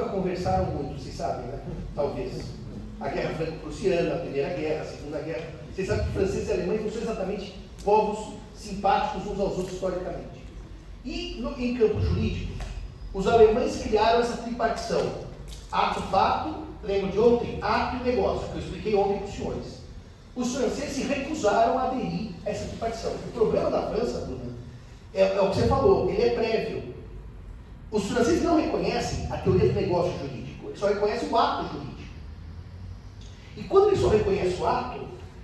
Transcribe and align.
nunca 0.00 0.08
conversaram 0.10 0.66
muito, 0.66 1.00
vocês 1.00 1.14
sabem, 1.14 1.46
né? 1.46 1.60
Talvez. 1.94 2.60
A 2.98 3.08
Guerra 3.08 3.34
Franco-Prussiana, 3.34 4.14
a 4.14 4.18
Primeira 4.18 4.54
Guerra, 4.54 4.82
a 4.82 4.84
Segunda 4.84 5.20
Guerra. 5.20 5.46
Vocês 5.74 5.88
sabem 5.88 6.04
que 6.04 6.12
franceses 6.12 6.48
e 6.48 6.52
alemães 6.52 6.82
não 6.82 6.90
são 6.90 7.02
exatamente 7.02 7.54
povos 7.82 8.34
simpáticos 8.54 9.26
uns 9.26 9.40
aos 9.40 9.52
outros 9.56 9.72
historicamente. 9.72 10.44
E 11.02 11.38
no, 11.40 11.58
em 11.58 11.78
campos 11.78 12.04
jurídicos, 12.04 12.56
os 13.14 13.26
alemães 13.26 13.82
criaram 13.82 14.20
essa 14.20 14.36
tripartição. 14.36 15.12
Ato-fato, 15.72 16.56
lembro 16.82 17.10
de 17.10 17.18
ontem? 17.18 17.58
Ato 17.62 17.96
e 17.96 18.10
negócio, 18.10 18.48
que 18.48 18.58
eu 18.58 18.62
expliquei 18.62 18.94
ontem 18.94 19.18
para 19.18 19.28
os 19.28 19.34
senhores. 19.34 19.80
Os 20.36 20.54
franceses 20.54 20.92
se 20.92 21.02
recusaram 21.04 21.78
a 21.78 21.84
aderir 21.84 22.32
a 22.44 22.50
essa 22.50 22.66
tripartição. 22.66 23.12
O 23.12 23.32
problema 23.32 23.70
da 23.70 23.82
França, 23.88 24.26
Bruna, 24.26 24.52
é, 25.14 25.22
é, 25.22 25.40
o 25.40 25.48
que 25.50 25.56
você 25.56 25.66
falou, 25.66 26.10
ele 26.10 26.22
é 26.22 26.30
prévio. 26.34 26.94
Os 27.90 28.04
franceses 28.04 28.42
não 28.42 28.60
reconhecem 28.60 29.26
a 29.30 29.36
teoria 29.38 29.72
do 29.72 29.80
negócio 29.80 30.12
jurídico, 30.18 30.68
eles 30.68 30.78
só 30.78 30.86
reconhecem 30.86 31.28
o 31.28 31.36
ato 31.36 31.62
jurídico. 31.72 32.00
E 33.56 33.62
quando 33.64 33.88
eles 33.88 34.00
só 34.00 34.08
reconhecem 34.08 34.60
o 34.60 34.66
ato, 34.66 35.00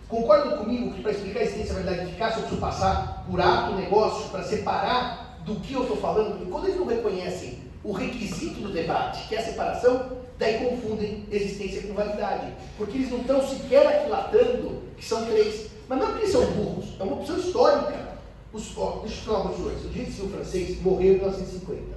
concordam 0.09 0.59
comigo 0.59 0.93
que 0.93 1.03
para 1.03 1.11
explicar 1.11 1.41
a 1.41 1.43
existência 1.43 1.75
da 1.75 1.81
verdade 1.81 2.09
eficácia 2.09 2.37
eu 2.37 2.43
preciso 2.43 2.61
passar 2.61 3.25
por 3.29 3.41
ato, 3.41 3.75
negócio, 3.75 4.31
para 4.31 4.45
separar 4.45 5.41
do 5.45 5.57
que 5.57 5.75
eu 5.75 5.83
estou 5.83 5.97
falando? 5.97 6.43
E 6.43 6.47
quando 6.51 6.67
eles 6.67 6.79
não 6.79 6.87
reconhecem 6.87 7.59
o 7.83 7.93
requisito 7.93 8.61
do 8.61 8.73
debate, 8.73 9.29
que 9.29 9.35
é 9.35 9.39
a 9.39 9.45
separação, 9.45 10.19
daí 10.39 10.59
confundem 10.59 11.25
existência 11.31 11.83
com 11.83 11.95
validade. 11.95 12.53
Porque 12.77 12.99
eles 12.99 13.11
não 13.11 13.21
estão 13.21 13.47
sequer 13.47 13.87
aquilatando 13.87 14.83
que 14.97 15.05
são 15.05 15.25
três. 15.27 15.71
Mas 15.89 15.99
não 15.99 16.07
é 16.07 16.11
porque 16.11 16.25
eles 16.25 16.33
são 16.33 16.47
burros, 16.53 16.87
é 16.99 17.03
uma 17.03 17.15
opção 17.15 17.39
histórica. 17.39 18.17
Os, 18.53 18.77
ó, 18.77 19.01
deixa 19.03 19.21
eu 19.21 19.35
falar 19.35 19.51
os 19.51 19.57
senhores, 19.57 19.85
o 19.85 19.89
direito 19.89 20.13
civil 20.13 20.31
francês 20.31 20.83
morreu 20.83 21.15
em 21.15 21.19
1950. 21.19 21.96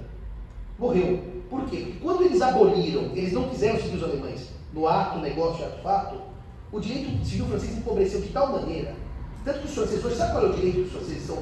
Morreu. 0.80 1.20
Por 1.50 1.66
quê? 1.66 1.76
Porque 1.76 1.98
quando 2.00 2.22
eles 2.22 2.40
aboliram, 2.40 3.02
eles 3.14 3.32
não 3.34 3.50
quiseram 3.50 3.78
seguir 3.78 3.98
os 3.98 4.02
alemães 4.02 4.48
no 4.72 4.88
ato, 4.88 5.18
negócio 5.18 5.66
ato 5.66 5.82
fato, 5.82 6.20
o 6.72 6.80
direito 6.80 7.22
civil 7.22 7.46
francês 7.46 7.76
empobreceu 7.76 8.20
de 8.22 8.28
tal 8.28 8.52
maneira, 8.52 8.94
tanto 9.44 9.58
que 9.58 9.66
os 9.66 9.74
franceses, 9.74 10.16
sabe 10.16 10.32
qual 10.32 10.46
é 10.46 10.48
o 10.48 10.52
direito 10.54 10.74
que 10.76 10.80
os 10.82 10.92
franceses 10.92 11.26
são 11.26 11.38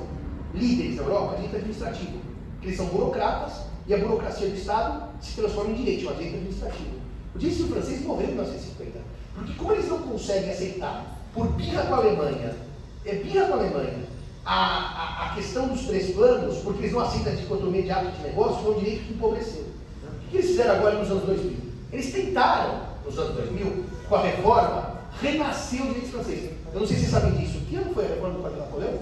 líderes 0.54 0.96
na 0.96 1.02
Europa? 1.02 1.36
Direito 1.36 1.56
administrativo. 1.56 2.18
Que 2.60 2.66
eles 2.66 2.76
são 2.76 2.86
burocratas 2.86 3.62
e 3.86 3.94
a 3.94 3.98
burocracia 3.98 4.48
do 4.48 4.56
Estado 4.56 5.08
se 5.20 5.36
transforma 5.36 5.70
em 5.70 5.74
direito, 5.74 6.02
chama 6.02 6.16
direito 6.16 6.34
administrativo. 6.34 6.96
O 7.34 7.38
direito 7.38 7.56
civil 7.58 7.76
francês 7.76 8.02
morreu 8.02 8.24
em 8.24 8.32
1950. 8.32 8.98
Porque 9.36 9.52
como 9.52 9.72
eles 9.72 9.88
não 9.88 9.98
conseguem 9.98 10.50
aceitar, 10.50 11.16
por 11.32 11.46
birra 11.52 11.82
com 11.84 11.94
a 11.94 11.98
Alemanha, 11.98 12.56
é 13.04 13.14
birra 13.14 13.46
com 13.46 13.54
a 13.54 13.56
Alemanha, 13.58 14.07
a, 14.48 14.54
a, 14.54 15.26
a 15.26 15.34
questão 15.34 15.68
dos 15.68 15.82
três 15.82 16.14
planos, 16.14 16.56
porque 16.60 16.84
eles 16.84 16.92
não 16.92 17.00
aceitam 17.00 17.34
a 17.34 17.36
dicotomia 17.36 17.82
de 17.82 17.90
ato 17.90 18.10
de 18.12 18.22
negócio, 18.22 18.62
foi 18.62 18.76
um 18.76 18.78
direito 18.78 19.04
que 19.04 19.12
empobreceu. 19.12 19.62
O 19.62 20.30
que 20.30 20.38
eles 20.38 20.46
fizeram 20.46 20.76
agora 20.76 20.98
nos 20.98 21.10
anos 21.10 21.24
2000? 21.24 21.56
Eles 21.92 22.12
tentaram, 22.12 22.80
nos 23.04 23.18
anos 23.18 23.34
2000, 23.34 23.84
com 24.08 24.14
a 24.14 24.22
reforma, 24.22 25.00
renascer 25.20 25.82
o 25.82 25.88
direito 25.88 26.12
francês. 26.12 26.50
Eu 26.72 26.80
não 26.80 26.86
sei 26.86 26.96
se 26.96 27.02
vocês 27.02 27.22
sabem 27.22 27.38
disso. 27.38 27.60
Que 27.68 27.76
ano 27.76 27.92
foi 27.92 28.06
a 28.06 28.08
reforma 28.08 28.36
do 28.36 28.42
Código 28.42 28.60
Napoleão? 28.60 28.98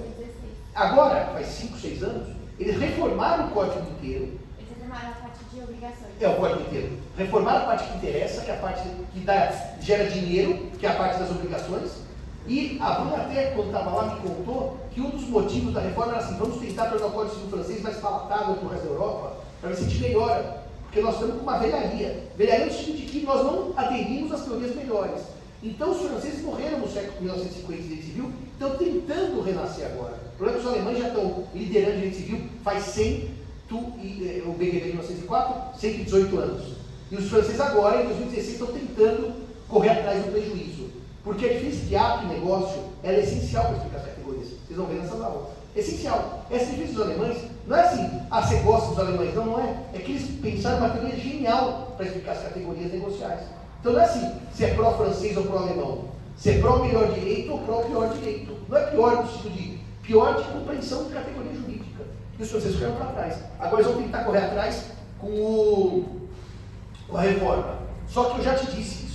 Agora, 0.75 1.27
faz 1.27 1.47
5, 1.47 1.79
6 1.79 2.03
anos, 2.03 2.29
eles 2.59 2.77
reformaram 2.81 3.47
o 3.47 3.51
código 3.51 3.89
inteiro. 3.91 4.41
Eles 4.59 4.69
reformaram 4.69 5.11
a 5.11 5.15
parte 5.15 5.39
de 5.53 5.61
obrigações. 5.61 6.11
É, 6.21 6.29
o 6.29 6.37
código 6.37 6.61
inteiro. 6.63 6.99
Reformaram 7.17 7.59
a 7.59 7.67
parte 7.67 7.89
que 7.89 7.97
interessa, 7.99 8.41
que 8.43 8.51
é 8.51 8.55
a 8.55 8.59
parte 8.59 8.89
que 9.13 9.21
dá, 9.21 9.53
gera 9.81 10.11
dinheiro, 10.11 10.71
que 10.77 10.87
é 10.87 10.91
a 10.91 10.97
parte 10.97 11.21
das 11.21 11.31
obrigações. 11.31 12.06
E 12.49 12.79
a 12.81 12.91
Bruna 12.93 13.17
até, 13.17 13.47
quando 13.51 13.67
estava 13.67 13.91
lá, 13.91 14.15
me 14.15 14.21
contou 14.29 14.77
que 14.93 15.01
um 15.01 15.11
dos 15.11 15.29
motivos 15.29 15.75
da 15.75 15.81
reforma 15.81 16.13
era 16.13 16.23
assim, 16.23 16.37
vamos 16.37 16.59
tentar 16.59 16.87
tornar 16.87 17.07
o 17.07 17.11
Código 17.11 17.35
Civil 17.35 17.51
francês 17.51 17.83
mais 17.83 17.97
palatável 17.97 18.55
para 18.55 18.67
o 18.67 18.71
resto 18.71 18.85
da 18.85 18.93
Europa, 18.93 19.37
para 19.61 19.71
ver 19.71 19.77
se 19.77 19.85
a 19.85 19.89
gente 19.89 20.03
melhora. 20.03 20.67
Porque 20.85 21.01
nós 21.01 21.15
estamos 21.15 21.37
com 21.37 21.43
uma 21.43 21.59
velharia. 21.59 22.25
Velharia 22.37 22.67
no 22.67 22.73
sentido 22.73 22.97
de 22.97 23.03
que 23.03 23.27
nós 23.27 23.45
não 23.45 23.73
aderimos 23.77 24.33
às 24.33 24.45
teorias 24.45 24.77
melhores. 24.77 25.21
Então 25.63 25.91
os 25.91 26.01
franceses 26.01 26.43
morreram 26.43 26.79
no 26.79 26.89
século 26.89 27.23
1950 27.23 27.83
de 27.83 27.89
direito 27.89 28.07
civil, 28.07 28.33
estão 28.53 28.77
tentando 28.77 29.43
renascer 29.43 29.87
agora. 29.87 30.15
O 30.35 30.37
problema 30.37 30.59
é 30.59 30.63
que 30.63 30.67
os 30.67 30.73
alemães 30.73 30.99
já 30.99 31.09
estão 31.09 31.45
liderando 31.55 31.97
direito 31.97 32.17
civil 32.17 32.41
faz 32.63 32.85
100, 32.85 33.31
tu, 33.69 33.93
e, 34.01 34.43
eh, 34.43 34.43
o 34.47 34.53
BGB 34.53 34.81
de 34.81 34.87
1904, 34.89 35.81
118 35.81 36.39
anos. 36.39 36.63
E 37.11 37.17
os 37.17 37.29
franceses 37.29 37.61
agora, 37.61 38.03
em 38.03 38.07
2016, 38.07 38.53
estão 38.53 38.69
tentando 38.69 39.35
correr 39.69 39.91
atrás 39.91 40.25
do 40.25 40.31
prejuízo. 40.31 40.91
Porque 41.27 41.45
a 41.45 41.53
diferença 41.55 41.85
de 41.87 41.97
ato 41.97 42.25
e 42.25 42.29
negócio 42.29 42.85
é 43.03 43.19
essencial 43.19 43.65
para 43.65 43.79
explicar 43.79 43.97
as 43.99 44.05
categorias. 44.05 44.47
Vocês 44.47 44.79
vão 44.79 44.87
ver 44.87 45.01
nessa 45.01 45.15
aula. 45.15 45.51
É 45.75 45.81
essencial. 45.81 46.47
Essa 46.49 46.67
diferença 46.67 46.93
dos 46.93 47.03
alemães 47.03 47.39
não 47.67 47.77
é 47.77 47.81
assim, 47.81 48.21
ah, 48.31 48.43
você 48.43 48.55
gosta 48.61 48.91
dos 48.91 48.99
alemães. 49.01 49.35
Não, 49.35 49.47
não 49.47 49.59
é. 49.59 49.77
É 49.93 49.99
que 49.99 50.13
eles 50.13 50.31
pensaram 50.41 50.79
uma 50.79 50.91
teoria 50.91 51.17
genial 51.17 51.95
para 51.97 52.07
explicar 52.07 52.31
as 52.31 52.45
categorias 52.45 52.93
negociais. 52.93 53.41
Então 53.81 53.93
não 53.93 54.01
é 54.01 54.05
assim, 54.05 54.37
se 54.55 54.67
é 54.67 54.75
pró-francês 54.75 55.37
ou 55.37 55.43
pró-alemão. 55.43 56.05
Se 56.37 56.51
é 56.51 56.59
pró-melhor 56.61 57.13
direito 57.13 57.51
ou 57.51 57.59
pró-pior 57.59 58.09
direito. 58.15 58.57
Não 58.69 58.79
é 58.79 58.87
pior 58.87 59.25
no 59.25 59.29
sentido 59.29 59.53
de 59.53 59.81
pior 60.03 60.37
de 60.37 60.45
compreensão 60.45 61.09
de 61.09 61.13
categoria 61.13 61.55
jurídica. 61.55 62.05
E 62.39 62.43
os 62.45 62.49
franceses 62.49 62.77
ficaram 62.77 62.95
para 62.95 63.07
trás. 63.07 63.39
Agora 63.59 63.83
eles 63.83 63.93
vão 63.93 64.01
tentar 64.01 64.23
correr 64.23 64.45
atrás 64.45 64.93
com, 65.19 65.27
o, 65.27 66.29
com 67.09 67.17
a 67.17 67.23
reforma. 67.23 67.79
Só 68.07 68.31
que 68.31 68.39
eu 68.39 68.45
já 68.45 68.55
te 68.55 68.67
disse, 68.67 69.06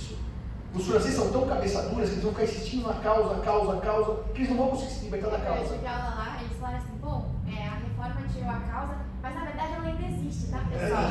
os 0.74 0.86
franceses 0.86 1.16
são 1.16 1.30
tão 1.30 1.46
cabeçaduras 1.46 2.08
que 2.08 2.14
eles 2.14 2.22
vão 2.22 2.32
ficar 2.32 2.44
insistindo 2.44 2.88
na 2.88 2.94
causa, 2.94 3.40
causa, 3.40 3.80
causa, 3.80 4.22
que 4.34 4.38
eles 4.40 4.50
não 4.50 4.56
vão 4.56 4.68
conseguir 4.68 4.92
se 4.92 5.04
libertar 5.04 5.30
da 5.30 5.38
causa. 5.38 5.74
Aula 5.74 5.82
lá, 5.84 6.38
eles 6.40 6.58
falaram 6.58 6.78
assim, 6.78 6.96
bom, 7.00 7.30
é, 7.48 7.66
a 7.66 7.74
reforma 7.74 8.28
tirou 8.32 8.48
a 8.48 8.60
causa, 8.60 8.94
mas 9.22 9.34
na 9.34 9.44
verdade 9.44 9.72
ela 9.74 9.86
ainda 9.86 10.06
existe, 10.06 10.50
tá 10.50 10.64
pessoal? 10.70 11.02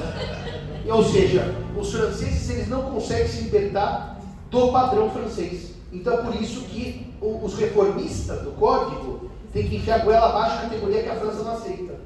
Ou 0.97 1.03
seja, 1.03 1.55
os 1.77 1.91
franceses 1.91 2.49
eles 2.49 2.67
não 2.67 2.91
conseguem 2.91 3.27
se 3.27 3.43
libertar 3.43 4.19
do 4.49 4.71
padrão 4.71 5.09
francês. 5.11 5.71
Então 5.91 6.13
é 6.13 6.23
por 6.23 6.35
isso 6.35 6.61
que 6.63 7.13
os 7.21 7.53
reformistas 7.55 8.41
do 8.41 8.51
código 8.53 9.29
têm 9.53 9.67
que 9.67 9.75
enfiar 9.75 10.01
a 10.01 10.03
goela 10.03 10.29
abaixo 10.29 10.55
da 10.55 10.61
categoria 10.63 11.03
que 11.03 11.09
a 11.09 11.15
França 11.15 11.43
não 11.43 11.53
aceita. 11.53 11.99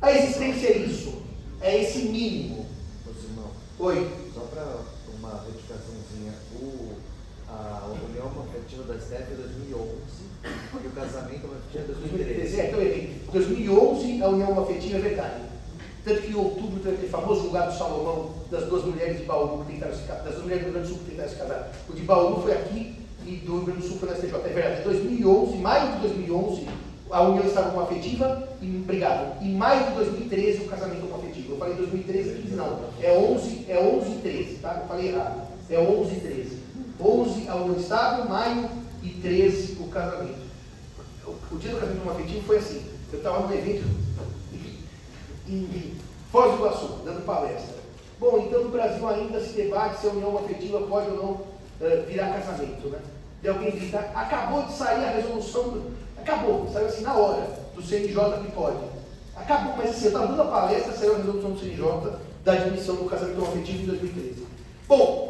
A 0.00 0.12
existência 0.12 0.68
é 0.68 0.78
isso, 0.78 1.22
é 1.60 1.82
esse 1.82 1.98
mínimo. 2.04 2.66
Oi. 3.78 4.10
Só 4.34 4.40
para 4.40 4.76
uma 5.18 5.42
retificaçãozinha, 5.44 6.34
o, 6.54 6.96
a 7.48 7.79
união 7.92 8.30
afetiva 8.48 8.82
da 8.84 8.98
STF 8.98 9.32
é 9.32 9.36
2011 9.36 9.90
e 10.82 10.86
o 10.86 10.90
casamento 10.90 11.46
afetivo 11.46 11.78
é 11.78 11.80
2013. 11.80 12.60
É, 12.60 12.68
então, 12.68 12.82
em 12.82 13.20
2011 13.32 14.22
a 14.22 14.28
união 14.28 14.62
afetiva 14.62 14.98
é 14.98 15.00
verdade. 15.00 15.50
Tanto 16.04 16.22
que 16.22 16.32
em 16.32 16.34
outubro 16.34 16.80
teve 16.80 16.94
aquele 16.94 17.08
famoso 17.08 17.42
julgado 17.42 17.76
Salomão 17.76 18.30
das 18.50 18.64
duas 18.64 18.84
mulheres 18.84 19.18
de 19.18 19.24
Bauru 19.24 19.64
que 19.64 19.72
tentaram 19.72 19.94
se 19.94 20.02
casar, 20.02 20.24
das 20.24 20.32
duas 20.32 20.44
mulheres 20.44 20.64
do 20.64 20.70
Rio 20.70 20.72
Grande 20.72 20.88
do 20.88 20.94
Sul 20.94 21.04
que 21.04 21.10
tentaram 21.10 21.28
se 21.28 21.36
casar. 21.36 21.72
O 21.88 21.92
de 21.92 22.02
Bauru 22.02 22.42
foi 22.42 22.52
aqui 22.52 22.96
e 23.26 23.36
do 23.36 23.56
Rio 23.56 23.66
Grande 23.66 23.80
do 23.82 23.88
Sul 23.88 23.98
foi 23.98 24.08
na 24.08 24.14
STJ. 24.14 24.34
É 24.34 24.48
verdade, 24.48 24.80
em 24.80 24.84
2011, 24.84 25.56
maio 25.58 25.92
de 25.92 26.00
2011, 26.00 26.66
a 27.10 27.22
união 27.22 27.44
estava 27.44 27.70
com 27.70 27.80
afetiva 27.80 28.48
e, 28.62 28.80
obrigado, 28.82 29.42
em 29.42 29.54
maio 29.54 29.88
de 29.88 29.94
2013 29.96 30.64
o 30.64 30.68
casamento 30.68 31.06
com 31.06 31.16
afetivo. 31.16 31.52
Eu 31.52 31.58
falei 31.58 31.74
2013, 31.74 32.42
15 32.42 32.54
não. 32.54 32.80
É 33.02 33.18
11, 33.18 33.66
é 33.68 33.78
11 33.78 34.10
e 34.10 34.18
13, 34.22 34.54
tá? 34.56 34.78
Eu 34.80 34.88
falei 34.88 35.08
errado. 35.08 35.48
É 35.68 35.78
11 35.78 36.12
e 36.14 36.20
13. 36.20 36.59
11 37.02 37.48
a 37.48 37.56
união 37.56 37.80
estável, 37.80 38.28
maio 38.28 38.68
e 39.02 39.10
13 39.10 39.78
o 39.80 39.88
casamento. 39.88 40.50
O, 41.26 41.56
dia 41.56 41.72
do 41.72 41.80
casamento 41.80 42.10
afetivo 42.10 42.46
foi 42.46 42.58
assim. 42.58 42.84
Eu 43.12 43.18
estava 43.18 43.46
num 43.46 43.52
evento 43.52 43.84
em 45.48 45.96
Foz 46.30 46.52
do 46.52 46.58
Iguaçu, 46.58 46.86
dando 47.04 47.24
palestra. 47.24 47.80
Bom, 48.18 48.44
então 48.46 48.64
no 48.64 48.70
Brasil 48.70 49.08
ainda 49.08 49.40
se 49.40 49.54
debate 49.54 50.00
se 50.00 50.06
a 50.06 50.10
união 50.10 50.36
afetiva 50.38 50.80
pode 50.82 51.10
ou 51.10 51.16
não 51.16 51.30
uh, 51.30 52.06
virar 52.06 52.34
casamento, 52.34 52.88
né? 52.88 52.98
De 53.42 53.48
alguém 53.48 53.70
grita, 53.70 53.98
acabou 54.14 54.62
de 54.64 54.72
sair 54.72 55.04
a 55.04 55.10
resolução 55.12 55.70
do, 55.70 55.96
Acabou, 56.20 56.68
saiu 56.70 56.86
assim 56.86 57.02
na 57.02 57.14
hora, 57.14 57.46
do 57.74 57.82
CNJ 57.82 58.14
que 58.44 58.52
pode. 58.52 58.76
Acabou, 59.34 59.74
mas 59.76 59.90
assim, 59.90 60.04
eu 60.04 60.08
estava 60.08 60.26
dando 60.26 60.42
a 60.42 60.46
palestra, 60.46 60.92
saiu 60.92 61.14
a 61.14 61.16
resolução 61.16 61.52
do 61.52 61.58
CNJ 61.58 62.12
da 62.44 62.52
admissão 62.52 62.96
do 62.96 63.04
casamento 63.06 63.42
afetivo 63.42 63.82
em 63.82 63.86
2013. 63.86 64.46
Bom, 64.86 65.29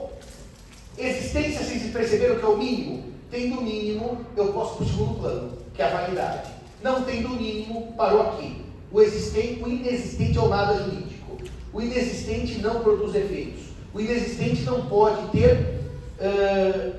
existência, 1.06 1.64
vocês 1.64 1.93
perceberam 1.93 2.37
que 2.37 2.44
é 2.44 2.49
o 2.49 2.56
mínimo? 2.56 3.05
Tendo 3.31 3.62
mínimo, 3.62 4.19
eu 4.37 4.52
posso 4.52 4.76
para 4.76 4.85
o 4.85 4.88
segundo 4.88 5.20
plano, 5.20 5.52
que 5.75 5.82
é 5.82 5.87
a 5.87 6.00
validade. 6.00 6.50
Não 6.82 7.02
tendo 7.02 7.29
mínimo, 7.31 7.93
parou 7.97 8.23
aqui. 8.23 8.64
O 8.93 9.00
existente, 9.00 9.62
o 9.62 9.69
inexistente 9.69 10.37
é 10.37 10.41
o 10.41 10.49
nada 10.49 10.82
jurídico. 10.82 11.38
O 11.73 11.81
inexistente 11.81 12.58
não 12.61 12.81
produz 12.81 13.14
efeitos. 13.14 13.62
O 13.94 14.00
inexistente 14.00 14.62
não 14.62 14.87
pode 14.87 15.29
ter 15.29 15.81
uh, 16.20 16.93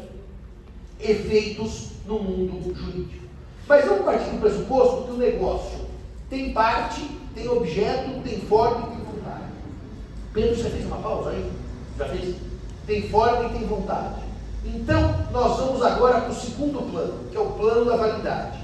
efeitos 0.99 1.89
no 2.05 2.19
mundo 2.19 2.73
jurídico. 2.73 3.25
Mas 3.67 3.85
vamos 3.85 4.05
partir 4.05 4.29
do 4.29 4.39
pressuposto 4.39 5.03
que 5.03 5.11
o 5.11 5.17
negócio 5.17 5.79
tem 6.29 6.53
parte, 6.53 7.01
tem 7.35 7.47
objeto, 7.49 8.21
tem 8.23 8.39
forma 8.39 8.87
e 8.87 8.95
tem 8.95 9.05
vontade. 9.05 9.43
Pedro, 10.33 10.55
você 10.55 10.69
fez 10.69 10.85
uma 10.85 10.97
pausa 10.97 11.31
aí? 11.31 11.51
Já 11.97 12.07
fez? 12.07 12.35
Tem 12.91 13.07
forma 13.07 13.45
e 13.45 13.57
tem 13.57 13.65
vontade. 13.65 14.21
Então, 14.65 15.25
nós 15.31 15.57
vamos 15.57 15.81
agora 15.81 16.19
para 16.19 16.29
o 16.29 16.35
segundo 16.35 16.91
plano, 16.91 17.29
que 17.31 17.37
é 17.37 17.39
o 17.39 17.51
plano 17.51 17.85
da 17.85 17.95
validade. 17.95 18.59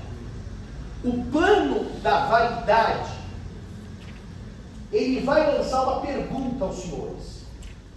O 1.01 1.23
plano 1.31 1.89
da 2.01 2.25
validade, 2.25 3.09
ele 4.91 5.21
vai 5.21 5.57
lançar 5.57 5.81
uma 5.83 6.01
pergunta 6.01 6.65
aos 6.65 6.75
senhores. 6.75 7.45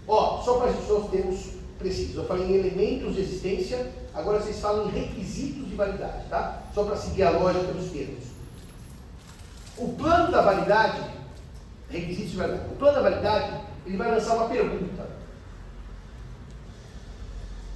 Ó, 0.06 0.40
só 0.40 0.60
para 0.60 0.70
nós 0.70 1.10
termos 1.10 1.54
precisos. 1.80 2.14
Eu 2.14 2.26
falei 2.26 2.46
em 2.46 2.54
elementos 2.54 3.16
de 3.16 3.22
existência, 3.22 3.90
agora 4.14 4.40
vocês 4.40 4.60
falam 4.60 4.86
em 4.86 4.92
requisitos 4.92 5.68
de 5.68 5.74
validade, 5.74 6.28
tá? 6.30 6.62
Só 6.72 6.84
para 6.84 6.94
seguir 6.94 7.24
a 7.24 7.30
lógica 7.30 7.72
dos 7.72 7.90
termos. 7.90 8.22
O 9.76 9.88
plano 9.94 10.30
da 10.30 10.42
validade, 10.42 11.00
requisitos 11.90 12.30
de 12.30 12.36
validade, 12.36 12.68
o 12.70 12.76
plano 12.76 12.94
da 12.94 13.10
validade, 13.10 13.52
ele 13.84 13.96
vai 13.96 14.12
lançar 14.12 14.36
uma 14.36 14.46
pergunta. 14.46 15.19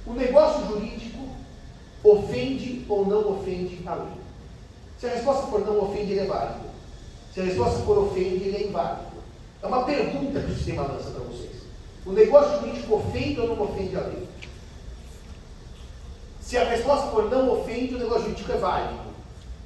O 0.05 0.13
negócio 0.13 0.65
jurídico 0.67 1.29
ofende 2.03 2.85
ou 2.87 3.05
não 3.05 3.39
ofende 3.39 3.81
a 3.85 3.95
lei? 3.95 4.13
Se 4.99 5.07
a 5.07 5.09
resposta 5.09 5.47
for 5.47 5.65
não 5.65 5.83
ofende, 5.83 6.11
ele 6.11 6.21
é 6.21 6.25
válido. 6.25 6.65
Se 7.33 7.41
a 7.41 7.43
resposta 7.43 7.79
for 7.83 7.97
ofende, 7.97 8.43
ele 8.45 8.57
é 8.57 8.67
inválido. 8.67 9.15
É 9.61 9.67
uma 9.67 9.83
pergunta 9.83 10.39
que 10.39 10.51
o 10.51 10.55
sistema 10.55 10.83
lança 10.83 11.09
para 11.09 11.23
vocês. 11.23 11.63
O 12.05 12.11
negócio 12.11 12.59
jurídico 12.59 12.95
ofende 12.95 13.39
ou 13.39 13.55
não 13.55 13.63
ofende 13.63 13.95
a 13.95 14.01
lei? 14.01 14.27
Se 16.39 16.57
a 16.57 16.63
resposta 16.69 17.07
for 17.07 17.29
não 17.29 17.51
ofende, 17.51 17.95
o 17.95 17.97
negócio 17.97 18.25
jurídico 18.25 18.51
é 18.51 18.57
válido. 18.57 18.99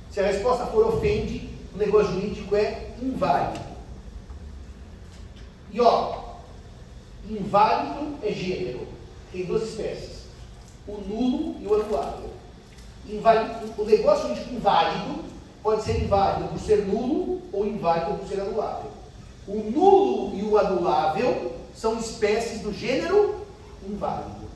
Se 0.09 0.21
a 0.21 0.27
resposta 0.27 0.65
for 0.67 0.87
ofende, 0.87 1.49
o 1.75 1.77
negócio 1.77 2.13
jurídico 2.13 2.55
é 2.55 2.87
inválido. 3.01 3.59
E 5.71 5.81
ó, 5.81 6.35
inválido 7.29 8.17
é 8.23 8.31
gênero. 8.31 8.87
Tem 9.31 9.45
duas 9.45 9.63
espécies: 9.63 10.18
o 10.89 11.03
nulo 11.07 11.55
e 11.61 11.67
o 11.67 11.75
anulável. 11.75 12.29
Inválido, 13.07 13.73
o 13.77 13.85
negócio 13.85 14.29
jurídico 14.29 14.53
inválido 14.53 15.23
pode 15.63 15.83
ser 15.83 16.01
inválido 16.01 16.49
por 16.49 16.59
ser 16.59 16.85
nulo 16.85 17.41
ou 17.51 17.65
inválido 17.65 18.17
por 18.17 18.27
ser 18.27 18.41
anulável. 18.41 18.91
O 19.47 19.55
nulo 19.71 20.35
e 20.35 20.43
o 20.43 20.57
anulável 20.57 21.53
são 21.75 21.97
espécies 21.97 22.61
do 22.61 22.73
gênero 22.73 23.45
inválido. 23.87 24.49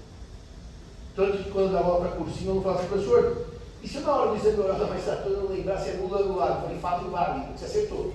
Tanto 1.16 1.38
que 1.44 1.52
quando 1.52 1.68
eu 1.68 1.74
dava 1.74 1.90
aula 1.90 2.08
para 2.08 2.18
cursinho, 2.18 2.52
eu 2.52 2.56
não 2.56 2.62
falava 2.62 2.82
assim, 2.82 2.90
professor, 2.90 3.46
e 3.82 3.88
se 3.88 4.00
na 4.00 4.16
hora 4.16 4.32
do 4.32 4.38
exame 4.38 4.60
oral 4.60 4.80
da 4.80 4.88
magistratura 4.88 5.36
eu 5.36 5.44
não 5.44 5.56
lembrar 5.56 5.78
se 5.78 5.90
é 5.90 5.94
nulo 5.94 6.16
ou 6.16 6.24
anulável? 6.24 6.56
Eu 6.56 6.62
falei, 6.62 6.78
fato 6.80 7.06
inválido, 7.06 7.58
você 7.58 7.66
acertou. 7.66 8.14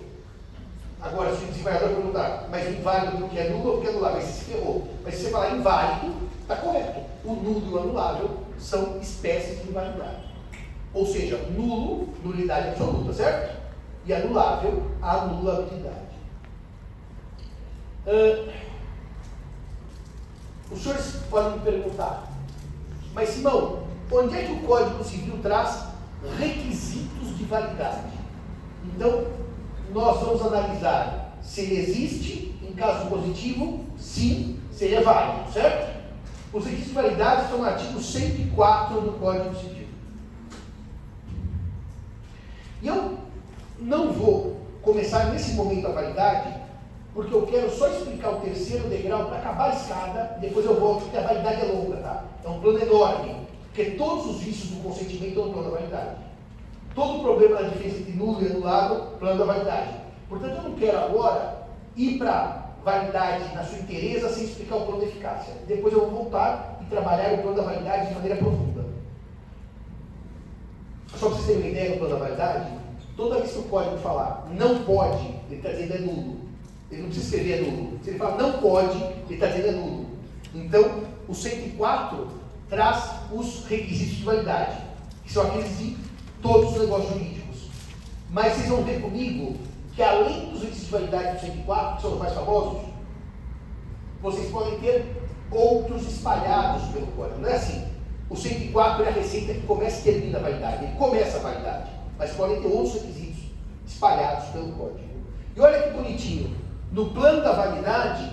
Agora, 1.00 1.34
se 1.34 1.44
o 1.44 1.48
desembargador 1.48 1.94
perguntar, 1.94 2.48
mas 2.50 2.68
inválido 2.68 3.18
porque 3.18 3.38
é 3.38 3.50
nulo 3.50 3.68
ou 3.68 3.74
porque 3.76 3.88
é 3.88 3.90
anulável? 3.90 4.18
Aí 4.18 4.26
você 4.26 4.32
se 4.32 4.44
ferrou. 4.46 4.88
Mas 5.04 5.14
se 5.14 5.22
você 5.22 5.30
falar 5.30 5.56
inválido, 5.56 6.14
está 6.42 6.56
correto. 6.56 7.00
O 7.24 7.34
nulo 7.34 7.66
e 7.66 7.70
o 7.70 7.78
anulável 7.78 8.30
são 8.58 8.98
espécies 9.00 9.62
de 9.62 9.68
invalidade. 9.68 10.28
Ou 10.92 11.06
seja, 11.06 11.36
nulo, 11.50 12.08
nulidade 12.24 12.70
absoluta, 12.70 13.12
certo? 13.12 13.56
E 14.06 14.12
anulável, 14.12 14.90
anulabilidade. 15.00 16.08
Uh, 18.06 18.50
os 20.70 20.82
senhores 20.82 21.16
podem 21.30 21.52
me 21.52 21.58
perguntar, 21.60 22.30
mas 23.12 23.28
Simão, 23.30 23.84
onde 24.10 24.36
é 24.36 24.44
que 24.44 24.52
o 24.52 24.60
Código 24.66 25.04
Civil 25.04 25.38
traz 25.42 25.84
requisitos 26.38 27.36
de 27.36 27.44
validade? 27.44 28.12
Então, 28.84 29.26
nós 29.98 30.20
vamos 30.20 30.40
analisar 30.42 31.36
se 31.42 31.62
ele 31.62 31.78
existe, 31.78 32.54
em 32.62 32.72
caso 32.72 33.08
positivo, 33.08 33.84
sim, 33.98 34.60
seria 34.70 35.02
válido, 35.02 35.52
certo? 35.52 35.98
Os 36.52 36.64
requisitos 36.64 36.90
de 36.90 36.94
validade 36.94 37.42
estão 37.42 37.58
no 37.58 37.64
artigo 37.64 38.00
104 38.00 39.00
do 39.00 39.12
Código 39.18 39.56
Civil. 39.56 39.88
E 42.80 42.86
eu 42.86 43.18
não 43.80 44.12
vou 44.12 44.60
começar 44.82 45.32
nesse 45.32 45.54
momento 45.54 45.88
a 45.88 45.92
validade, 45.92 46.54
porque 47.12 47.34
eu 47.34 47.46
quero 47.46 47.68
só 47.70 47.88
explicar 47.88 48.34
o 48.34 48.40
terceiro 48.40 48.88
degrau 48.88 49.26
para 49.26 49.38
acabar 49.38 49.70
a 49.72 49.74
escada, 49.74 50.38
depois 50.40 50.64
eu 50.64 50.78
volto, 50.78 51.02
porque 51.02 51.16
a 51.16 51.26
validade 51.26 51.62
é 51.62 51.72
longa, 51.72 51.96
tá? 51.96 52.24
É 52.44 52.48
um 52.48 52.60
plano 52.60 52.80
enorme, 52.80 53.34
porque 53.64 53.90
todos 53.92 54.26
os 54.26 54.40
vícios 54.40 54.70
do 54.70 54.82
consentimento 54.82 55.30
estão 55.30 55.46
no 55.46 55.52
plano 55.52 55.70
da 55.70 55.76
validade. 55.76 56.27
Todo 56.98 57.22
problema 57.22 57.62
da 57.62 57.68
diferença 57.68 58.00
entre 58.00 58.12
nulo 58.12 58.42
e 58.42 58.46
anulado, 58.46 59.16
plano 59.20 59.38
da 59.38 59.44
validade. 59.44 59.94
Portanto, 60.28 60.56
eu 60.56 60.62
não 60.64 60.74
quero 60.74 60.98
agora 60.98 61.68
ir 61.94 62.18
para 62.18 62.72
validade 62.84 63.54
na 63.54 63.62
sua 63.62 63.78
inteireza 63.78 64.28
sem 64.30 64.42
explicar 64.42 64.78
o 64.78 64.80
plano 64.84 65.02
de 65.02 65.06
eficácia. 65.06 65.54
Depois 65.68 65.94
eu 65.94 66.00
vou 66.00 66.24
voltar 66.24 66.80
e 66.82 66.86
trabalhar 66.86 67.34
o 67.34 67.38
plano 67.38 67.56
da 67.56 67.62
validade 67.62 68.08
de 68.08 68.14
maneira 68.14 68.36
profunda. 68.38 68.84
Só 71.14 71.28
para 71.28 71.36
vocês 71.36 71.46
terem 71.46 71.60
uma 71.60 71.70
ideia 71.70 71.92
do 71.92 71.98
plano 71.98 72.14
da 72.14 72.20
validade, 72.20 72.72
toda 73.16 73.38
vez 73.38 73.52
que 73.52 73.58
o 73.60 73.62
código 73.62 73.98
falar 73.98 74.48
não 74.50 74.82
pode, 74.82 75.24
ele 75.48 75.56
está 75.58 75.68
dizendo 75.68 75.94
é 75.94 75.98
nulo. 75.98 76.36
Ele 76.90 77.02
não 77.02 77.08
precisa 77.10 77.36
escrever 77.36 77.58
é 77.58 77.70
nulo. 77.70 77.98
Se 78.02 78.10
ele 78.10 78.18
fala 78.18 78.36
não 78.42 78.54
pode, 78.54 78.98
ele 79.00 79.34
está 79.34 79.46
dizendo 79.46 79.68
é 79.68 79.70
nulo. 79.70 80.06
Então, 80.52 81.04
o 81.28 81.32
104 81.32 82.26
traz 82.68 83.20
os 83.30 83.64
requisitos 83.66 84.16
de 84.16 84.24
validade, 84.24 84.82
que 85.22 85.32
são 85.32 85.46
aqueles 85.46 85.78
de 85.78 86.07
todos 86.42 86.72
os 86.72 86.80
negócios 86.80 87.12
jurídicos. 87.12 87.56
Mas 88.30 88.54
vocês 88.54 88.68
vão 88.68 88.82
ver 88.82 89.00
comigo 89.00 89.56
que 89.94 90.02
além 90.02 90.50
dos 90.50 90.62
requisitos 90.62 90.86
de 90.86 90.92
validade 90.92 91.36
do 91.36 91.40
104, 91.40 91.96
que 91.96 92.02
são 92.02 92.12
os 92.12 92.18
mais 92.18 92.32
famosos, 92.32 92.82
vocês 94.22 94.50
podem 94.50 94.78
ter 94.80 95.22
outros 95.50 96.06
espalhados 96.06 96.88
pelo 96.92 97.06
código. 97.08 97.40
Não 97.40 97.48
é 97.48 97.54
assim. 97.54 97.88
O 98.28 98.36
104 98.36 99.04
é 99.04 99.08
a 99.08 99.12
receita 99.12 99.54
que 99.54 99.62
começa 99.62 100.00
e 100.00 100.12
termina 100.12 100.38
a 100.38 100.42
validade. 100.42 100.84
Ele 100.84 100.96
começa 100.96 101.38
a 101.38 101.40
validade, 101.40 101.90
mas 102.18 102.30
podem 102.32 102.60
ter 102.60 102.68
outros 102.68 102.94
requisitos 102.94 103.44
espalhados 103.86 104.48
pelo 104.50 104.72
código. 104.72 105.08
E 105.56 105.60
olha 105.60 105.82
que 105.82 105.90
bonitinho. 105.90 106.56
No 106.92 107.10
plano 107.10 107.42
da 107.42 107.52
validade, 107.52 108.30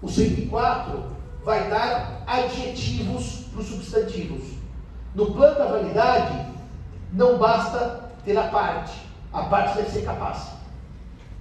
o 0.00 0.08
104 0.08 1.04
vai 1.44 1.68
dar 1.68 2.22
adjetivos 2.26 3.46
para 3.50 3.60
os 3.60 3.66
substantivos. 3.66 4.44
No 5.14 5.32
plano 5.32 5.58
da 5.58 5.66
validade, 5.66 6.47
não 7.12 7.38
basta 7.38 8.10
ter 8.24 8.36
a 8.36 8.48
parte. 8.48 9.06
A 9.32 9.44
parte 9.44 9.76
deve 9.76 9.90
ser 9.90 10.02
capaz. 10.02 10.52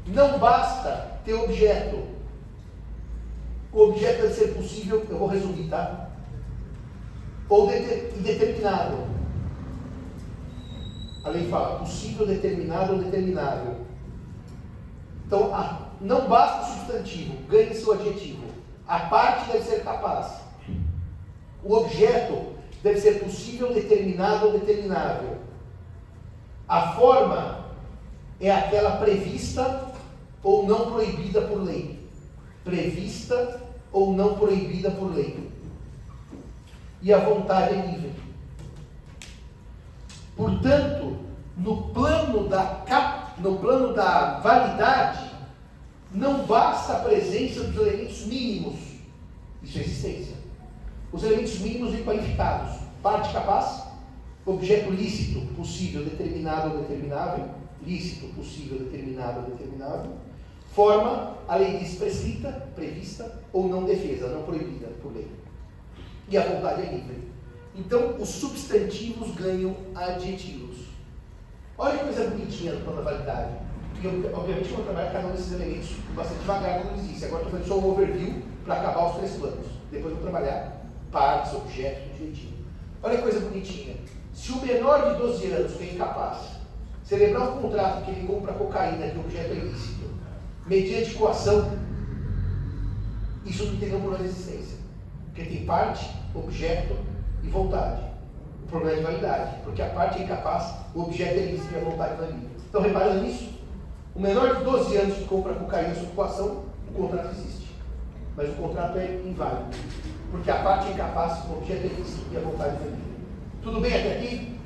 Não 0.06 0.38
basta 0.40 1.20
ter 1.24 1.34
objeto. 1.34 2.04
O 3.72 3.90
objeto 3.90 4.22
deve 4.22 4.34
ser 4.34 4.54
possível, 4.54 5.06
eu 5.10 5.18
vou 5.18 5.28
resumir, 5.28 5.70
tá? 5.70 6.08
ou 7.50 7.72
indeterminado. 7.72 9.08
A 11.24 11.30
lei 11.30 11.48
fala 11.50 11.80
possível, 11.80 12.26
determinado 12.26 12.94
ou 12.94 13.00
determinável. 13.00 13.76
Então, 15.26 15.54
a, 15.54 15.90
não 16.00 16.28
basta 16.28 16.62
o 16.62 16.76
substantivo, 16.78 17.38
ganhe 17.50 17.74
seu 17.74 17.94
adjetivo. 17.94 18.46
A 18.88 19.00
parte 19.00 19.52
deve 19.52 19.66
ser 19.66 19.84
capaz. 19.84 20.42
O 21.64 21.74
objeto 21.74 22.54
deve 22.82 23.00
ser 23.02 23.20
possível, 23.20 23.74
determinado 23.74 24.48
ou 24.48 24.54
determinável. 24.54 25.38
A 26.68 26.94
forma 26.94 27.66
é 28.40 28.52
aquela 28.52 28.98
prevista 28.98 29.92
ou 30.44 30.68
não 30.68 30.92
proibida 30.92 31.42
por 31.42 31.64
lei. 31.64 32.08
Prevista 32.64 33.62
ou 33.92 34.14
não 34.14 34.36
proibida 34.36 34.92
por 34.92 35.14
lei 35.14 35.48
e 37.02 37.14
a 37.14 37.20
vontade 37.20 37.76
é 37.76 37.86
livre. 37.86 38.14
Portanto, 40.36 41.18
no 41.56 41.84
plano 41.94 42.48
da, 42.48 42.84
no 43.38 43.58
plano 43.58 43.94
da 43.94 44.40
validade, 44.40 45.32
não 46.12 46.46
basta 46.46 46.94
a 46.94 47.00
presença 47.00 47.64
dos 47.64 47.88
elementos 47.88 48.26
mínimos 48.26 48.76
de 49.62 49.72
sua 49.72 49.82
existência. 49.82 50.36
Os 51.12 51.24
elementos 51.24 51.60
mínimos 51.60 51.94
e 51.94 52.04
qualificados. 52.04 52.78
Parte 53.02 53.32
capaz, 53.32 53.87
objeto 54.48 54.90
lícito, 54.92 55.42
possível, 55.56 56.04
determinado 56.04 56.76
ou 56.76 56.82
determinável, 56.82 57.46
lícito, 57.86 58.28
possível, 58.34 58.80
determinado 58.80 59.42
ou 59.42 59.52
determinável. 59.52 60.12
Forma, 60.74 61.38
a 61.48 61.56
lei 61.56 61.78
diz 61.78 61.96
prescrita, 61.96 62.68
prevista 62.76 63.40
ou 63.52 63.68
não 63.68 63.84
defesa, 63.84 64.30
não 64.30 64.44
proibida 64.44 64.88
por 65.02 65.14
lei 65.14 65.28
e 66.30 66.38
a 66.38 66.44
vontade 66.44 66.82
é 66.82 66.92
livre. 66.92 67.28
Então, 67.76 68.16
os 68.20 68.30
substantivos 68.30 69.34
ganham 69.36 69.76
adjetivos. 69.96 70.78
Olha 71.78 71.98
que 71.98 72.06
coisa 72.06 72.30
bonitinha 72.30 72.74
no 72.74 72.82
plano 72.82 73.04
da 73.04 73.12
validade. 73.12 73.54
E 74.02 74.06
eu, 74.06 74.36
obviamente, 74.36 74.70
vou 74.70 74.84
trabalhar 74.84 75.12
cada 75.12 75.28
um 75.28 75.32
desses 75.32 75.54
elementos 75.54 75.90
bastante 76.16 76.40
devagar, 76.40 76.82
como 76.82 76.92
eles 76.92 77.08
disse. 77.08 77.26
Agora 77.26 77.44
estou 77.44 77.60
fazendo 77.60 77.68
só 77.68 77.80
um 77.80 77.92
overview 77.92 78.42
para 78.66 78.76
acabar 78.76 79.10
os 79.10 79.18
três 79.18 79.32
planos. 79.36 79.68
Depois 79.92 80.14
vou 80.14 80.24
trabalhar 80.24 80.86
partes, 81.12 81.54
objetos, 81.54 82.18
direitinho. 82.18 82.54
Olha 83.04 83.16
que 83.16 83.22
coisa 83.22 83.40
bonitinha. 83.40 83.96
Se 84.38 84.52
o 84.52 84.62
menor 84.64 85.10
de 85.10 85.20
12 85.20 85.48
anos, 85.48 85.74
que 85.74 85.84
é 85.84 85.94
incapaz, 85.94 86.38
celebrar 87.04 87.50
um 87.50 87.60
contrato 87.60 88.06
que 88.06 88.12
ele 88.12 88.28
compra 88.28 88.54
cocaína, 88.54 89.10
que 89.10 89.18
o 89.18 89.22
objeto 89.22 89.52
é 89.52 89.56
ilícito, 89.56 90.06
mediante 90.68 91.16
coação, 91.16 91.72
isso 93.44 93.66
não 93.66 93.78
tem 93.78 93.90
nenhuma 93.90 94.20
existência. 94.20 94.78
Porque 95.26 95.44
tem 95.44 95.66
parte, 95.66 96.16
objeto 96.36 96.96
e 97.44 97.50
vontade. 97.50 98.04
O 98.64 98.68
problema 98.68 98.94
é 98.94 98.98
de 98.98 99.04
validade, 99.04 99.58
porque 99.64 99.82
a 99.82 99.90
parte 99.90 100.20
é 100.20 100.24
incapaz, 100.24 100.72
o 100.94 101.02
objeto 101.02 101.40
é 101.40 101.46
lícito 101.46 101.74
e 101.74 101.78
a 101.78 101.84
vontade 101.84 102.18
não 102.18 102.28
é 102.28 102.32
livre. 102.32 102.50
Então, 102.70 102.82
reparando 102.82 103.22
nisso, 103.24 103.60
o 104.14 104.22
menor 104.22 104.56
de 104.56 104.64
12 104.64 104.98
anos 104.98 105.18
que 105.18 105.26
compra 105.26 105.56
cocaína 105.56 105.96
sob 105.96 106.12
coação, 106.12 106.64
o 106.88 106.94
contrato 106.94 107.32
existe. 107.32 107.76
mas 108.36 108.50
o 108.50 108.54
contrato 108.54 109.00
é 109.00 109.20
inválido, 109.26 109.76
porque 110.30 110.52
a 110.52 110.62
parte 110.62 110.90
é 110.90 110.92
incapaz, 110.92 111.44
o 111.50 111.58
objeto 111.58 111.88
é 111.88 111.90
lícito 111.90 112.26
e 112.32 112.38
a 112.38 112.42
vontade 112.42 112.76
é 112.76 112.86
livre. 112.86 113.17
Tudo 113.64 113.82
bem 113.82 113.94
até 113.94 114.18
aqui? 114.18 114.58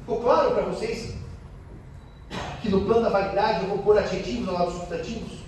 Ficou 0.00 0.20
claro 0.20 0.50
para 0.52 0.64
vocês 0.64 1.14
que 2.60 2.68
no 2.68 2.84
plano 2.84 3.02
da 3.02 3.08
validade 3.08 3.64
eu 3.64 3.70
vou 3.70 3.78
pôr 3.78 3.98
adjetivos 3.98 4.48
ao 4.48 4.54
lado 4.54 4.70
dos 4.70 4.80
substantivos? 4.80 5.38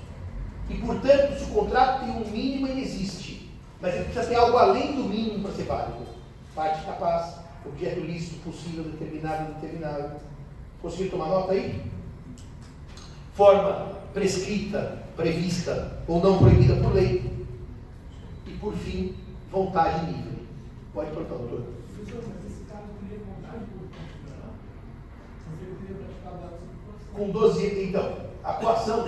E, 0.71 0.75
portanto, 0.79 1.39
se 1.39 1.45
o 1.45 1.55
contrato 1.55 2.05
tem 2.05 2.11
um 2.11 2.31
mínimo, 2.31 2.69
ele 2.69 2.83
existe. 2.83 3.51
Mas 3.81 3.95
ele 3.95 4.05
precisa 4.05 4.27
ter 4.27 4.37
algo 4.37 4.57
além 4.57 4.95
do 4.95 5.05
mínimo 5.05 5.41
para 5.43 5.53
ser 5.53 5.65
válido. 5.65 6.07
Parte 6.55 6.87
capaz, 6.87 7.37
objeto 7.67 8.01
lícito, 8.01 8.41
possível, 8.41 8.85
determinado, 8.85 9.55
determinado. 9.55 10.21
Conseguiu 10.81 11.11
tomar 11.11 11.27
nota 11.27 11.53
aí? 11.53 11.83
Forma 13.35 13.99
prescrita, 14.15 15.03
prevista 15.17 15.99
ou 16.07 16.23
não 16.23 16.39
proibida 16.39 16.77
por 16.77 16.95
lei. 16.95 17.47
E, 18.47 18.51
por 18.53 18.75
fim, 18.75 19.15
vontade 19.51 20.07
livre. 20.07 20.47
Pode 20.95 21.11
perguntar, 21.11 21.37
doutor. 21.37 21.82
Com 27.15 27.31
12, 27.31 27.85
então, 27.85 28.17
a 28.43 28.55
coação, 28.55 29.07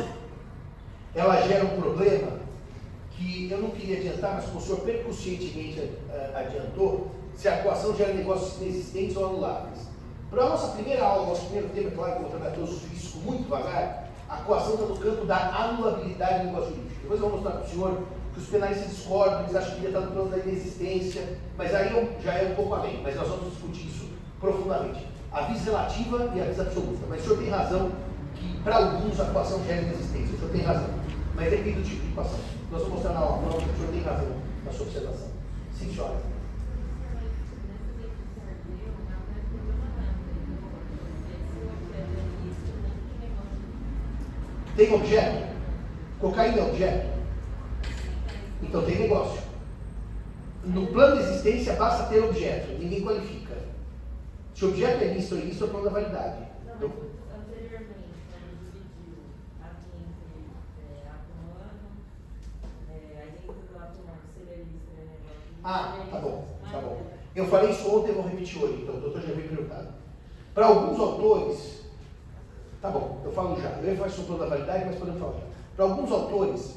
ela 1.14 1.40
gera 1.42 1.64
um 1.64 1.80
problema 1.80 2.44
que 3.12 3.50
eu 3.50 3.58
não 3.58 3.70
queria 3.70 3.98
adiantar, 3.98 4.34
mas 4.34 4.54
o 4.54 4.60
senhor 4.60 4.80
percussientemente 4.80 5.80
uh, 5.80 6.36
adiantou, 6.36 7.10
se 7.36 7.48
a 7.48 7.62
coação 7.62 7.96
gera 7.96 8.12
negócios 8.12 8.60
inexistentes 8.60 9.16
ou 9.16 9.26
anuláveis. 9.26 9.80
Para 10.30 10.44
a 10.44 10.48
nossa 10.50 10.72
primeira 10.72 11.04
aula, 11.04 11.28
nosso 11.28 11.46
primeiro 11.46 11.68
tema, 11.68 11.90
claro 11.92 12.12
que 12.12 12.18
eu 12.18 12.28
vou 12.28 12.38
tratar 12.38 12.54
todos 12.56 12.76
os 12.76 12.82
riscos 12.90 13.22
muito 13.22 13.44
devagar, 13.44 14.10
a 14.28 14.36
coação 14.38 14.74
está 14.74 14.86
no 14.86 14.96
campo 14.96 15.24
da 15.26 15.36
anulabilidade 15.36 16.40
do 16.40 16.44
negócio 16.46 16.74
jurídico. 16.74 17.00
Depois 17.02 17.20
eu 17.20 17.28
vou 17.28 17.38
mostrar 17.38 17.60
para 17.60 17.66
o 17.66 17.70
senhor 17.70 18.02
que 18.32 18.40
os 18.40 18.48
penalistas 18.48 18.90
discordam, 18.90 19.40
eles 19.42 19.54
acham 19.54 19.70
que 19.70 19.80
devia 19.80 19.88
estar 19.90 20.00
no 20.00 20.12
plano 20.12 20.30
da 20.30 20.38
inexistência, 20.38 21.38
mas 21.56 21.74
aí 21.74 22.18
já 22.22 22.34
é 22.34 22.50
um 22.50 22.54
pouco 22.54 22.74
além, 22.74 23.00
mas 23.02 23.14
nós 23.14 23.28
vamos 23.28 23.52
discutir 23.52 23.86
isso 23.86 24.08
profundamente. 24.40 25.13
A 25.34 25.40
visa 25.42 25.64
relativa 25.64 26.30
e 26.32 26.40
a 26.40 26.44
visa 26.44 26.62
absoluta. 26.62 27.06
Mas 27.08 27.20
o 27.20 27.24
senhor 27.24 27.38
tem 27.38 27.50
razão 27.50 27.90
que 28.36 28.56
para 28.62 28.76
alguns 28.76 29.18
a 29.18 29.24
coação 29.24 29.64
gera 29.64 29.82
inexistência, 29.82 30.34
o 30.34 30.38
senhor 30.38 30.52
tem 30.52 30.62
razão. 30.62 30.90
Mas 31.34 31.50
depende 31.50 31.80
do 31.80 31.82
tipo 31.82 32.06
de 32.06 32.12
coação. 32.12 32.38
Nós 32.70 32.82
vamos 32.82 32.94
mostrar 32.94 33.14
na 33.14 33.18
aula, 33.18 33.42
não, 33.42 33.56
o 33.56 33.60
senhor 33.60 33.90
tem 33.92 34.02
razão 34.02 34.28
na 34.64 34.72
sua 34.72 34.86
observação. 34.86 35.28
Sim, 35.76 35.92
senhora. 35.92 36.34
Tem 44.76 44.92
objeto? 44.92 45.54
Cocaína 46.20 46.58
é 46.58 46.62
objeto? 46.62 47.06
Então 48.62 48.82
tem 48.82 48.98
negócio. 48.98 49.42
No 50.64 50.86
plano 50.86 51.16
de 51.16 51.22
existência 51.22 51.74
basta 51.74 52.04
ter 52.04 52.22
objeto, 52.22 52.78
ninguém 52.78 53.02
qualifica. 53.02 53.53
Se 54.54 54.64
o 54.64 54.68
objeto 54.68 55.02
é 55.02 55.14
lícito 55.14 55.34
ou 55.34 55.40
ilícito, 55.40 55.64
é 55.64 55.66
o 55.66 55.70
plano 55.70 55.84
da 55.84 55.90
validade. 55.90 56.38
Não, 56.64 56.76
então, 56.76 56.92
anteriormente, 57.36 58.14
quando 58.30 58.72
dividiu 58.72 59.14
aqui 59.60 59.90
entre 59.98 60.40
é, 60.80 61.08
ato 61.08 61.30
humano, 61.42 61.84
é, 62.88 63.22
aí 63.22 63.30
dentro 63.32 63.52
do 63.52 63.64
seria 64.38 64.64
lícito 64.64 64.90
negócio. 64.96 65.56
Ah, 65.64 66.06
tá 66.10 66.18
bom, 66.18 66.48
tá 66.70 66.78
bom. 66.80 67.02
Eu 67.34 67.46
falei 67.46 67.70
isso 67.70 67.96
ontem, 67.96 68.10
eu 68.10 68.14
vou 68.14 68.28
repetir 68.28 68.62
hoje, 68.62 68.82
então 68.82 68.96
o 68.96 69.00
doutor 69.00 69.20
já 69.22 69.32
veio 69.32 69.48
perguntado. 69.48 69.88
Para 70.54 70.66
alguns 70.66 71.00
autores, 71.00 71.84
Tá 72.84 72.90
bom, 72.90 73.18
eu 73.24 73.32
falo 73.32 73.58
já. 73.58 73.70
Eu 73.80 73.92
ia 73.92 73.96
falar 73.96 74.10
sobre 74.10 74.36
da 74.36 74.44
validade, 74.44 74.84
mas 74.84 74.96
podemos 74.96 75.18
falar 75.18 75.32
já. 75.32 75.46
Para 75.74 75.86
alguns 75.86 76.12
autores, 76.12 76.74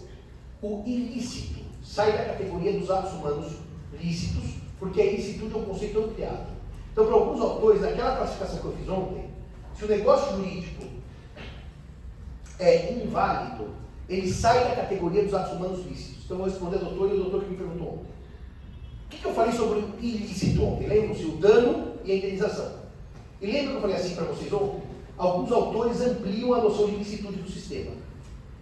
o 0.61 0.81
ilícito 0.85 1.59
sai 1.83 2.13
da 2.13 2.23
categoria 2.23 2.79
dos 2.79 2.89
atos 2.89 3.11
humanos 3.11 3.57
lícitos, 3.99 4.51
porque 4.79 5.01
a 5.01 5.05
ilicitude 5.05 5.53
é 5.53 5.57
um 5.57 5.65
conceito 5.65 5.99
ampliado. 5.99 6.56
Então, 6.97 7.05
para 7.05 7.15
alguns 7.15 7.39
autores, 7.39 7.79
naquela 7.79 8.15
classificação 8.15 8.57
que 8.57 8.65
eu 8.65 8.71
fiz 8.71 8.89
ontem, 8.89 9.29
se 9.75 9.85
o 9.85 9.87
negócio 9.87 10.35
jurídico 10.35 10.83
é 12.57 12.91
inválido, 12.91 13.67
ele 14.09 14.27
sai 14.27 14.67
da 14.67 14.77
categoria 14.77 15.23
dos 15.23 15.31
atos 15.35 15.53
humanos 15.53 15.85
lícitos. 15.85 16.25
Então, 16.25 16.37
eu 16.37 16.43
vou 16.43 16.51
responder 16.51 16.77
ao 16.77 16.85
doutor 16.85 17.09
e 17.09 17.11
ao 17.11 17.17
doutor 17.17 17.43
que 17.43 17.51
me 17.51 17.57
perguntou 17.57 17.87
ontem. 17.87 18.07
O 19.05 19.09
que, 19.11 19.17
que 19.17 19.25
eu 19.25 19.33
falei 19.35 19.51
sobre 19.51 19.77
o 19.77 19.93
ilícito 19.99 20.63
ontem? 20.63 20.87
Lembram-se? 20.87 21.25
O 21.25 21.37
dano 21.37 21.93
e 22.03 22.11
a 22.13 22.15
indenização. 22.15 22.71
E 23.39 23.45
lembra 23.45 23.69
que 23.69 23.75
eu 23.75 23.81
falei 23.81 23.95
assim 23.95 24.15
para 24.15 24.25
vocês 24.25 24.51
ontem? 24.51 24.81
alguns 25.19 25.51
autores 25.51 26.01
ampliam 26.01 26.55
a 26.55 26.61
noção 26.63 26.87
de 26.87 26.95
ilicitude 26.95 27.37
do 27.37 27.51
sistema. 27.51 27.91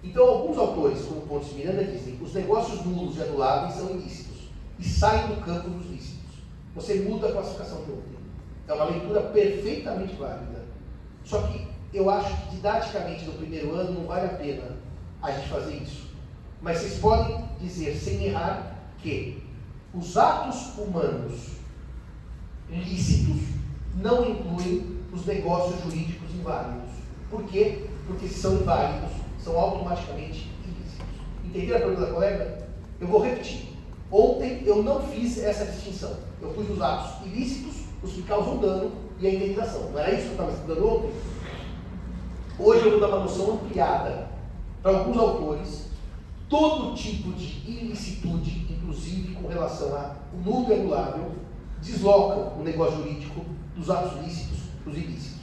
Então, 0.04 0.28
alguns 0.28 0.58
autores, 0.58 1.06
como 1.06 1.22
Pontes 1.22 1.54
Miranda, 1.54 1.86
dizem 1.86 2.20
os 2.22 2.34
negócios 2.34 2.86
nulos 2.86 3.16
e 3.16 3.22
anuláveis 3.22 3.76
são 3.76 3.92
ilícitos 3.92 4.50
e 4.78 4.84
saem 4.84 5.28
do 5.28 5.42
campo 5.42 5.70
dos 5.70 5.90
lícitos. 5.90 6.20
Você 6.76 6.96
muda 6.96 7.30
a 7.30 7.32
classificação 7.32 7.82
de 7.86 7.92
ontem. 7.92 8.16
É 8.68 8.74
uma 8.74 8.86
leitura 8.86 9.22
perfeitamente 9.22 10.16
válida. 10.16 10.66
Só 11.24 11.42
que 11.44 11.68
eu 11.94 12.10
acho 12.10 12.36
que 12.42 12.56
didaticamente 12.56 13.26
no 13.26 13.34
primeiro 13.34 13.74
ano 13.76 14.00
não 14.00 14.08
vale 14.08 14.26
a 14.26 14.38
pena 14.38 14.78
a 15.22 15.32
gente 15.32 15.48
fazer 15.48 15.76
isso. 15.76 16.10
Mas 16.62 16.80
vocês 16.80 17.00
podem 17.00 17.44
dizer, 17.60 17.96
sem 17.96 18.26
errar, 18.26 18.76
que 19.00 19.44
os 19.94 20.18
atos 20.18 20.78
humanos 20.78 21.56
lícitos 22.70 23.42
não 23.96 24.30
incluem 24.30 25.00
os 25.12 25.26
negócios 25.26 25.82
jurídicos 25.84 26.34
inválidos. 26.34 26.90
Por 27.30 27.44
quê? 27.44 27.86
Porque 28.08 28.28
se 28.28 28.40
são 28.40 28.56
inválidos, 28.56 29.12
são 29.40 29.58
automaticamente 29.58 30.52
ilícitos. 30.64 31.08
Entenderam 31.46 31.78
a 31.78 31.82
pergunta 31.82 32.06
da 32.08 32.14
colega? 32.14 32.68
Eu 33.00 33.08
vou 33.08 33.22
repetir. 33.22 33.70
Ontem 34.12 34.64
eu 34.66 34.84
não 34.84 35.02
fiz 35.02 35.38
essa 35.38 35.66
distinção. 35.66 36.18
Eu 36.42 36.50
pus 36.50 36.70
os 36.70 36.82
atos 36.82 37.26
ilícitos, 37.26 37.85
os 38.06 38.14
que 38.14 38.22
causam 38.22 38.58
dano 38.58 38.92
e 39.20 39.28
a 39.28 39.34
indenização. 39.34 39.90
Não 39.92 40.00
era 40.00 40.14
isso 40.14 40.22
que 40.22 40.28
eu 40.28 40.32
estava 40.32 40.52
estudando 40.52 40.88
ontem? 40.88 41.12
Hoje 42.58 42.86
eu 42.86 42.92
vou 42.92 43.00
dar 43.00 43.08
uma 43.08 43.20
noção 43.20 43.54
ampliada 43.54 44.30
para 44.82 44.98
alguns 44.98 45.18
autores. 45.18 45.86
Todo 46.48 46.96
tipo 46.96 47.34
de 47.34 47.70
ilicitude, 47.70 48.68
inclusive 48.70 49.34
com 49.34 49.48
relação 49.48 49.96
ao 49.96 50.16
nulo 50.44 50.70
e 50.70 50.74
anulável, 50.74 51.32
desloca 51.82 52.60
o 52.60 52.64
negócio 52.64 52.98
jurídico 52.98 53.42
dos 53.76 53.90
atos 53.90 54.24
lícitos 54.24 54.60
para 54.84 54.92
os 54.92 54.98
ilícitos. 54.98 55.42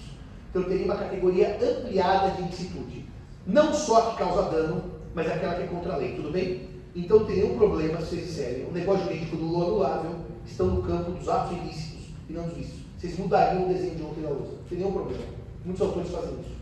Então 0.48 0.62
eu 0.62 0.68
teria 0.68 0.84
uma 0.84 0.96
categoria 0.96 1.58
ampliada 1.60 2.30
de 2.30 2.42
ilicitude. 2.42 3.06
Não 3.44 3.74
só 3.74 4.10
que 4.10 4.18
causa 4.18 4.50
dano, 4.50 4.84
mas 5.14 5.26
aquela 5.26 5.54
que 5.54 5.62
é 5.62 5.66
contra 5.66 5.94
a 5.94 5.96
lei, 5.96 6.14
tudo 6.14 6.30
bem? 6.30 6.68
Então 6.94 7.24
tem 7.24 7.36
nenhum 7.36 7.58
problema 7.58 7.98
se 8.00 8.06
vocês 8.06 8.26
disserem 8.26 8.66
o 8.66 8.72
negócio 8.72 9.04
jurídico 9.04 9.36
do 9.36 9.56
anulável 9.56 10.14
estão 10.46 10.66
no 10.66 10.82
campo 10.82 11.10
dos 11.12 11.28
atos 11.28 11.56
ilícitos 11.56 11.91
não 12.32 12.48
lícitos. 12.48 12.82
Vocês 12.98 13.18
mudariam 13.18 13.64
o 13.64 13.68
desenho 13.72 13.96
de 13.96 14.02
ontem 14.02 14.20
na 14.22 14.28
outra. 14.30 14.52
Não 14.52 14.64
tem 14.68 14.78
nenhum 14.78 14.92
problema. 14.92 15.24
Muitos 15.64 15.82
autores 15.82 16.10
fazem 16.10 16.40
isso. 16.40 16.56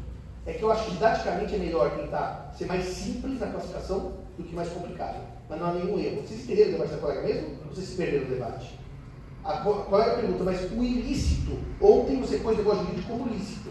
É 0.47 0.53
que 0.53 0.63
eu 0.63 0.73
acho 0.73 0.87
que 0.87 0.91
didaticamente 0.93 1.55
é 1.55 1.59
melhor 1.59 1.91
tentar 1.97 2.55
ser 2.57 2.67
mais 2.67 2.85
simples 2.85 3.39
na 3.41 3.49
classificação 3.49 4.13
do 4.37 4.45
que 4.45 4.55
mais 4.55 4.69
complicado. 4.71 5.21
Mas 5.49 5.61
não 5.61 5.67
há 5.69 5.73
nenhum 5.75 5.99
erro. 5.99 6.23
Vocês 6.23 6.45
entenderam 6.45 6.71
o 6.71 6.73
debate 6.73 6.93
da 6.93 6.99
colega 6.99 7.23
mesmo? 7.23 7.49
Ou 7.67 7.75
vocês 7.75 7.89
se 7.89 7.97
perderam 7.97 8.25
no 8.25 8.31
debate? 8.31 8.79
A 9.45 9.59
colega 9.59 10.17
pergunta, 10.17 10.45
mas 10.45 10.73
o 10.73 10.85
ilícito, 10.85 11.59
ontem 11.81 12.21
você 12.21 12.39
pôs 12.39 12.55
o 12.55 12.59
negócio 12.59 12.85
jurídico 12.85 13.13
como 13.13 13.29
lícito. 13.29 13.71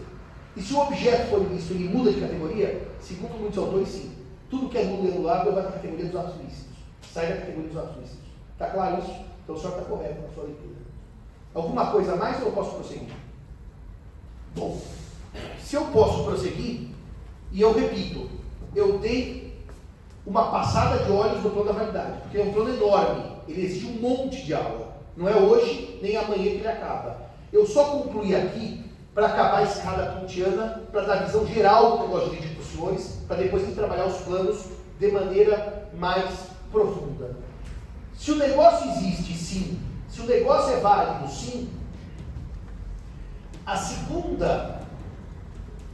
E 0.56 0.62
se 0.62 0.74
o 0.74 0.80
objeto 0.80 1.30
for 1.30 1.42
ilícito 1.42 1.74
ele 1.74 1.88
muda 1.88 2.12
de 2.12 2.20
categoria, 2.20 2.88
segundo 3.00 3.38
muitos 3.38 3.58
autores, 3.58 3.88
sim. 3.88 4.12
Tudo 4.48 4.68
que 4.68 4.78
é 4.78 4.84
nulo 4.84 5.06
e 5.06 5.12
anulável 5.12 5.52
vai 5.52 5.62
para 5.62 5.70
a 5.70 5.74
categoria 5.74 6.06
dos 6.06 6.16
atos 6.16 6.40
lícitos. 6.40 6.76
Sai 7.12 7.28
da 7.28 7.36
categoria 7.36 7.68
dos 7.68 7.78
atos 7.78 7.96
lícitos. 8.00 8.28
Está 8.52 8.66
claro 8.70 8.98
isso? 8.98 9.14
Então 9.44 9.54
o 9.54 9.58
senhor 9.58 9.78
está 9.78 9.84
correto 9.84 10.22
na 10.22 10.28
sua 10.34 10.44
leitura. 10.44 10.74
Alguma 11.54 11.90
coisa 11.90 12.16
mais 12.16 12.40
ou 12.40 12.46
eu 12.46 12.52
posso 12.52 12.76
prosseguir? 12.76 13.08
Bom, 14.54 14.80
se 15.62 15.76
eu 15.76 15.86
posso 15.86 16.24
prosseguir, 16.24 16.88
e 17.52 17.60
eu 17.60 17.72
repito, 17.72 18.28
eu 18.74 18.98
dei 18.98 19.58
uma 20.26 20.50
passada 20.50 21.04
de 21.04 21.10
olhos 21.10 21.42
no 21.42 21.50
plano 21.50 21.72
da 21.72 21.78
validade, 21.78 22.20
porque 22.22 22.38
é 22.38 22.42
um 22.42 22.52
plano 22.52 22.74
enorme, 22.74 23.24
ele 23.48 23.64
exige 23.64 23.86
um 23.86 24.00
monte 24.00 24.44
de 24.44 24.54
aula. 24.54 24.96
Não 25.16 25.28
é 25.28 25.34
hoje 25.34 25.98
nem 26.02 26.16
amanhã 26.16 26.42
que 26.44 26.58
ele 26.58 26.68
acaba. 26.68 27.30
Eu 27.52 27.66
só 27.66 27.84
concluí 27.84 28.34
aqui 28.34 28.84
para 29.14 29.26
acabar 29.26 29.58
a 29.58 29.62
escada 29.64 30.12
pontiana, 30.12 30.82
para 30.92 31.02
dar 31.02 31.24
visão 31.24 31.44
geral 31.46 31.98
do 31.98 32.04
negócio 32.04 32.38
os 32.58 32.66
senhores, 32.66 33.18
para 33.26 33.38
depois 33.38 33.68
ir 33.68 33.72
trabalhar 33.72 34.06
os 34.06 34.18
planos 34.18 34.66
de 34.98 35.10
maneira 35.10 35.88
mais 35.98 36.30
profunda. 36.70 37.36
Se 38.16 38.30
o 38.30 38.36
negócio 38.36 38.90
existe, 38.90 39.34
sim. 39.34 39.78
Se 40.10 40.20
o 40.20 40.26
negócio 40.26 40.74
é 40.74 40.80
válido, 40.80 41.30
sim. 41.30 41.70
A 43.64 43.76
segunda, 43.76 44.80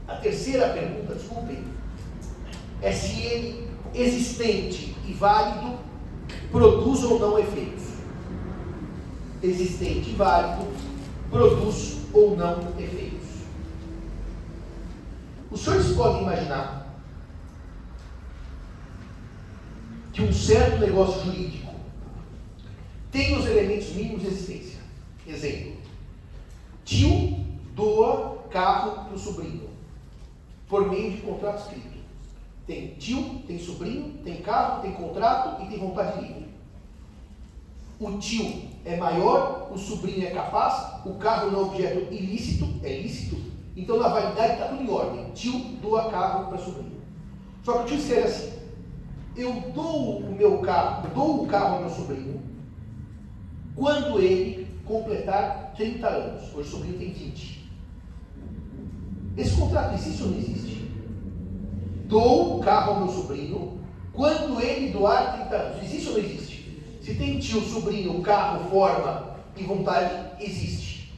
a 0.08 0.14
terceira 0.16 0.70
pergunta, 0.70 1.14
desculpem, 1.14 1.64
é 2.80 2.92
se 2.92 3.20
ele, 3.20 3.70
existente 3.94 4.96
e 5.06 5.12
válido, 5.12 5.78
produz 6.50 7.02
ou 7.04 7.18
não 7.18 7.38
efeitos. 7.38 7.85
Existente 9.42 10.11
e 10.11 10.14
válido, 10.14 10.66
produz 11.30 11.99
ou 12.12 12.37
não 12.37 12.61
efeitos. 12.78 13.26
Os 15.50 15.61
senhores 15.61 15.92
podem 15.92 16.23
imaginar 16.23 16.87
que 20.12 20.23
um 20.23 20.32
certo 20.32 20.80
negócio 20.80 21.25
jurídico 21.25 21.65
tem 23.16 23.35
os 23.38 23.46
elementos 23.46 23.94
mínimos 23.94 24.20
de 24.20 24.28
existência. 24.28 24.78
Exemplo: 25.26 25.73
tio 26.85 27.38
doa 27.75 28.44
carro 28.50 29.06
para 29.06 29.14
o 29.14 29.18
sobrinho 29.18 29.70
por 30.68 30.88
meio 30.90 31.12
de 31.12 31.23
contrato 31.23 31.62
escrito. 31.62 31.96
Tem 32.66 32.88
tio, 32.99 33.40
tem 33.46 33.58
sobrinho, 33.58 34.18
tem 34.23 34.42
carro, 34.42 34.82
tem 34.82 34.92
contrato 34.92 35.62
e 35.62 35.68
tem 35.68 35.78
vontade 35.78 36.20
livre. 36.20 36.46
O 37.99 38.18
tio 38.18 38.68
é 38.85 38.96
maior, 38.96 39.73
o 39.73 39.78
sobrinho 39.78 40.26
é 40.26 40.30
capaz, 40.30 41.06
o 41.06 41.14
carro 41.14 41.50
não 41.50 41.61
é 41.61 41.62
objeto 41.62 42.12
ilícito, 42.12 42.68
é 42.82 43.00
lícito, 43.00 43.37
então 43.75 43.99
na 43.99 44.08
validade 44.08 44.54
está 44.54 44.68
tudo 44.68 44.82
em 44.82 44.90
ordem. 44.90 45.30
Tio 45.30 45.58
doa 45.80 46.11
carro 46.11 46.49
para 46.49 46.58
sobrinho. 46.58 47.00
Só 47.64 47.78
que 47.78 47.85
o 47.85 47.87
tio 47.87 47.96
escreve 47.96 48.26
assim: 48.26 48.52
eu 49.37 49.52
dou 49.75 50.18
o 50.18 50.35
meu 50.35 50.58
carro, 50.58 51.08
dou 51.14 51.44
o 51.44 51.46
carro 51.46 51.76
ao 51.76 51.80
meu 51.80 51.90
sobrinho 51.90 52.46
quando 53.76 54.18
ele 54.18 54.66
completar 54.85 55.75
30 55.76 56.09
anos. 56.09 56.54
Hoje 56.54 56.68
o 56.68 56.73
sobrinho 56.73 56.99
tem 56.99 57.12
20. 57.12 57.68
Esse 59.37 59.56
contrato 59.56 59.95
existe 59.95 60.23
ou 60.23 60.30
não 60.30 60.38
existe? 60.38 60.90
Dou 62.06 62.56
o 62.56 62.61
carro 62.61 62.92
ao 62.92 63.00
meu 63.00 63.09
sobrinho 63.09 63.78
quando 64.12 64.61
ele 64.61 64.90
doar 64.90 65.49
30 65.49 65.54
anos. 65.54 65.83
Existe 65.85 66.09
ou 66.09 66.14
não 66.14 66.21
existe? 66.21 66.83
Se 67.02 67.14
tem 67.14 67.38
tio, 67.38 67.61
sobrinho, 67.61 68.21
carro, 68.23 68.71
forma 68.71 69.37
e 69.56 69.62
vontade, 69.62 70.12
existe. 70.40 71.12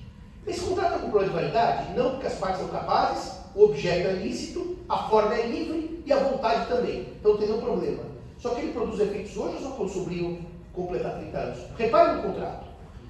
Esse 0.46 0.60
contrato 0.60 0.94
é 0.94 0.98
com 0.98 1.10
problema 1.10 1.32
de 1.32 1.40
validade? 1.40 1.96
Não, 1.96 2.10
porque 2.12 2.26
as 2.26 2.34
partes 2.34 2.60
são 2.60 2.68
capazes, 2.68 3.32
o 3.54 3.64
objeto 3.64 4.08
é 4.08 4.12
lícito, 4.12 4.78
a 4.88 5.08
forma 5.08 5.34
é 5.34 5.46
livre 5.46 6.02
e 6.04 6.12
a 6.12 6.18
vontade 6.18 6.68
também. 6.68 7.06
Então 7.18 7.32
não 7.32 7.38
tem 7.38 7.48
nenhum 7.48 7.60
problema. 7.60 8.02
Só 8.38 8.50
que 8.50 8.62
ele 8.62 8.72
produz 8.72 9.00
efeitos 9.00 9.36
hoje 9.36 9.56
ou 9.56 9.62
só 9.62 9.70
quando 9.70 9.88
o 9.88 9.92
sobrinho 9.92 10.46
completar 10.72 11.18
30 11.18 11.38
anos? 11.38 11.58
Repare 11.76 12.16
no 12.16 12.22
contrato. 12.22 12.66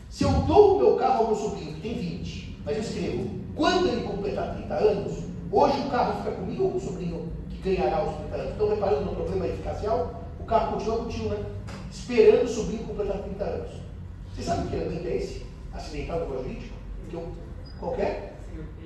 Se 0.08 0.24
eu 0.24 0.32
dou 0.42 0.76
o 0.76 0.78
meu 0.78 0.96
carro 0.96 1.18
ao 1.18 1.26
meu 1.28 1.36
sobrinho, 1.36 1.74
que 1.74 1.80
tem 1.80 1.94
20, 1.98 2.62
mas 2.64 2.76
eu 2.76 2.82
escrevo, 2.82 3.30
quando 3.54 3.88
ele 3.88 4.02
completar 4.02 4.54
30 4.54 4.74
anos, 4.74 5.24
hoje 5.50 5.80
o 5.80 5.90
carro 5.90 6.22
fica 6.22 6.36
comigo 6.36 6.64
ou 6.64 6.70
com 6.70 6.78
o 6.78 6.80
sobrinho 6.80 7.32
que 7.50 7.58
ganhará 7.58 8.04
os 8.04 8.16
30 8.16 8.36
anos? 8.36 8.54
Então, 8.54 8.68
reparando 8.68 9.04
no 9.04 9.16
problema 9.16 9.46
eficacial, 9.46 10.24
o 10.40 10.44
carro 10.44 10.72
continua 10.72 10.98
contigo, 10.98 11.28
né? 11.28 11.44
Esperando 11.90 12.44
o 12.44 12.48
sobrinho 12.48 12.84
completar 12.84 13.18
30 13.22 13.44
anos. 13.44 13.70
Você 14.34 14.42
sabe 14.42 14.68
que 14.68 14.76
elemento 14.76 15.06
é 15.06 15.16
esse? 15.16 15.46
Acidental 15.72 16.20
do 16.20 16.38
jurídico? 16.38 16.74
Qualquer? 17.78 18.38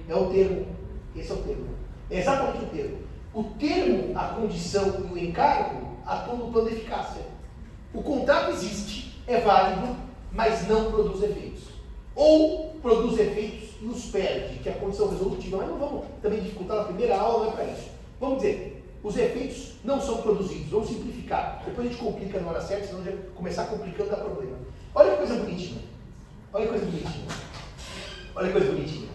É 0.09 0.15
o 0.15 0.27
termo. 0.31 0.67
Esse 1.15 1.31
é 1.31 1.35
o 1.35 1.39
termo. 1.39 1.67
É 2.11 2.19
exatamente 2.19 2.65
o 2.65 2.69
termo. 2.69 2.99
O 3.35 3.45
termo, 3.45 4.19
a 4.19 4.29
condição 4.29 5.07
e 5.11 5.13
o 5.13 5.19
encargo 5.19 5.97
atuam 6.05 6.39
no 6.39 6.53
plano 6.53 6.69
de 6.69 6.77
eficácia. 6.77 7.23
O 7.95 8.03
contrato 8.03 8.53
existe, 8.53 9.15
é 9.27 9.41
válido, 9.41 9.97
mas 10.33 10.67
não 10.67 10.91
produz 10.91 11.23
efeitos. 11.23 11.65
Ou 12.15 12.77
produz 12.83 13.19
efeitos 13.19 13.71
e 13.81 13.87
os 13.87 14.07
perde, 14.07 14.59
que 14.59 14.69
é 14.69 14.73
a 14.73 14.77
condição 14.77 15.11
resolutiva. 15.11 15.59
Mas 15.59 15.69
não 15.69 15.79
vamos 15.79 16.05
também 16.23 16.41
dificultar 16.41 16.79
na 16.79 16.85
primeira 16.85 17.19
aula, 17.19 17.45
não 17.45 17.53
é 17.53 17.55
para 17.57 17.65
isso. 17.65 17.91
Vamos 18.21 18.39
dizer, 18.39 18.83
os 19.03 19.17
efeitos 19.17 19.73
não 19.85 20.01
são 20.01 20.19
produzidos. 20.19 20.71
Vamos 20.71 20.89
simplificar. 20.89 21.63
Depois 21.65 21.87
a 21.87 21.91
gente 21.91 22.03
complica 22.03 22.41
na 22.41 22.49
hora 22.49 22.61
certa, 22.61 22.87
senão 22.87 23.05
já 23.05 23.13
começar 23.35 23.67
complicando 23.67 24.11
dá 24.11 24.17
problema. 24.17 24.57
Olha 24.95 25.13
que 25.13 25.17
coisa 25.19 25.35
bonitinha. 25.35 25.83
Olha 26.53 26.65
que 26.65 26.71
coisa 26.71 26.87
bonitinha. 26.87 27.27
Olha 28.35 28.47
que 28.47 28.53
coisa 28.53 28.73
bonitinha. 28.73 29.09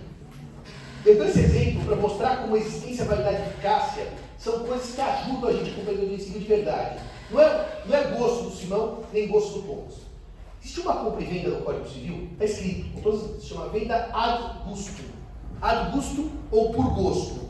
Eu 1.05 1.15
dou 1.15 1.25
esse 1.25 1.39
exemplo 1.39 1.85
para 1.85 1.95
mostrar 1.95 2.37
como 2.41 2.57
existência, 2.57 3.05
validade 3.05 3.37
e 3.37 3.45
eficácia 3.47 4.07
são 4.37 4.59
coisas 4.59 4.93
que 4.93 5.01
ajudam 5.01 5.49
a 5.49 5.53
gente 5.53 5.71
a 5.71 5.73
compreender 5.73 6.05
o 6.05 6.13
ensino 6.13 6.39
de 6.39 6.45
verdade. 6.45 6.99
Não 7.29 7.41
é, 7.41 7.81
não 7.85 7.95
é 7.95 8.03
gosto 8.11 8.43
do 8.43 8.55
Simão, 8.55 9.03
nem 9.11 9.27
gosto 9.27 9.59
do 9.59 9.67
Thomas. 9.67 9.93
Existe 10.61 10.79
uma 10.81 10.95
compra 10.95 11.23
e 11.23 11.25
venda 11.25 11.49
no 11.49 11.61
Código 11.63 11.87
Civil, 11.87 12.29
está 12.33 12.45
escrito, 12.45 13.01
todos, 13.01 13.41
se 13.41 13.49
chama 13.49 13.69
venda 13.69 14.09
ad 14.13 14.67
gusto. 14.67 15.03
Ad 15.61 15.91
gusto 15.91 16.31
ou 16.51 16.71
por 16.71 16.93
gosto. 16.93 17.47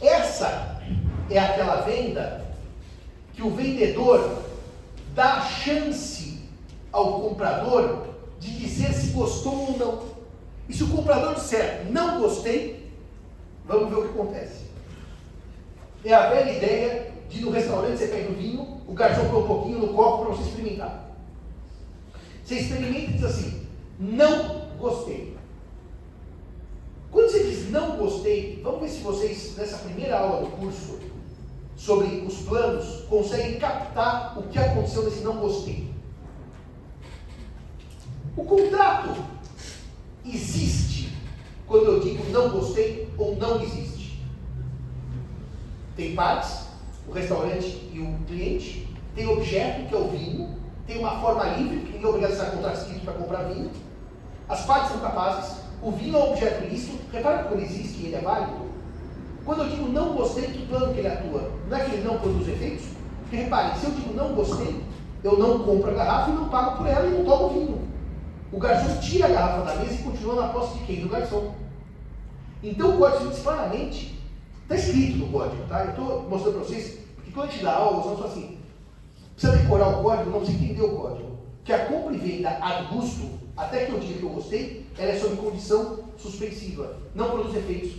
Essa 0.00 0.80
é 1.30 1.38
aquela 1.38 1.82
venda 1.82 2.44
que 3.34 3.42
o 3.42 3.50
vendedor 3.50 4.42
dá 5.14 5.42
chance 5.42 6.40
ao 6.92 7.20
comprador 7.20 8.06
de 8.38 8.58
dizer 8.58 8.92
se 8.92 9.08
gostou 9.08 9.72
ou 9.72 9.78
não. 9.78 10.02
E 10.68 10.74
se 10.74 10.82
o 10.84 10.88
comprador 10.88 11.34
disser 11.34 11.86
não 11.90 12.20
gostei, 12.20 12.90
vamos 13.66 13.90
ver 13.90 13.96
o 13.96 14.02
que 14.02 14.18
acontece. 14.18 14.64
É 16.04 16.14
a 16.14 16.30
velha 16.30 16.52
ideia 16.52 17.09
de 17.30 17.40
no 17.40 17.50
restaurante 17.50 17.96
você 17.96 18.08
pega 18.08 18.32
o 18.32 18.34
vinho, 18.34 18.80
o 18.86 18.92
garçom 18.92 19.28
põe 19.28 19.42
um 19.42 19.46
pouquinho 19.46 19.78
no 19.78 19.94
copo 19.94 20.26
para 20.26 20.34
você 20.34 20.48
experimentar. 20.48 21.10
Você 22.44 22.56
experimenta 22.56 23.10
e 23.10 23.12
diz 23.12 23.24
assim: 23.24 23.66
não 23.98 24.68
gostei. 24.76 25.36
Quando 27.10 27.30
você 27.30 27.44
diz 27.44 27.70
não 27.70 27.96
gostei, 27.96 28.60
vamos 28.62 28.80
ver 28.80 28.88
se 28.88 29.00
vocês, 29.00 29.56
nessa 29.56 29.78
primeira 29.78 30.18
aula 30.18 30.44
do 30.44 30.50
curso, 30.56 30.98
sobre 31.76 32.06
os 32.26 32.38
planos, 32.38 33.04
conseguem 33.08 33.58
captar 33.58 34.38
o 34.38 34.42
que 34.44 34.58
aconteceu 34.58 35.04
nesse 35.04 35.20
não 35.20 35.36
gostei. 35.36 35.88
O 38.36 38.44
contrato 38.44 39.14
existe 40.24 41.12
quando 41.66 41.86
eu 41.86 42.00
digo 42.00 42.28
não 42.30 42.50
gostei 42.50 43.08
ou 43.16 43.36
não 43.36 43.62
existe. 43.62 44.20
Tem 45.96 46.14
partes, 46.14 46.69
o 47.10 47.12
restaurante 47.12 47.90
e 47.92 47.98
o 47.98 48.24
cliente, 48.26 48.88
tem 49.14 49.26
objeto, 49.26 49.88
que 49.88 49.94
é 49.94 49.98
o 49.98 50.08
vinho, 50.08 50.56
tem 50.86 50.98
uma 50.98 51.20
forma 51.20 51.44
livre, 51.44 51.80
que 51.80 51.92
ninguém 51.92 52.04
é 52.04 52.06
obrigado 52.06 52.30
a 52.30 52.34
assinar 52.34 52.52
contrato 52.52 52.78
escrito 52.78 53.04
para 53.04 53.14
comprar 53.14 53.42
vinho. 53.44 53.70
As 54.48 54.64
partes 54.64 54.92
são 54.92 55.00
capazes, 55.00 55.56
o 55.82 55.90
vinho 55.90 56.16
é 56.16 56.18
um 56.18 56.30
objeto 56.30 56.68
lícito, 56.68 56.98
repara 57.12 57.44
como 57.44 57.56
ele 57.56 57.64
existe 57.64 57.90
ele 58.04 58.14
é 58.14 58.20
válido. 58.20 58.70
Quando 59.44 59.62
eu 59.62 59.68
digo 59.68 59.88
não 59.88 60.14
gostei, 60.14 60.44
que 60.44 60.66
plano 60.66 60.92
que 60.92 61.00
ele 61.00 61.08
atua? 61.08 61.50
Não 61.68 61.76
é 61.76 61.84
que 61.84 61.94
ele 61.94 62.04
não 62.04 62.18
produz 62.18 62.48
efeitos? 62.48 62.86
Porque 63.22 63.36
reparem, 63.36 63.76
se 63.76 63.86
eu 63.86 63.92
digo 63.92 64.14
não 64.14 64.34
gostei, 64.34 64.82
eu 65.22 65.38
não 65.38 65.60
compro 65.60 65.90
a 65.90 65.94
garrafa 65.94 66.30
e 66.30 66.34
não 66.34 66.48
pago 66.48 66.78
por 66.78 66.86
ela 66.86 67.06
e 67.06 67.10
não 67.10 67.24
tomo 67.24 67.48
vinho. 67.50 67.88
O 68.52 68.58
garçom 68.58 69.00
tira 69.00 69.26
a 69.26 69.30
garrafa 69.30 69.64
da 69.64 69.76
mesa 69.76 69.94
e 69.94 69.98
continua 69.98 70.42
na 70.42 70.48
posse 70.48 70.78
de 70.78 70.84
quem? 70.84 71.00
Do 71.00 71.08
garçom. 71.08 71.54
Então 72.62 72.94
o 72.94 72.98
código 72.98 73.30
diz 73.30 73.42
claramente, 73.42 74.18
está 74.62 74.74
escrito 74.74 75.18
no 75.18 75.28
código, 75.28 75.62
tá? 75.68 75.84
Eu 75.84 75.90
estou 75.90 76.22
mostrando 76.28 76.54
para 76.54 76.64
vocês, 76.64 76.99
quando 77.30 77.48
a 77.48 77.52
gente 77.52 77.64
dá 77.64 77.74
aula, 77.74 77.96
nós 77.96 78.04
falamos 78.04 78.24
assim, 78.26 78.58
precisa 79.34 79.56
decorar 79.56 79.88
o 79.88 80.02
código, 80.02 80.30
não 80.30 80.40
precisa 80.40 80.64
entender 80.64 80.82
o 80.82 80.96
código. 80.96 81.38
Que 81.64 81.72
a 81.72 81.86
compra 81.86 82.14
e 82.14 82.18
venda 82.18 82.50
a 82.50 82.84
custo, 82.84 83.30
até 83.56 83.86
que 83.86 83.92
eu 83.92 84.00
diga 84.00 84.18
que 84.18 84.22
eu 84.24 84.30
gostei, 84.30 84.86
ela 84.98 85.12
é 85.12 85.18
sob 85.18 85.36
condição 85.36 86.00
suspensiva, 86.16 86.96
não 87.14 87.30
produz 87.30 87.56
efeitos. 87.56 87.92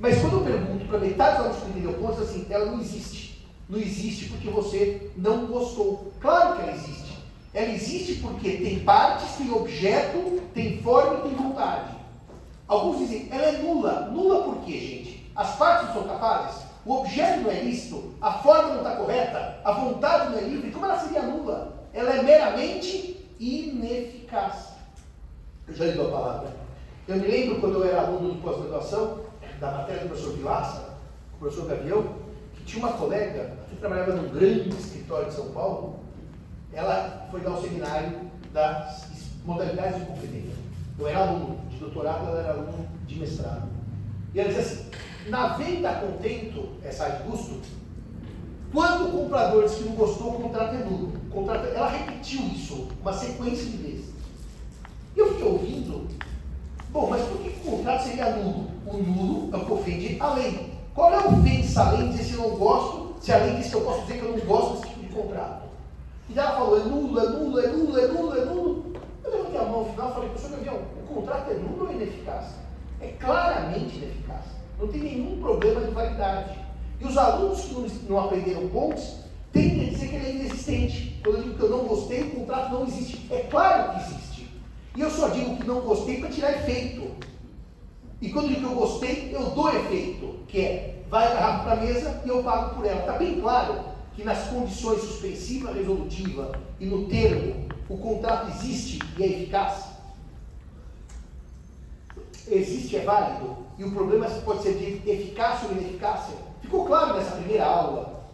Mas 0.00 0.20
quando 0.20 0.34
eu 0.34 0.44
pergunto 0.44 0.84
para 0.86 0.98
metade 0.98 1.36
dos 1.36 1.46
alunos 1.46 1.62
que 1.62 1.70
entendeu 1.70 1.92
ponto, 1.94 2.22
assim, 2.22 2.46
ela 2.48 2.66
não 2.66 2.80
existe. 2.80 3.46
Não 3.68 3.78
existe 3.78 4.26
porque 4.26 4.48
você 4.48 5.10
não 5.16 5.46
gostou. 5.46 6.12
Claro 6.20 6.56
que 6.56 6.62
ela 6.62 6.72
existe. 6.72 7.18
Ela 7.52 7.72
existe 7.72 8.14
porque 8.16 8.52
tem 8.58 8.80
partes, 8.80 9.36
tem 9.36 9.52
objeto, 9.52 10.40
tem 10.54 10.80
forma 10.80 11.18
e 11.18 11.28
tem 11.28 11.34
vontade. 11.36 11.96
Alguns 12.66 12.98
dizem, 12.98 13.28
ela 13.30 13.46
é 13.46 13.58
nula. 13.62 14.10
Nula 14.12 14.44
por 14.44 14.58
quê, 14.64 14.72
gente? 14.72 15.30
As 15.34 15.56
partes 15.56 15.88
não 15.88 15.94
são 15.94 16.04
capazes? 16.04 16.67
O 16.88 17.00
objeto 17.00 17.42
não 17.42 17.50
é 17.50 17.60
lícito? 17.60 18.14
A 18.18 18.32
forma 18.32 18.70
não 18.70 18.78
está 18.78 18.96
correta? 18.96 19.60
A 19.62 19.72
vontade 19.72 20.30
não 20.32 20.38
é 20.38 20.40
livre? 20.40 20.70
Como 20.70 20.86
ela 20.86 20.98
seria 20.98 21.20
nula? 21.20 21.84
Ela 21.92 22.14
é 22.16 22.22
meramente 22.22 23.26
ineficaz. 23.38 24.68
Eu 25.66 25.74
já 25.74 25.84
li 25.84 26.00
a 26.00 26.04
palavra. 26.04 26.50
Eu 27.06 27.16
me 27.16 27.26
lembro 27.26 27.60
quando 27.60 27.74
eu 27.74 27.84
era 27.84 28.06
aluno 28.06 28.32
de 28.32 28.40
pós-graduação, 28.40 29.20
da 29.60 29.70
matéria 29.70 30.00
do 30.00 30.08
professor 30.08 30.32
Vilaça, 30.32 30.94
o 31.34 31.38
professor 31.38 31.68
Gavião, 31.68 32.14
que 32.54 32.64
tinha 32.64 32.86
uma 32.86 32.96
colega 32.96 33.52
que 33.68 33.76
trabalhava 33.76 34.12
num 34.12 34.30
grande 34.30 34.70
escritório 34.70 35.26
de 35.26 35.34
São 35.34 35.50
Paulo, 35.50 36.00
ela 36.72 37.28
foi 37.30 37.40
dar 37.40 37.50
o 37.50 37.58
um 37.58 37.62
seminário 37.62 38.18
das 38.54 39.04
modalidades 39.44 40.00
de 40.00 40.06
competência. 40.06 40.56
Eu 40.98 41.06
era 41.06 41.18
aluno 41.18 41.60
de 41.68 41.76
doutorado, 41.76 42.28
ela 42.28 42.40
era 42.40 42.52
aluno 42.52 42.88
de 43.06 43.14
mestrado. 43.16 43.68
E 44.32 44.40
ela 44.40 44.48
dizia 44.48 44.62
assim, 44.62 44.90
na 45.28 45.48
venda 45.48 45.94
contento, 45.94 46.68
essa 46.84 47.08
de 47.08 47.22
custo, 47.24 47.60
quando 48.72 49.08
o 49.08 49.12
comprador 49.12 49.64
diz 49.64 49.76
que 49.76 49.84
não 49.84 49.96
gostou, 49.96 50.34
o 50.34 50.42
contrato 50.42 50.74
é 50.74 50.84
nulo. 50.84 51.12
Contrato, 51.30 51.66
ela 51.66 51.88
repetiu 51.88 52.42
isso, 52.42 52.88
uma 53.00 53.12
sequência 53.12 53.64
de 53.64 53.76
vezes. 53.78 54.06
E 55.16 55.18
eu 55.18 55.32
fiquei 55.32 55.46
ouvindo, 55.46 56.08
bom, 56.90 57.08
mas 57.08 57.22
por 57.22 57.38
que 57.38 57.48
o 57.48 57.70
contrato 57.70 58.04
seria 58.04 58.36
nulo? 58.36 58.70
O 58.86 58.96
nulo 58.98 59.54
é 59.54 59.56
o 59.56 59.64
que 59.64 59.72
ofende 59.72 60.16
a 60.20 60.34
lei. 60.34 60.74
Qual 60.94 61.12
é 61.12 61.16
a 61.16 61.28
ofensa 61.28 61.82
a 61.82 61.92
lei 61.92 62.08
dizer 62.08 62.24
se 62.24 62.34
eu 62.34 62.42
não 62.42 62.56
gosto, 62.56 63.14
se 63.20 63.32
a 63.32 63.38
lei 63.38 63.62
que 63.62 63.72
eu 63.72 63.80
posso 63.80 64.02
dizer 64.02 64.18
que 64.18 64.24
eu 64.24 64.36
não 64.36 64.46
gosto 64.46 64.80
desse 64.80 64.94
tipo 64.94 65.06
de 65.06 65.14
contrato? 65.14 65.68
E 66.28 66.38
ela 66.38 66.52
falou, 66.52 66.78
é 66.78 66.84
nulo, 66.84 67.20
é 67.20 67.28
nulo, 67.28 67.60
é 67.60 67.66
nulo, 67.68 67.98
é 67.98 68.06
nulo, 68.08 68.36
é 68.36 68.44
nulo. 68.44 68.92
Eu 69.24 69.30
levantei 69.30 69.60
a 69.60 69.64
mão 69.64 69.84
no 69.84 69.90
final 69.90 70.10
e 70.10 70.12
falei, 70.12 70.28
professor 70.28 70.56
Gavião, 70.56 70.76
o 70.76 71.14
contrato 71.14 71.50
é 71.50 71.54
nulo 71.54 71.86
ou 71.86 71.92
ineficaz? 71.92 72.44
É 73.00 73.08
claramente 73.18 73.96
ineficaz. 73.96 74.57
Não 74.78 74.88
tem 74.88 75.00
nenhum 75.00 75.40
problema 75.40 75.80
de 75.80 75.90
validade. 75.90 76.58
E 77.00 77.04
os 77.04 77.16
alunos 77.16 77.60
que 77.60 78.06
não, 78.08 78.18
aprenderam 78.18 78.68
pontos 78.68 79.16
tende 79.52 79.86
a 79.86 79.90
dizer 79.90 80.08
que 80.08 80.16
ele 80.16 80.26
é 80.26 80.30
inexistente. 80.30 81.20
Quando 81.22 81.36
eu 81.36 81.42
digo 81.42 81.54
que 81.56 81.62
eu 81.62 81.70
não 81.70 81.84
gostei, 81.84 82.22
o 82.22 82.30
contrato 82.30 82.72
não 82.72 82.86
existe. 82.86 83.26
É 83.30 83.40
claro 83.50 83.92
que 83.92 84.00
existe. 84.00 84.48
E 84.96 85.00
eu 85.00 85.10
só 85.10 85.28
digo 85.28 85.56
que 85.56 85.66
não 85.66 85.80
gostei 85.80 86.20
para 86.20 86.28
tirar 86.28 86.52
efeito. 86.52 87.10
E 88.20 88.30
quando 88.30 88.46
eu 88.46 88.54
digo 88.54 88.60
que 88.66 88.72
eu 88.72 88.78
gostei, 88.78 89.30
eu 89.32 89.50
dou 89.50 89.68
efeito, 89.74 90.36
que 90.48 90.60
é 90.60 90.98
vai 91.08 91.26
a 91.26 91.58
para 91.60 91.72
a 91.72 91.76
mesa 91.76 92.20
e 92.24 92.28
eu 92.28 92.42
pago 92.42 92.76
por 92.76 92.84
ela. 92.84 93.00
Está 93.00 93.12
bem 93.12 93.40
claro 93.40 93.80
que 94.14 94.22
nas 94.24 94.48
condições 94.48 95.00
suspensiva, 95.00 95.72
resolutiva 95.72 96.52
e 96.78 96.86
no 96.86 97.06
termo, 97.06 97.66
o 97.88 97.96
contrato 97.96 98.50
existe 98.50 98.98
e 99.16 99.22
é 99.22 99.26
eficaz? 99.26 99.87
Existe, 102.50 102.96
é 102.96 103.04
válido, 103.04 103.58
e 103.78 103.84
o 103.84 103.92
problema 103.92 104.26
pode 104.44 104.62
ser 104.62 104.74
de 104.74 105.10
eficácia 105.10 105.68
ou 105.68 105.76
ineficácia. 105.76 106.34
Ficou 106.62 106.86
claro 106.86 107.16
nessa 107.16 107.36
primeira 107.36 107.64
aula? 107.64 108.24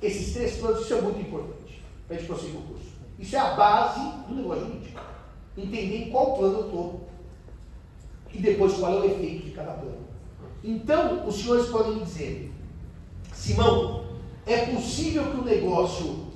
Esses 0.00 0.32
três 0.32 0.56
planos, 0.56 0.82
isso 0.82 0.94
é 0.94 1.00
muito 1.00 1.20
importante 1.20 1.82
para 2.06 2.16
a 2.16 2.18
gente 2.18 2.28
prosseguir 2.28 2.56
o 2.56 2.62
curso. 2.62 2.92
Isso 3.18 3.36
é 3.36 3.38
a 3.38 3.54
base 3.54 4.00
do 4.28 4.34
negócio 4.34 4.66
jurídico. 4.66 5.00
Entender 5.56 5.96
em 5.96 6.10
qual 6.10 6.36
plano 6.36 6.58
eu 6.58 6.64
estou 6.66 7.08
e 8.32 8.38
depois 8.38 8.74
qual 8.74 8.92
é 8.92 8.96
o 8.96 9.04
efeito 9.04 9.46
de 9.46 9.50
cada 9.52 9.72
plano. 9.72 10.04
Então, 10.62 11.26
os 11.26 11.36
senhores 11.36 11.66
podem 11.66 11.96
me 11.96 12.04
dizer, 12.04 12.52
Simão, 13.32 14.04
é 14.46 14.66
possível 14.66 15.24
que 15.30 15.36
o 15.38 15.44
negócio 15.44 16.26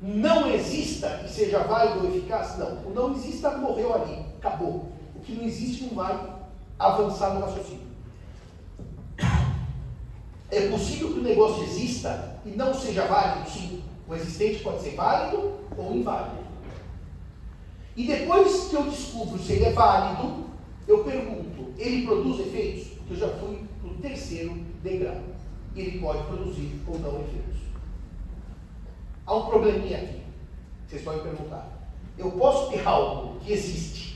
não 0.00 0.48
exista 0.50 1.22
e 1.24 1.28
seja 1.28 1.60
válido 1.60 2.06
ou 2.06 2.14
eficaz? 2.14 2.56
Não. 2.58 2.84
O 2.86 2.92
não 2.94 3.12
exista 3.14 3.56
morreu 3.56 3.94
ali, 3.94 4.24
acabou. 4.38 4.92
O 5.16 5.20
que 5.20 5.32
não 5.32 5.44
existe 5.44 5.84
não 5.84 5.94
vai 5.94 6.37
avançar 6.78 7.34
no 7.34 7.40
raciocínio. 7.40 7.88
É 10.50 10.68
possível 10.68 11.12
que 11.12 11.20
o 11.20 11.22
negócio 11.22 11.62
exista 11.64 12.40
e 12.44 12.50
não 12.50 12.72
seja 12.72 13.06
válido? 13.06 13.50
Sim. 13.50 13.82
O 14.08 14.14
existente 14.14 14.62
pode 14.62 14.80
ser 14.80 14.94
válido 14.94 15.54
ou 15.76 15.94
inválido. 15.94 16.38
E 17.94 18.06
depois 18.06 18.68
que 18.68 18.76
eu 18.76 18.84
descubro 18.84 19.38
se 19.38 19.54
ele 19.54 19.66
é 19.66 19.72
válido, 19.72 20.46
eu 20.86 21.04
pergunto, 21.04 21.74
ele 21.76 22.06
produz 22.06 22.40
efeitos? 22.40 22.92
Eu 23.10 23.16
já 23.16 23.28
fui 23.28 23.58
para 23.80 23.90
o 23.90 23.94
terceiro 23.96 24.54
degrau. 24.82 25.20
Ele 25.76 25.98
pode 25.98 26.22
produzir 26.24 26.80
ou 26.86 26.98
não 26.98 27.20
efeitos. 27.20 27.58
Há 29.26 29.34
um 29.34 29.46
probleminha 29.46 29.98
aqui. 29.98 30.22
Vocês 30.86 31.02
podem 31.02 31.22
perguntar. 31.22 31.68
Eu 32.16 32.30
posso 32.32 32.70
ter 32.70 32.86
algo 32.86 33.38
que 33.40 33.52
existe, 33.52 34.07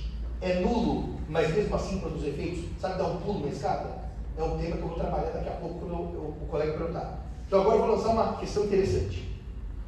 é 0.42 0.60
nulo, 0.60 1.14
mas 1.28 1.54
mesmo 1.54 1.74
assim 1.74 1.98
produz 1.98 2.24
efeitos? 2.24 2.64
Sabe 2.80 2.98
dar 2.98 3.04
um 3.04 3.16
pulo 3.18 3.40
na 3.40 3.52
escada? 3.52 4.02
É 4.36 4.42
um 4.42 4.58
tema 4.58 4.76
que 4.76 4.82
eu 4.82 4.88
vou 4.88 4.98
trabalhar 4.98 5.30
daqui 5.30 5.48
a 5.48 5.52
pouco 5.52 5.78
quando 5.78 5.94
o 5.94 6.48
colega 6.50 6.72
perguntar. 6.72 7.20
Então 7.46 7.60
agora 7.60 7.76
eu 7.76 7.86
vou 7.86 7.96
lançar 7.96 8.08
uma 8.10 8.36
questão 8.36 8.64
interessante. 8.64 9.32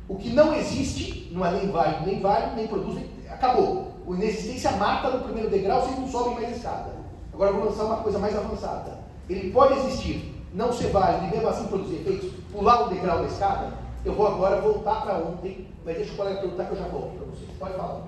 O 0.09 0.17
que 0.17 0.31
não 0.31 0.55
existe 0.55 1.31
não 1.33 1.45
é 1.45 1.51
nem 1.51 1.71
válido, 1.71 2.07
nem 2.07 2.21
válido, 2.21 2.57
nem 2.57 2.67
produz, 2.67 2.95
nem... 2.95 3.09
acabou. 3.29 3.93
O 4.07 4.15
inexistência 4.15 4.71
mata 4.73 5.11
no 5.11 5.25
primeiro 5.25 5.51
degrau, 5.51 5.83
vocês 5.83 5.99
não 5.99 6.09
sobem 6.09 6.35
mais 6.35 6.49
a 6.49 6.57
escada. 6.57 6.91
Agora 7.33 7.51
eu 7.51 7.57
vou 7.57 7.65
lançar 7.65 7.85
uma 7.85 7.97
coisa 7.97 8.19
mais 8.19 8.37
avançada. 8.37 8.99
Ele 9.29 9.51
pode 9.51 9.79
existir, 9.79 10.35
não 10.53 10.73
ser 10.73 10.89
válido 10.91 11.27
e 11.27 11.31
mesmo 11.31 11.49
assim 11.49 11.67
produzir 11.67 11.97
efeitos, 11.97 12.31
pular 12.53 12.85
um 12.85 12.89
degrau 12.91 13.21
da 13.21 13.27
escada? 13.27 13.73
Eu 14.05 14.13
vou 14.13 14.27
agora 14.27 14.61
voltar 14.61 15.01
para 15.01 15.17
ontem, 15.17 15.67
mas 15.83 15.97
deixa 15.97 16.13
o 16.13 16.17
colega 16.17 16.41
perguntar 16.41 16.67
que 16.67 16.73
eu 16.73 16.79
já 16.79 16.89
volto 16.89 17.17
para 17.17 17.27
vocês. 17.27 17.51
Pode 17.59 17.73
falar. 17.73 18.03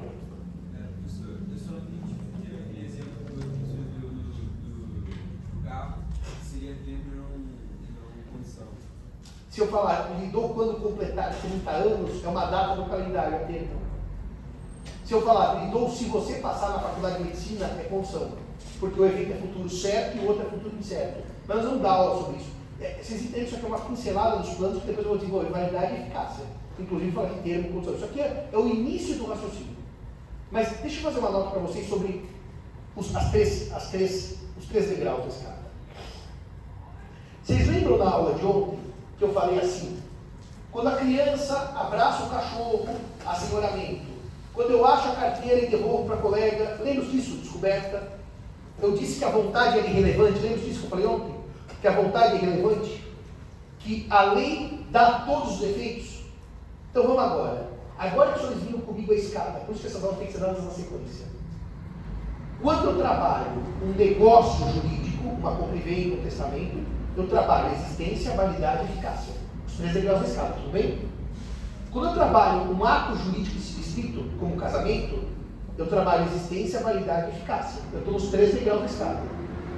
É, 0.74 0.82
professor, 1.00 1.38
eu 1.50 1.58
só 1.58 1.70
não 1.72 1.78
entendi 1.78 2.14
porque 2.14 2.54
aquele 2.54 2.86
exemplo 2.86 3.12
que 3.24 3.32
o 3.32 3.36
professor 3.36 3.78
deu 3.98 4.10
do, 4.10 4.20
do, 4.20 5.56
do 5.56 5.64
carro 5.64 5.94
seria 6.42 6.74
tempo 6.84 7.08
e 7.10 7.16
não, 7.16 7.32
e 7.32 7.92
não 7.96 8.32
condição. 8.32 8.68
Se 9.56 9.62
eu 9.62 9.68
falar, 9.68 10.14
lidou 10.20 10.50
quando 10.50 10.82
completar 10.82 11.34
30 11.34 11.70
anos, 11.70 12.22
é 12.22 12.28
uma 12.28 12.44
data 12.44 12.74
no 12.74 12.90
calendário, 12.90 13.36
é 13.36 13.38
tempo. 13.38 13.76
Se 15.02 15.14
eu 15.14 15.22
falar, 15.22 15.64
lidou 15.64 15.90
se 15.90 16.04
você 16.04 16.34
passar 16.40 16.72
na 16.72 16.78
faculdade 16.80 17.16
de 17.16 17.24
medicina, 17.24 17.64
é 17.80 17.84
condição. 17.84 18.32
Porque 18.78 19.00
o 19.00 19.06
evento 19.06 19.32
é 19.32 19.36
futuro 19.36 19.70
certo 19.70 20.18
e 20.18 20.20
o 20.20 20.28
outro 20.28 20.46
é 20.46 20.50
futuro 20.50 20.76
incerto. 20.78 21.22
Mas 21.48 21.64
vamos 21.64 21.80
dar 21.80 21.92
aula 21.92 22.22
sobre 22.22 22.36
isso. 22.36 22.50
É, 22.82 22.98
vocês 23.02 23.22
entendem 23.22 23.44
isso 23.44 23.54
aqui 23.54 23.64
é 23.64 23.68
uma 23.68 23.78
pincelada 23.78 24.36
dos 24.40 24.50
planos 24.56 24.82
que 24.82 24.88
depois 24.88 25.06
eu 25.06 25.12
vou 25.12 25.18
desenvolver 25.18 25.48
validade 25.48 25.94
e 25.94 26.00
eficácia. 26.02 26.44
Inclusive 26.78 27.12
falar 27.12 27.28
de 27.30 27.40
termo, 27.40 27.72
condição. 27.72 27.94
Isso 27.94 28.04
aqui 28.04 28.20
é, 28.20 28.48
é, 28.52 28.58
o 28.58 28.68
início 28.68 29.14
do 29.14 29.24
raciocínio. 29.24 29.76
Mas 30.50 30.68
deixa 30.82 30.98
eu 30.98 31.02
fazer 31.02 31.18
uma 31.18 31.30
nota 31.30 31.52
para 31.52 31.60
vocês 31.60 31.88
sobre 31.88 32.28
os, 32.94 33.16
as 33.16 33.30
três, 33.30 33.72
as 33.72 33.88
três, 33.88 34.36
os 34.58 34.66
três 34.66 34.90
degraus 34.90 35.22
da 35.22 35.28
escada. 35.28 35.66
Vocês 37.42 37.66
lembram 37.68 37.96
na 37.96 38.10
aula 38.10 38.34
de 38.34 38.44
ontem 38.44 38.85
que 39.18 39.24
eu 39.24 39.32
falei 39.32 39.58
assim? 39.58 39.98
Quando 40.70 40.88
a 40.88 40.96
criança 40.96 41.72
abraça 41.74 42.24
o 42.24 42.30
cachorro, 42.30 42.88
assenhoramento. 43.24 44.16
Quando 44.52 44.70
eu 44.70 44.86
acho 44.86 45.08
a 45.08 45.14
carteira 45.16 45.60
e 45.60 45.70
devolvo 45.70 46.06
para 46.06 46.16
a 46.16 46.20
colega, 46.20 46.78
lembra 46.82 47.04
disso, 47.04 47.36
descoberta? 47.36 48.12
Eu 48.80 48.92
disse 48.92 49.18
que 49.18 49.24
a 49.24 49.30
vontade 49.30 49.78
era 49.78 49.86
irrelevante, 49.86 50.38
lembra 50.38 50.58
disso 50.58 50.80
que 50.80 50.84
eu 50.86 50.90
falei 50.90 51.06
ontem? 51.06 51.34
Que 51.80 51.88
a 51.88 51.92
vontade 51.92 52.34
é 52.34 52.36
irrelevante? 52.36 53.04
Que 53.78 54.06
a 54.10 54.22
lei 54.32 54.86
dá 54.90 55.20
todos 55.20 55.56
os 55.56 55.62
efeitos? 55.62 56.24
Então 56.90 57.04
vamos 57.04 57.22
agora. 57.22 57.70
Agora 57.98 58.32
que 58.32 58.38
os 58.38 58.44
senhores 58.44 58.62
viram 58.64 58.80
comigo 58.80 59.12
a 59.12 59.16
escada, 59.16 59.60
por 59.60 59.72
isso 59.72 59.80
que 59.80 59.86
essas 59.86 60.02
aulas 60.02 60.18
têm 60.18 60.26
que 60.26 60.32
ser 60.34 60.40
dadas 60.40 60.62
na 60.62 60.70
sequência. 60.70 61.26
Quando 62.60 62.84
eu 62.84 62.98
trabalho 62.98 63.62
um 63.82 63.92
negócio 63.92 64.66
jurídico, 64.72 65.28
uma 65.28 65.52
venda, 65.52 66.16
um 66.16 66.22
testamento, 66.22 66.95
eu 67.16 67.26
trabalho 67.26 67.72
existência, 67.72 68.34
validade 68.34 68.82
e 68.82 68.92
eficácia. 68.92 69.34
Os 69.66 69.74
três 69.74 69.92
degraus 69.94 70.20
da 70.20 70.26
escada, 70.26 70.52
tudo 70.54 70.72
bem? 70.72 70.98
Quando 71.90 72.08
eu 72.08 72.14
trabalho 72.14 72.70
um 72.70 72.84
ato 72.84 73.16
jurídico 73.16 73.56
estrito, 73.56 74.24
como 74.38 74.56
casamento, 74.56 75.18
eu 75.78 75.86
trabalho 75.86 76.26
existência, 76.26 76.80
validade 76.80 77.30
e 77.30 77.36
eficácia. 77.36 77.82
Eu 77.92 77.98
estou 78.00 78.14
nos 78.14 78.28
três 78.28 78.52
degraus 78.54 78.80
da 78.80 78.86
escada. 78.86 79.22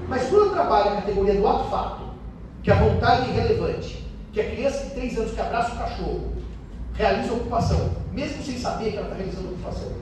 Mas 0.09 0.29
quando 0.29 0.47
eu 0.47 0.51
trabalho 0.51 0.91
a 0.91 0.97
categoria 0.97 1.35
do 1.35 1.47
ato-fato, 1.47 2.03
que 2.63 2.71
a 2.71 2.75
vontade 2.75 3.31
é 3.31 3.35
irrelevante, 3.35 4.05
que 4.33 4.41
a 4.41 4.51
criança 4.51 4.85
de 4.87 4.91
três 4.91 5.17
anos 5.17 5.33
que 5.33 5.41
abraça 5.41 5.75
o 5.75 5.79
cachorro 5.79 6.33
realiza 6.95 7.31
a 7.31 7.37
ocupação, 7.37 7.91
mesmo 8.13 8.43
sem 8.43 8.59
saber 8.59 8.91
que 8.91 8.97
ela 8.97 9.07
está 9.07 9.17
realizando 9.17 9.49
a 9.49 9.53
ocupação. 9.53 9.93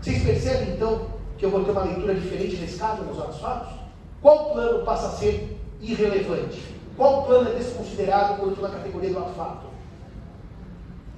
Vocês 0.00 0.22
percebem 0.22 0.74
então 0.74 1.06
que 1.38 1.46
eu 1.46 1.50
vou 1.50 1.64
ter 1.64 1.70
uma 1.70 1.84
leitura 1.84 2.14
diferente 2.14 2.56
da 2.56 2.64
escada 2.64 3.02
nos 3.02 3.18
atos 3.18 3.38
fatos? 3.38 3.72
Qual 4.20 4.52
plano 4.52 4.84
passa 4.84 5.06
a 5.06 5.10
ser 5.10 5.61
irrelevante? 5.82 6.62
Qual 6.96 7.24
plano 7.24 7.50
é 7.50 7.54
desconsiderado 7.54 8.40
quando 8.40 8.62
na 8.62 8.70
categoria 8.70 9.10
do 9.10 9.18
ato-fato? 9.18 9.66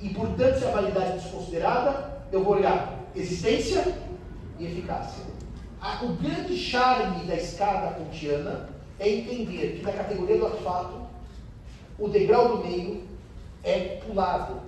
E 0.00 0.08
portanto, 0.10 0.58
se 0.58 0.64
a 0.64 0.70
validade 0.70 1.12
é 1.12 1.16
desconsiderada, 1.16 2.22
eu 2.32 2.42
vou 2.42 2.54
olhar 2.54 2.98
existência 3.14 3.96
e 4.58 4.66
eficácia. 4.66 5.24
O 6.02 6.14
grande 6.14 6.56
charme 6.56 7.26
da 7.26 7.34
escada 7.34 7.94
kantiana 7.94 8.70
é 8.98 9.08
entender 9.08 9.76
que 9.78 9.82
na 9.82 9.92
categoria 9.92 10.38
do 10.38 10.46
ato-fato, 10.46 11.02
o 11.98 12.08
degrau 12.08 12.56
do 12.56 12.64
meio 12.64 13.04
é 13.62 14.00
pulado. 14.04 14.60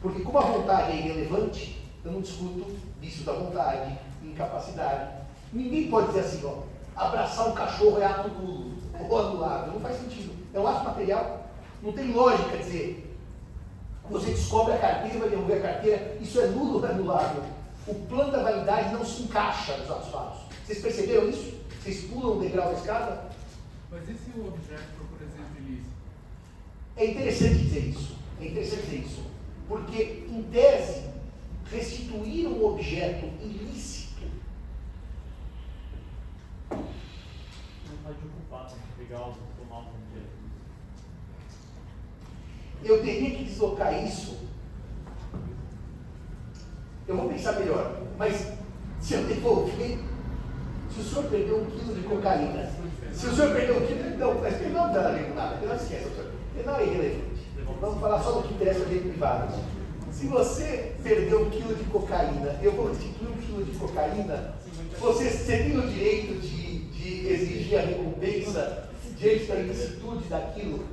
Porque 0.00 0.22
como 0.22 0.38
a 0.38 0.42
vontade 0.42 0.92
é 0.92 0.96
irrelevante, 0.96 1.80
eu 2.04 2.12
não 2.12 2.20
discuto 2.20 2.66
vício 3.00 3.24
da 3.24 3.32
vontade, 3.32 3.98
incapacidade. 4.22 5.12
Ninguém 5.52 5.88
pode 5.88 6.08
dizer 6.08 6.20
assim, 6.20 6.44
ó, 6.44 6.62
abraçar 6.96 7.48
um 7.48 7.52
cachorro 7.52 8.00
é 8.00 8.04
ato 8.04 8.28
nulo 8.28 8.81
ou. 8.98 9.72
Não 9.72 9.80
faz 9.80 9.98
sentido. 9.98 10.32
É 10.54 10.60
um 10.60 10.66
ato 10.66 10.84
material. 10.84 11.46
Não 11.82 11.92
tem 11.92 12.12
lógica 12.12 12.56
dizer, 12.58 13.12
você 14.08 14.30
descobre 14.30 14.74
a 14.74 14.78
carteira 14.78 15.18
vai 15.18 15.30
devolver 15.30 15.58
a 15.58 15.60
carteira, 15.60 16.16
isso 16.20 16.40
é 16.40 16.46
nulo 16.48 16.80
ou 16.80 16.86
anulado. 16.86 17.42
O 17.86 17.94
plano 18.06 18.30
da 18.30 18.42
validade 18.42 18.92
não 18.92 19.04
se 19.04 19.22
encaixa 19.22 19.76
nos 19.78 19.90
atos 19.90 20.08
fatos. 20.08 20.40
Vocês 20.64 20.80
perceberam 20.80 21.28
isso? 21.28 21.54
Vocês 21.82 22.04
pulam 22.04 22.36
o 22.36 22.40
degrau 22.40 22.72
da 22.72 22.78
escada? 22.78 23.30
Mas 23.90 24.08
e 24.08 24.14
se 24.14 24.30
o 24.38 24.46
objeto 24.46 24.84
for, 24.96 25.06
por 25.06 25.22
exemplo, 25.22 25.56
ilícito? 25.58 25.90
É 26.96 27.06
interessante 27.06 27.54
dizer 27.56 27.80
isso. 27.80 28.16
É 28.40 28.46
interessante 28.46 28.82
dizer 28.82 28.98
isso. 28.98 29.22
Porque, 29.66 30.26
em 30.28 30.42
tese, 30.52 31.08
restituir 31.70 32.46
um 32.46 32.64
objeto 32.64 33.26
ilícito. 33.42 34.22
Não 36.70 36.78
pode 38.04 38.18
Eu 42.84 43.02
teria 43.02 43.30
que 43.30 43.44
deslocar 43.44 44.02
isso. 44.04 44.38
Eu 47.06 47.16
vou 47.16 47.28
pensar 47.28 47.52
melhor. 47.52 48.00
Mas 48.18 48.52
se 49.00 49.14
eu 49.14 49.24
devolver, 49.24 49.98
se 50.92 51.00
o 51.00 51.04
senhor 51.04 51.24
perdeu 51.24 51.62
um 51.62 51.66
quilo 51.66 51.94
de 51.94 52.02
cocaína, 52.02 52.70
se 53.12 53.26
o 53.26 53.34
senhor 53.34 53.52
perdeu 53.52 53.76
um 53.76 53.86
quilo, 53.86 54.18
não, 54.18 54.34
mas 54.40 54.72
não 54.72 54.92
dá 54.92 55.12
nada, 55.34 55.66
não 55.66 55.76
esquece, 55.76 56.10
senhor. 56.10 56.32
Não 56.64 56.76
é 56.76 56.84
irrelevante. 56.84 57.32
Vamos 57.80 58.00
falar 58.00 58.22
só 58.22 58.32
do 58.32 58.48
que 58.48 58.54
interessa 58.54 58.82
a 58.82 58.86
privado. 58.86 59.54
Se 60.10 60.26
você 60.26 60.94
perdeu 61.02 61.46
um 61.46 61.50
quilo 61.50 61.74
de 61.74 61.84
cocaína, 61.84 62.58
eu 62.62 62.72
vou 62.72 62.88
restituir 62.88 63.30
um 63.30 63.40
quilo 63.40 63.64
de 63.64 63.72
cocaína, 63.78 64.54
você, 65.00 65.30
você 65.30 65.56
tem 65.56 65.78
o 65.78 65.88
direito 65.88 66.40
de, 66.40 66.78
de 66.90 67.26
exigir 67.26 67.78
a 67.78 67.82
recompensa 67.82 68.91
diante 69.22 69.44
da 69.44 69.54
ilicitude 69.54 70.24
daquilo? 70.24 70.84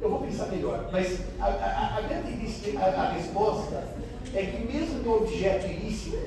Eu 0.00 0.10
vou 0.10 0.20
pensar 0.20 0.46
melhor, 0.46 0.88
mas 0.92 1.20
a, 1.40 1.46
a, 1.46 1.98
a 1.98 2.02
tendência, 2.02 2.78
a, 2.78 2.84
a 2.84 3.12
resposta 3.12 3.84
é 4.34 4.42
que 4.42 4.72
mesmo 4.72 5.02
no 5.02 5.16
objeto 5.18 5.66
ilícito, 5.66 6.18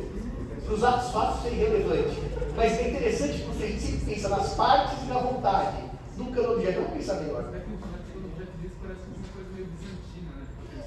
para 0.65 0.73
os 0.73 0.83
atos 0.83 1.11
fatos 1.11 1.45
é 1.45 1.49
irrelevante. 1.49 2.17
Mas 2.55 2.79
é 2.79 2.89
interessante 2.89 3.43
porque 3.43 3.63
a 3.63 3.67
gente 3.67 3.81
sempre 3.81 4.13
pensa 4.13 4.29
nas 4.29 4.53
partes 4.55 5.03
e 5.03 5.05
na 5.05 5.19
vontade, 5.19 5.83
nunca 6.17 6.41
no 6.41 6.53
objeto. 6.53 6.79
Eu 6.79 6.83
vou 6.83 6.91
pensar 6.91 7.15
melhor. 7.15 7.51
É 7.53 7.59
que 7.59 7.69
o 7.69 7.75
objeto 7.75 8.11
o 8.15 8.25
objeto 8.25 8.51
disso 8.61 8.75
parece 8.81 9.01
uma 9.07 9.27
coisa 9.33 9.49
meio 9.53 9.67
bizantina, 9.67 10.31
né? 10.37 10.83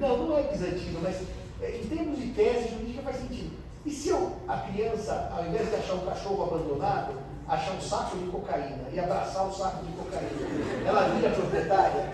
Não, 0.00 0.26
não 0.26 0.38
é 0.38 0.42
bizantino, 0.44 1.00
mas 1.02 1.22
é, 1.62 1.76
em 1.76 1.86
termos 1.86 2.18
de 2.18 2.28
tese 2.28 2.68
jurídica 2.70 3.02
faz 3.02 3.16
sentido. 3.16 3.56
E 3.84 3.90
se 3.90 4.08
eu, 4.08 4.32
a 4.48 4.58
criança, 4.58 5.30
ao 5.32 5.46
invés 5.46 5.68
de 5.70 5.76
achar 5.76 5.94
um 5.94 6.06
cachorro 6.06 6.42
abandonado, 6.42 7.14
achar 7.48 7.72
um 7.72 7.80
saco 7.80 8.16
de 8.16 8.26
cocaína 8.26 8.88
e 8.92 8.98
abraçar 8.98 9.46
o 9.46 9.52
saco 9.52 9.84
de 9.84 9.92
cocaína, 9.92 10.86
ela 10.86 11.08
vira 11.08 11.30
proprietária? 11.30 12.12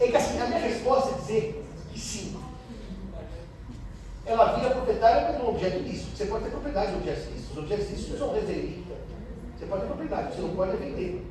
É 0.00 0.08
que 0.08 0.16
assim, 0.16 0.40
a 0.40 0.46
minha 0.46 0.58
resposta 0.58 1.10
é 1.10 1.18
dizer 1.18 1.64
que 1.92 2.00
sim. 2.00 2.36
Ela 4.26 4.52
vira 4.58 4.70
proprietária 4.70 5.32
de 5.32 5.42
um 5.42 5.48
objeto 5.48 5.76
ilícito. 5.76 6.16
Você 6.16 6.24
pode 6.26 6.44
ter 6.44 6.50
propriedade 6.50 6.92
de 6.92 6.96
objetos 6.98 7.24
ilícitos. 7.26 7.50
Os 7.50 7.58
objetos 7.58 7.88
ilícitos 7.88 8.18
são 8.18 8.34
reservita. 8.34 8.94
Você 9.58 9.66
pode 9.66 9.82
ter 9.82 9.86
propriedade, 9.88 10.34
você 10.34 10.42
não 10.42 10.56
pode 10.56 10.76
vender. 10.76 11.26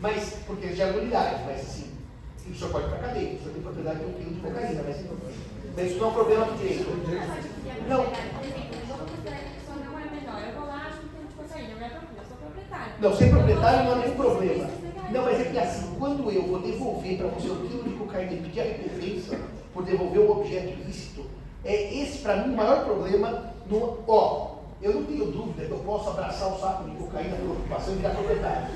Mas, 0.00 0.36
porque 0.46 0.66
eles 0.66 0.76
geram 0.76 0.98
unidade, 0.98 1.44
mas 1.44 1.60
assim, 1.60 1.92
o 2.50 2.54
senhor 2.54 2.70
pode 2.70 2.86
ir 2.86 2.88
para 2.88 2.98
a 2.98 3.02
cadeia, 3.02 3.34
o 3.34 3.38
senhor 3.38 3.52
tem 3.52 3.62
propriedade 3.62 3.98
de 3.98 4.04
um 4.04 4.12
quilo 4.12 4.34
de 4.34 4.40
cocaína, 4.40 4.82
mas, 4.82 4.96
mas 5.76 5.86
isso 5.86 5.98
não 5.98 6.06
é 6.06 6.10
um 6.10 6.14
problema 6.14 6.46
de 6.46 6.58
direito. 6.58 6.84
Não. 7.88 8.04
Por 8.04 8.44
exemplo, 8.44 8.74
eu 8.74 8.86
vou 8.86 8.98
considerar 9.06 9.38
que 9.38 9.46
a 9.46 9.50
pessoa 9.56 9.76
não 9.84 9.98
é 9.98 10.04
menor. 10.10 10.40
Eu 10.46 10.54
vou 10.54 10.66
lá, 10.66 10.86
acho 10.86 10.98
que 11.00 11.08
tem 11.08 11.26
de 11.26 11.34
cocaína. 11.34 11.70
Eu 11.70 11.78
me 11.78 11.84
aproprio, 11.86 12.18
eu 12.18 12.24
sou 12.26 12.36
proprietário. 12.76 13.00
Não, 13.00 13.16
ser 13.16 13.30
proprietário 13.30 13.84
não 13.84 13.92
é 13.92 14.04
nenhum 14.04 14.16
problema. 14.16 14.70
Não, 15.10 15.24
mas 15.24 15.40
é 15.40 15.44
que 15.44 15.58
assim, 15.58 15.94
quando 15.98 16.30
eu 16.30 16.42
vou 16.42 16.60
devolver 16.60 17.18
para 17.18 17.28
você 17.28 17.50
um 17.50 17.66
quilo 17.66 17.84
de 17.84 17.90
cocaína 17.90 18.32
e 18.32 18.40
pedir 18.42 18.60
a 18.60 18.64
recompensa 18.64 19.40
por 19.72 19.84
devolver 19.84 20.20
um 20.20 20.30
objeto 20.30 20.68
ilícito, 20.68 21.24
é 21.64 21.94
esse 21.94 22.18
para 22.18 22.36
mim 22.38 22.52
o 22.52 22.56
maior 22.56 22.84
problema. 22.84 23.54
No, 23.68 23.98
ó, 24.06 24.56
eu 24.82 24.94
não 24.94 25.04
tenho 25.04 25.26
dúvida 25.26 25.64
que 25.64 25.70
eu 25.70 25.78
posso 25.78 26.10
abraçar 26.10 26.52
um 26.52 26.58
saco 26.58 26.84
de 26.88 26.96
cocaína 26.96 27.36
por 27.36 27.52
ocupação 27.52 27.94
e 27.94 27.96
virar 27.96 28.10
proprietário. 28.10 28.66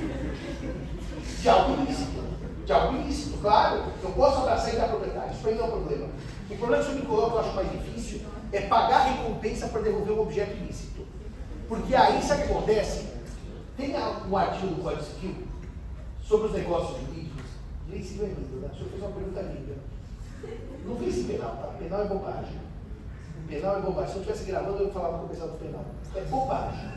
De 1.41 1.49
algo 1.49 1.83
ilícito. 1.83 2.25
De 2.65 2.73
algo 2.73 2.97
ilícito, 2.97 3.39
claro. 3.39 3.83
Eu 4.03 4.11
posso 4.11 4.39
abraçar 4.39 4.69
e 4.69 4.73
virar 4.73 4.89
proprietário. 4.89 5.33
Isso 5.33 5.43
para 5.43 5.53
mim 5.53 5.59
não 5.59 5.65
é 5.65 5.69
um 5.69 5.71
problema. 5.71 6.09
O 6.51 6.57
problema 6.57 6.85
que 6.85 6.91
eu 6.91 6.97
me 6.97 7.03
coloco, 7.03 7.37
eu 7.37 7.41
acho 7.41 7.55
mais 7.55 7.71
difícil, 7.71 8.21
é 8.53 8.61
pagar 8.63 9.01
a 9.01 9.05
recompensa 9.05 9.69
para 9.69 9.83
devolver 9.83 10.15
um 10.15 10.23
objeto 10.23 10.57
ilícito. 10.57 11.07
Porque 11.69 11.95
aí, 11.95 12.21
sabe 12.23 12.43
o 12.43 12.47
que 12.47 12.53
acontece? 12.53 13.05
Tem 13.81 13.95
um 13.97 14.37
artigo 14.37 14.75
do 14.75 14.83
Código 14.83 15.03
Civil 15.03 15.35
sobre 16.23 16.49
os 16.49 16.53
negócios 16.53 17.01
jurídicos. 17.01 17.47
Direito 17.87 18.07
civil 18.07 18.27
é 18.27 18.29
lindo, 18.29 18.61
né? 18.61 18.69
O 18.71 18.77
senhor 18.77 18.91
fez 18.91 19.03
uma 19.03 19.13
pergunta 19.13 19.41
linda. 19.41 19.75
Não 20.85 20.95
vê 20.97 21.07
esse 21.07 21.25
penal, 21.25 21.57
tá? 21.57 21.67
Penal 21.79 22.03
é 22.03 22.05
bobagem. 22.05 22.59
O 23.43 23.49
penal 23.49 23.79
é 23.79 23.81
bobagem. 23.81 24.11
Se 24.11 24.17
eu 24.17 24.21
estivesse 24.21 24.45
gravando, 24.45 24.83
eu 24.83 24.91
falava 24.91 25.19
com 25.19 25.25
o 25.25 25.29
pessoal 25.31 25.49
do 25.49 25.59
penal. 25.59 25.85
É 26.15 26.21
bobagem. 26.25 26.91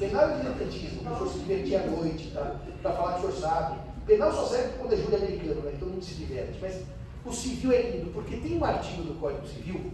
Penal 0.00 0.30
é 0.30 0.38
diletantismo, 0.38 1.00
o 1.00 1.04
professor 1.04 1.28
se 1.28 1.38
divertir 1.38 1.76
à 1.76 1.86
noite, 1.86 2.30
tá? 2.32 2.56
Para 2.82 2.92
falar 2.92 3.12
que 3.12 3.18
o 3.18 3.30
senhor 3.30 3.40
sabe. 3.40 3.78
Penal 4.04 4.32
só 4.32 4.46
serve 4.46 4.78
quando 4.78 4.92
é 4.94 4.96
júri 4.96 5.14
americano, 5.14 5.60
né? 5.62 5.76
Todo 5.78 5.90
mundo 5.90 6.04
se 6.04 6.14
diverte. 6.14 6.58
Mas 6.60 6.82
o 7.24 7.32
civil 7.32 7.70
é 7.70 7.82
lindo, 7.82 8.10
porque 8.12 8.36
tem 8.38 8.58
um 8.58 8.64
artigo 8.64 9.04
do 9.04 9.20
Código 9.20 9.46
Civil, 9.46 9.92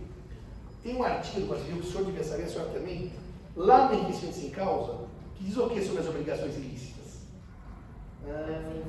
tem 0.83 0.97
um 0.97 1.03
artigo 1.03 1.41
do 1.43 1.47
Código 1.49 1.67
Civil, 1.67 1.83
que 1.83 1.89
o 1.89 1.93
senhor 1.93 2.07
devia 2.07 2.25
saber, 2.25 2.45
a 2.45 2.49
senhora 2.49 2.71
também, 2.71 3.13
lá 3.55 3.89
no 3.89 3.95
enriquecimento 3.95 4.37
sem 4.37 4.51
causa, 4.51 5.12
diz 5.43 5.57
o 5.57 5.69
que 5.69 5.83
sobre 5.83 6.01
as 6.01 6.09
obrigações 6.09 6.57
ilícitas? 6.57 7.19
Ah, 8.27 8.83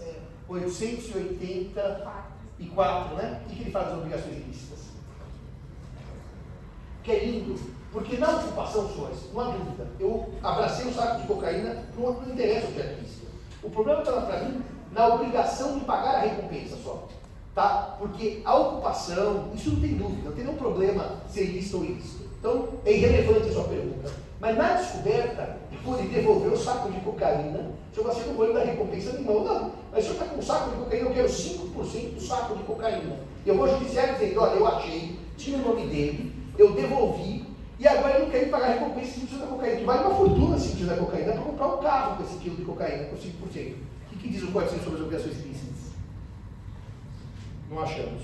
é, 0.00 0.16
884, 0.48 3.16
né? 3.16 3.42
O 3.44 3.48
que, 3.48 3.56
que 3.56 3.62
ele 3.62 3.70
fala 3.70 3.86
das 3.86 3.98
obrigações 3.98 4.36
ilícitas? 4.36 4.80
Que 7.02 7.12
é 7.12 7.24
lindo, 7.24 7.58
porque 7.92 8.16
na 8.16 8.30
ocupação, 8.30 8.88
senhores, 8.88 9.32
não 9.32 9.40
há 9.40 9.56
dúvida, 9.56 9.88
eu 9.98 10.32
abracei 10.42 10.86
um 10.86 10.92
saco 10.92 11.22
de 11.22 11.26
cocaína, 11.26 11.84
não, 11.96 12.12
não 12.12 12.32
interessa 12.32 12.68
o 12.68 12.72
que 12.72 12.80
é 12.80 12.98
ilícito. 12.98 13.26
O 13.62 13.70
problema 13.70 14.00
está 14.00 14.20
para 14.20 14.44
mim 14.44 14.62
na 14.92 15.14
obrigação 15.14 15.78
de 15.78 15.84
pagar 15.84 16.16
a 16.16 16.20
recompensa 16.20 16.76
só. 16.82 17.08
Tá? 17.54 17.96
Porque 17.98 18.42
a 18.44 18.56
ocupação, 18.56 19.50
isso 19.54 19.70
não 19.70 19.80
tem 19.80 19.94
dúvida, 19.94 20.28
não 20.28 20.36
tem 20.36 20.44
nenhum 20.44 20.56
problema 20.56 21.20
ser 21.28 21.44
ilícito 21.44 21.78
ou 21.78 21.84
ilícito. 21.84 22.28
Então, 22.38 22.68
é 22.84 22.92
irrelevante 22.92 23.48
a 23.48 23.52
sua 23.52 23.64
pergunta. 23.64 24.10
Mas 24.40 24.56
na 24.56 24.72
descoberta, 24.74 25.58
por 25.84 25.98
devolver 25.98 26.52
o 26.52 26.56
saco 26.56 26.90
de 26.90 26.98
cocaína, 27.00 27.72
se 27.92 28.00
eu 28.00 28.10
assim, 28.10 28.26
não 28.26 28.34
vou 28.34 28.46
lhe 28.46 28.54
dar 28.54 28.64
recompensa 28.64 29.12
nenhuma. 29.12 29.44
Não, 29.44 29.72
mas 29.92 30.04
se 30.04 30.10
eu 30.10 30.14
está 30.14 30.24
com 30.24 30.38
um 30.38 30.42
saco 30.42 30.70
de 30.70 30.76
cocaína, 30.76 31.08
eu 31.08 31.14
quero 31.14 31.28
5% 31.28 32.14
do 32.14 32.20
saco 32.20 32.56
de 32.56 32.62
cocaína. 32.62 33.16
Eu 33.44 33.56
vou 33.56 33.66
ao 33.66 33.78
judiciário 33.78 34.14
dizendo, 34.14 34.40
olha, 34.40 34.58
eu 34.58 34.66
achei, 34.66 35.18
tinha 35.36 35.58
o 35.58 35.68
nome 35.68 35.86
dele, 35.88 36.34
eu 36.56 36.72
devolvi, 36.72 37.44
e 37.78 37.86
agora 37.86 38.14
ele 38.14 38.24
não 38.24 38.30
quer 38.30 38.44
me 38.44 38.50
pagar 38.50 38.78
recompensa 38.78 39.12
se 39.12 39.20
precisa 39.20 39.40
da 39.40 39.46
cocaína. 39.46 39.76
Que 39.76 39.84
vale 39.84 40.04
uma 40.04 40.14
fortuna 40.14 40.58
se 40.58 40.68
precisa 40.68 40.94
da 40.94 41.00
cocaína, 41.00 41.32
para 41.32 41.42
comprar 41.42 41.66
um 41.66 41.78
carro 41.78 42.16
com 42.16 42.24
esse 42.24 42.36
quilo 42.38 42.56
de 42.56 42.64
cocaína, 42.64 43.04
com 43.04 43.16
5%. 43.16 43.20
O 43.20 43.48
que, 43.50 44.16
que 44.18 44.28
diz 44.28 44.42
o 44.42 44.52
Código 44.52 44.82
sobre 44.82 44.94
as 44.94 45.04
obrigações 45.04 45.38
ilícitas? 45.38 45.76
Não 47.70 47.80
achamos. 47.80 48.22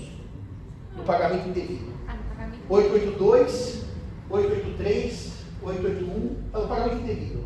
No 0.95 1.03
pagamento 1.03 1.47
indevido. 1.47 1.93
Ah, 2.07 2.15
no 2.15 2.23
pagamento. 2.23 2.59
882, 2.69 3.85
883, 4.29 5.36
881, 5.67 6.35
está 6.45 6.59
no 6.59 6.67
pagamento 6.67 7.01
indevido. 7.03 7.43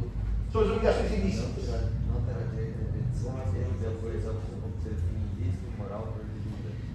São 0.52 0.62
as 0.62 0.68
obrigações 0.68 1.12
ilícitas. 1.12 1.92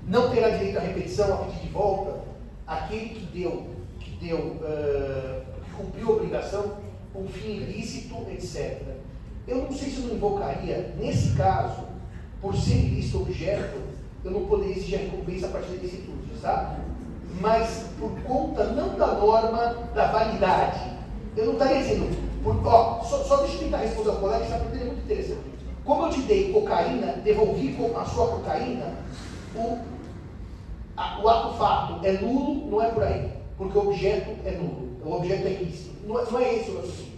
Não 0.07 0.31
terá 0.31 0.51
direito 0.51 0.79
à 0.79 0.81
repetição 0.83 1.35
a 1.35 1.37
pedir 1.39 1.61
de 1.63 1.69
volta, 1.69 2.21
aquele 2.67 3.09
que 3.09 3.27
deu, 3.39 3.67
que 3.99 4.11
deu, 4.25 4.57
eh, 4.63 5.43
que 5.65 5.71
cumpriu 5.73 6.09
a 6.09 6.13
obrigação 6.13 6.77
com 7.13 7.27
fim 7.27 7.57
ilícito, 7.57 8.15
etc. 8.31 8.83
Eu 9.49 9.63
não 9.65 9.73
sei 9.73 9.91
se 9.91 9.97
eu 9.97 10.09
não 10.09 10.15
invocaria, 10.15 10.95
nesse 10.99 11.35
caso, 11.35 11.85
por 12.41 12.55
ser 12.55 12.75
ilícito 12.75 13.23
objeto, 13.23 13.81
eu 14.25 14.31
não 14.31 14.47
poderia 14.47 14.77
exigir 14.77 14.99
a 14.99 15.03
recompensa 15.03 15.47
a 15.47 15.51
partir 15.51 15.71
da 15.71 15.77
ilicitude, 15.77 16.41
sabe? 16.41 16.83
Mas 17.41 17.87
por 17.99 18.11
conta 18.23 18.65
não 18.65 18.97
da 18.97 19.15
norma 19.15 19.75
da 19.95 20.07
validade. 20.13 20.96
Eu 21.37 21.47
não 21.47 21.53
estaria 21.55 21.79
dizendo, 21.83 22.09
ó, 22.65 23.01
só, 23.03 23.23
só 23.25 23.37
deixa 23.39 23.57
eu 23.57 23.59
tentar 23.61 23.79
responder 23.79 24.09
ao 24.11 24.17
colega, 24.17 24.45
pergunta 24.47 24.77
é 24.77 24.85
muito 24.85 25.03
interessante. 25.05 25.41
Como 25.85 26.07
eu 26.07 26.11
te 26.11 26.21
dei 26.23 26.53
cocaína, 26.53 27.13
devolvi 27.23 27.77
a 27.95 28.05
sua 28.05 28.27
cocaína, 28.29 28.93
o, 29.55 29.79
a- 30.97 31.21
o 31.23 31.29
ato 31.29 31.55
fato 31.57 32.05
é 32.05 32.13
nulo, 32.13 32.71
não 32.71 32.83
é 32.83 32.91
por 32.91 33.03
aí. 33.03 33.31
Porque 33.57 33.79
o 33.79 33.83
objeto 33.89 34.31
é 34.45 34.53
nulo, 34.53 34.89
o 35.05 35.13
objeto 35.15 35.47
é 35.47 35.51
ilícito. 35.53 35.95
Não, 36.07 36.19
é- 36.19 36.25
não 36.31 36.39
é 36.39 36.55
esse 36.55 36.71
o 36.71 36.77
raciocínio. 36.77 37.17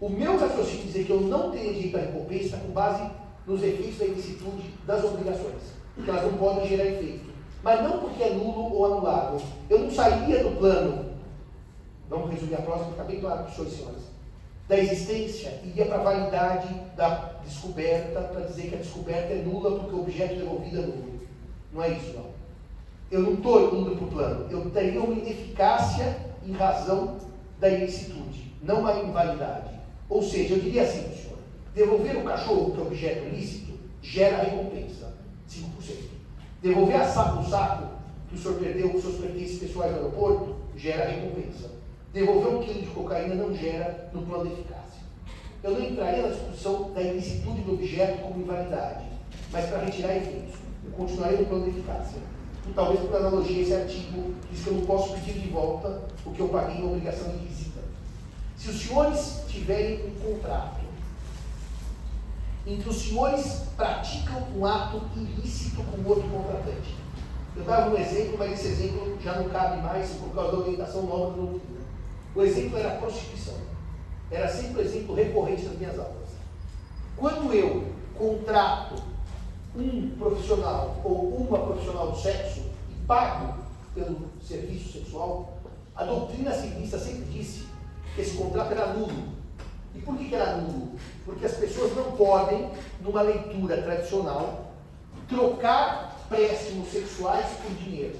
O 0.00 0.08
meu 0.08 0.36
raciocínio 0.38 0.82
é 0.82 0.86
dizer 0.86 1.04
que 1.04 1.10
eu 1.10 1.20
não 1.20 1.50
teria 1.50 1.72
direito 1.72 1.96
à 1.96 2.00
recompensa 2.00 2.56
com 2.58 2.72
base 2.72 3.02
nos 3.46 3.62
efeitos 3.62 3.98
da 3.98 4.04
ilicitude 4.06 4.70
das 4.86 5.04
obrigações, 5.04 5.62
que 6.02 6.10
elas 6.10 6.24
não 6.24 6.32
podem 6.38 6.66
gerar 6.68 6.84
efeito. 6.86 7.32
Mas 7.62 7.82
não 7.82 7.98
porque 7.98 8.22
é 8.22 8.30
nulo 8.30 8.74
ou 8.74 8.84
anulado. 8.86 9.40
Eu 9.70 9.78
não 9.78 9.90
sairia 9.90 10.42
do 10.44 10.56
plano, 10.58 11.13
vamos 12.14 12.34
resumir 12.34 12.54
a 12.54 12.62
próxima, 12.62 12.90
fica 12.90 13.04
bem 13.04 13.20
claro 13.20 13.44
para 13.44 13.62
os 13.62 13.72
senhores 13.72 14.02
e 14.02 14.14
da 14.68 14.78
existência 14.78 15.60
e 15.62 15.78
ia 15.78 15.84
para 15.86 15.96
a 15.96 16.02
validade 16.02 16.74
da 16.96 17.32
descoberta, 17.44 18.20
para 18.20 18.46
dizer 18.46 18.68
que 18.68 18.74
a 18.76 18.78
descoberta 18.78 19.32
é 19.32 19.42
nula 19.42 19.78
porque 19.78 19.94
o 19.94 20.00
objeto 20.00 20.36
devolvido 20.36 20.78
é 20.78 20.82
nulo. 20.82 21.20
Não 21.72 21.82
é 21.82 21.90
isso, 21.90 22.14
não. 22.14 22.26
Eu 23.10 23.20
não 23.20 23.34
estou 23.34 23.74
indo 23.76 23.96
para 23.96 24.04
o 24.04 24.10
plano. 24.10 24.46
Eu 24.50 24.70
teria 24.70 25.02
uma 25.02 25.12
ineficácia 25.12 26.16
em 26.46 26.52
razão 26.52 27.18
da 27.60 27.68
ilicitude, 27.68 28.52
não 28.62 28.80
uma 28.80 28.92
invalidade. 29.00 29.70
Ou 30.08 30.22
seja, 30.22 30.54
eu 30.54 30.60
diria 30.60 30.82
assim, 30.82 31.02
senhor, 31.14 31.38
devolver 31.74 32.16
o 32.16 32.24
cachorro, 32.24 32.72
que 32.72 32.80
é 32.80 32.82
objeto 32.82 33.26
ilícito, 33.26 33.72
gera 34.02 34.42
recompensa, 34.42 35.12
5%. 35.48 35.64
Devolver 36.62 37.00
a 37.00 37.08
saco, 37.08 37.40
o 37.40 37.48
saco 37.48 37.88
que 38.28 38.34
o 38.34 38.38
senhor 38.38 38.58
perdeu 38.58 38.90
com 38.90 39.00
seus 39.00 39.16
pertences 39.16 39.58
pessoais 39.58 39.92
no 39.92 39.98
aeroporto, 39.98 40.56
gera 40.76 41.10
recompensa. 41.10 41.73
Devolver 42.14 42.54
um 42.54 42.62
quilo 42.62 42.80
de 42.80 42.86
cocaína 42.86 43.34
não 43.34 43.52
gera 43.52 44.08
no 44.12 44.22
plano 44.22 44.46
de 44.46 44.52
eficácia. 44.52 45.02
Eu 45.64 45.72
não 45.72 45.82
entraria 45.82 46.22
na 46.22 46.28
discussão 46.28 46.92
da 46.92 47.02
ilicitude 47.02 47.62
do 47.62 47.74
objeto 47.74 48.22
como 48.22 48.40
invalidade, 48.40 49.04
mas 49.50 49.66
para 49.66 49.84
retirar 49.84 50.16
efeitos. 50.16 50.54
Eu 50.84 50.92
continuaria 50.92 51.38
no 51.38 51.46
plano 51.46 51.64
de 51.64 51.70
eficácia. 51.70 52.18
E 52.68 52.72
talvez 52.72 53.00
por 53.00 53.16
analogia 53.16 53.62
esse 53.62 53.74
artigo 53.74 54.32
diz 54.48 54.62
que 54.62 54.68
eu 54.68 54.74
não 54.74 54.86
posso 54.86 55.14
pedir 55.14 55.40
de 55.40 55.48
volta 55.48 56.02
o 56.24 56.30
que 56.30 56.38
eu 56.38 56.48
paguei 56.50 56.76
em 56.76 56.86
obrigação 56.86 57.34
ilícita. 57.34 57.80
Se 58.56 58.70
os 58.70 58.80
senhores 58.80 59.42
tiverem 59.48 60.06
um 60.06 60.14
contrato 60.20 60.84
em 62.64 62.76
que 62.76 62.88
os 62.88 62.96
senhores 62.96 63.62
praticam 63.76 64.40
um 64.56 64.64
ato 64.64 65.02
ilícito 65.16 65.82
com 65.82 66.08
outro 66.08 66.28
contratante. 66.30 66.94
Eu 67.56 67.64
dava 67.64 67.90
um 67.90 67.98
exemplo, 67.98 68.36
mas 68.38 68.52
esse 68.52 68.68
exemplo 68.68 69.18
já 69.20 69.34
não 69.34 69.48
cabe 69.48 69.82
mais 69.82 70.10
por 70.10 70.32
causa 70.32 70.52
da 70.52 70.58
orientação 70.58 71.02
nova 71.02 71.36
doutrina. 71.36 71.83
O 72.34 72.42
exemplo 72.42 72.78
era 72.78 72.94
a 72.94 72.96
prostituição. 72.96 73.54
Era 74.30 74.48
sempre 74.48 74.82
o 74.82 74.84
exemplo 74.84 75.14
recorrente 75.14 75.62
das 75.62 75.78
minhas 75.78 75.98
aulas. 75.98 76.30
Quando 77.16 77.52
eu 77.52 77.86
contrato 78.18 78.96
um 79.76 80.10
profissional 80.18 81.00
ou 81.04 81.36
uma 81.36 81.58
profissional 81.58 82.10
do 82.10 82.18
sexo 82.18 82.60
e 82.90 83.06
pago 83.06 83.62
pelo 83.94 84.28
serviço 84.42 84.92
sexual, 84.98 85.58
a 85.94 86.04
doutrina 86.04 86.52
civilista 86.52 86.98
sempre 86.98 87.24
disse 87.32 87.66
que 88.14 88.20
esse 88.20 88.36
contrato 88.36 88.72
era 88.72 88.94
nulo. 88.94 89.34
E 89.94 90.00
por 90.00 90.16
que 90.16 90.34
era 90.34 90.56
nulo? 90.56 90.98
Porque 91.24 91.46
as 91.46 91.54
pessoas 91.54 91.94
não 91.94 92.12
podem, 92.12 92.68
numa 93.00 93.22
leitura 93.22 93.80
tradicional, 93.80 94.72
trocar 95.28 96.26
préstimos 96.28 96.88
sexuais 96.88 97.46
por 97.62 97.70
dinheiro. 97.76 98.18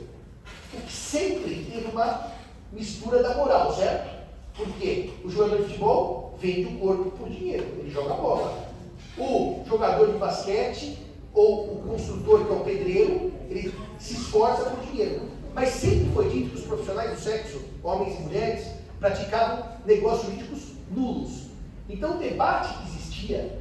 O 0.72 0.81
que 0.81 0.92
sempre 0.92 1.64
teve 1.70 1.88
uma 1.90 2.33
mistura 2.74 3.22
da 3.22 3.34
moral, 3.34 3.72
certo? 3.74 4.12
Porque 4.56 5.10
o 5.24 5.30
jogador 5.30 5.58
de 5.58 5.64
futebol 5.64 6.37
vende 6.38 6.74
o 6.74 6.78
corpo 6.78 7.10
por 7.12 7.28
dinheiro, 7.28 7.66
ele 7.78 7.90
joga 7.90 8.14
bola. 8.14 8.68
O 9.16 9.62
jogador 9.66 10.12
de 10.12 10.18
basquete 10.18 10.98
ou 11.32 11.74
o 11.74 11.82
construtor, 11.88 12.44
que 12.44 12.52
é 12.52 12.56
o 12.56 12.60
pedreiro, 12.60 13.32
ele 13.48 13.74
se 13.98 14.14
esforça 14.14 14.70
por 14.70 14.84
dinheiro. 14.84 15.22
Mas 15.54 15.68
sempre 15.70 16.10
foi 16.12 16.28
dito 16.28 16.50
que 16.50 16.56
os 16.56 16.64
profissionais 16.64 17.12
do 17.12 17.20
sexo, 17.20 17.60
homens 17.82 18.18
e 18.18 18.22
mulheres, 18.22 18.66
praticavam 18.98 19.64
negócios 19.87 20.26
jurídicos 20.26 20.62
nulos. 20.90 21.44
Então 21.88 22.16
o 22.16 22.18
debate 22.18 22.74
que 22.78 22.88
existia 22.88 23.58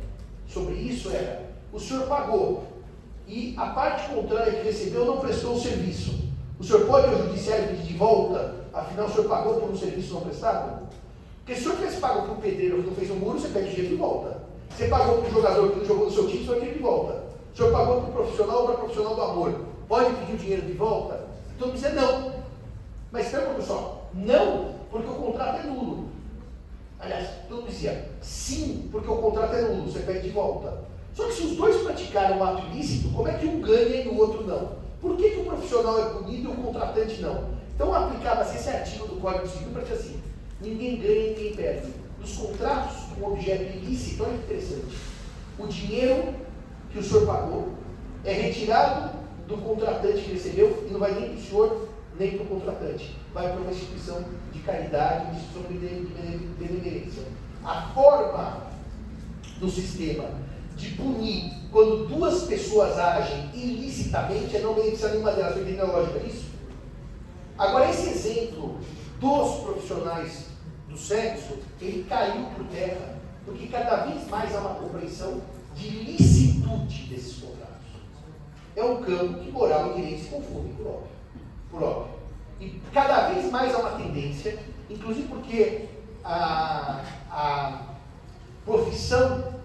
sobre 0.48 0.76
isso 0.76 1.10
era: 1.10 1.52
o 1.72 1.80
senhor 1.80 2.08
pagou 2.08 2.64
e 3.28 3.54
a 3.58 3.68
parte 3.68 4.10
contrária 4.14 4.54
que 4.54 4.64
recebeu 4.64 5.06
não 5.06 5.20
prestou 5.20 5.56
o 5.56 5.60
serviço. 5.60 6.24
O 6.60 6.64
senhor 6.64 6.86
pode 6.86 7.08
ao 7.08 7.18
judiciário 7.24 7.68
pedir 7.68 7.84
de 7.84 7.94
volta, 7.94 8.63
afinal 8.74 9.06
o 9.06 9.12
senhor 9.12 9.30
pagou 9.30 9.60
por 9.60 9.70
um 9.70 9.78
serviço 9.78 10.14
não 10.14 10.22
prestado? 10.22 10.88
Porque 11.40 11.56
se 11.56 11.62
o 11.62 11.64
senhor 11.64 11.76
tivesse 11.78 12.00
pago 12.00 12.24
para 12.24 12.32
um 12.32 12.42
pedreiro 12.42 12.82
que 12.82 12.88
não 12.88 12.96
fez 12.96 13.12
um 13.12 13.16
muro, 13.16 13.40
você 13.40 13.50
pede 13.50 13.70
dinheiro 13.70 13.90
de 13.90 13.96
volta. 13.96 14.42
Você 14.70 14.88
pagou 14.88 15.20
para 15.20 15.30
um 15.30 15.34
jogador 15.34 15.72
que 15.72 15.80
não 15.80 15.86
jogou 15.86 16.06
no 16.06 16.12
seu 16.12 16.28
time, 16.28 16.46
vai 16.46 16.60
pedir 16.60 16.74
de 16.74 16.80
volta. 16.80 17.24
O 17.54 17.58
senhor 17.58 17.72
pagou 17.72 18.02
para 18.02 18.10
um 18.10 18.14
profissional 18.14 18.58
ou 18.58 18.66
para 18.66 18.74
um 18.74 18.80
profissional 18.80 19.16
do 19.16 19.22
amor, 19.22 19.62
pode 19.88 20.16
pedir 20.16 20.34
o 20.34 20.38
dinheiro 20.38 20.62
de 20.64 20.74
volta? 20.74 21.28
Então 21.56 21.70
dizia 21.70 21.90
não. 21.90 22.34
Mas 23.12 23.26
espera 23.26 23.54
pessoal, 23.54 24.10
não, 24.14 24.74
porque 24.90 25.08
o 25.08 25.14
contrato 25.14 25.60
é 25.60 25.70
nulo. 25.70 26.08
Aliás, 27.00 27.30
todo 27.48 27.68
dizia 27.68 28.10
sim, 28.22 28.88
porque 28.92 29.10
o 29.10 29.18
contrato 29.18 29.54
é 29.54 29.62
nulo, 29.62 29.92
você 29.92 30.00
pede 30.00 30.22
de 30.22 30.30
volta. 30.30 30.80
Só 31.14 31.26
que 31.26 31.34
se 31.34 31.44
os 31.44 31.56
dois 31.56 31.82
praticaram 31.84 32.38
um 32.38 32.44
ato 32.44 32.66
ilícito, 32.68 33.10
como 33.10 33.28
é 33.28 33.34
que 33.34 33.46
um 33.46 33.62
ganha 33.62 34.04
e 34.04 34.08
o 34.08 34.18
outro 34.18 34.48
não? 34.48 34.72
Por 35.00 35.16
que, 35.18 35.30
que 35.30 35.42
o 35.42 35.46
profissional 35.46 36.00
é 36.00 36.06
punido 36.06 36.50
e 36.50 36.52
o 36.52 36.56
contratante 36.56 37.22
não? 37.22 37.50
Então 37.76 37.94
aplicava-se 37.94 38.58
esse 38.58 38.70
artigo 38.70 39.08
do 39.08 39.22
Código 39.22 39.48
Civil 39.48 39.72
para 39.72 39.82
dizer 39.82 39.96
assim, 39.96 40.20
ninguém 40.62 40.98
ganha 40.98 41.14
e 41.14 41.30
ninguém 41.30 41.56
perde. 41.56 41.94
Nos 42.20 42.38
contratos 42.38 42.96
com 43.14 43.32
objeto 43.32 43.64
ilícito, 43.78 44.24
olha 44.24 44.38
que 44.38 44.44
interessante, 44.44 44.98
o 45.60 45.68
dinheiro 45.68 46.36
que 46.92 47.00
o 47.00 47.04
senhor 47.04 47.26
pagou 47.26 47.74
é 48.24 48.34
retirado 48.34 49.18
do 49.48 49.58
contratante 49.58 50.22
que 50.22 50.34
recebeu 50.34 50.86
e 50.88 50.92
não 50.92 51.00
vai 51.00 51.14
nem 51.14 51.30
para 51.30 51.38
o 51.38 51.42
senhor, 51.42 51.90
nem 52.18 52.38
para 52.38 52.44
o 52.44 52.48
contratante. 52.48 53.16
Vai 53.34 53.52
para 53.52 53.60
uma 53.60 53.72
instituição 53.72 54.24
de 54.54 54.60
caridade, 54.60 55.26
uma 55.26 55.34
instituição 55.34 55.64
de 55.64 55.78
benevolência. 56.58 57.24
A 57.66 57.90
forma 57.94 58.68
do 59.60 59.70
sistema 59.70 60.26
de 60.76 60.92
punir 60.92 61.52
quando 61.72 62.08
duas 62.08 62.44
pessoas 62.44 62.98
agem 62.98 63.50
ilicitamente 63.54 64.56
é 64.56 64.60
não 64.60 64.74
beneficiar 64.74 65.12
nenhuma 65.12 65.32
delas. 65.32 65.56
Você 65.56 65.62
entende 65.62 65.82
a 65.82 65.86
lógica 65.86 66.20
disso? 66.20 66.53
Agora, 67.58 67.90
esse 67.90 68.10
exemplo 68.10 68.80
dos 69.20 69.62
profissionais 69.62 70.48
do 70.90 70.98
sexo, 70.98 71.58
ele 71.80 72.06
caiu 72.10 72.46
por 72.56 72.66
terra, 72.66 73.16
porque 73.46 73.68
cada 73.68 74.06
vez 74.06 74.28
mais 74.28 74.56
há 74.56 74.60
uma 74.60 74.76
compreensão 74.76 75.42
de 75.76 75.90
licitude 75.90 77.06
desses 77.06 77.42
contratos. 77.42 77.88
É 78.76 78.84
um 78.84 79.04
campo 79.04 79.40
que 79.40 79.52
moral 79.52 79.92
e 79.92 80.02
direito 80.02 80.24
se 80.24 80.30
confundem, 80.30 80.74
por 80.74 80.88
óbvio. 80.88 81.10
Por 81.70 81.84
óbvio. 81.84 82.14
E 82.60 82.82
cada 82.92 83.30
vez 83.30 83.52
mais 83.52 83.74
há 83.74 83.80
uma 83.80 83.92
tendência, 83.92 84.58
inclusive 84.90 85.28
porque 85.28 85.86
a, 86.24 87.02
a 87.30 87.82
profissão 88.66 89.62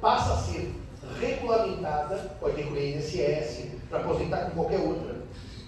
passa 0.00 0.34
a 0.34 0.36
ser 0.38 0.74
regulamentada, 1.20 2.36
pode 2.40 2.60
incluir 2.60 2.96
INSS, 2.96 3.68
para 3.88 4.00
aposentar 4.00 4.46
com 4.46 4.62
qualquer 4.62 4.80
outra. 4.80 5.16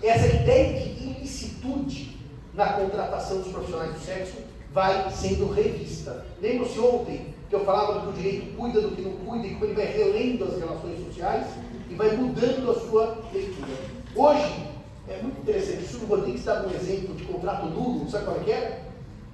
Essa 0.03 0.27
ideia 0.27 0.81
de 0.81 0.98
ilicitude 1.29 2.17
na 2.55 2.73
contratação 2.73 3.39
dos 3.39 3.53
profissionais 3.53 3.93
do 3.93 4.01
sexo 4.01 4.39
vai 4.73 5.11
sendo 5.11 5.53
revista. 5.53 6.25
Lembra-se 6.41 6.79
ontem 6.81 7.35
que 7.49 7.55
eu 7.55 7.65
falava 7.65 7.95
do 7.95 8.01
que 8.01 8.09
o 8.09 8.23
direito 8.23 8.57
cuida 8.57 8.81
do 8.81 8.97
que 8.97 9.03
não 9.03 9.13
cuida 9.13 9.47
e 9.47 9.55
como 9.55 9.65
ele 9.67 9.75
vai 9.75 9.87
relendo 9.87 10.45
as 10.45 10.59
relações 10.59 11.07
sociais 11.07 11.47
e 11.89 11.95
vai 11.95 12.17
mudando 12.17 12.71
a 12.71 12.81
sua 12.81 13.23
leitura. 13.33 13.69
Hoje, 14.15 14.67
é 15.09 15.23
muito 15.23 15.41
interessante, 15.41 15.85
o 15.85 15.89
Silvio 15.89 16.09
Rodrigues 16.09 16.45
dava 16.45 16.69
um 16.69 16.75
exemplo 16.75 17.15
de 17.15 17.25
contrato 17.25 17.67
nulo, 17.67 18.11
sabe 18.11 18.25
qual 18.25 18.37
é 18.37 18.41
que 18.41 18.53
era? 18.53 18.81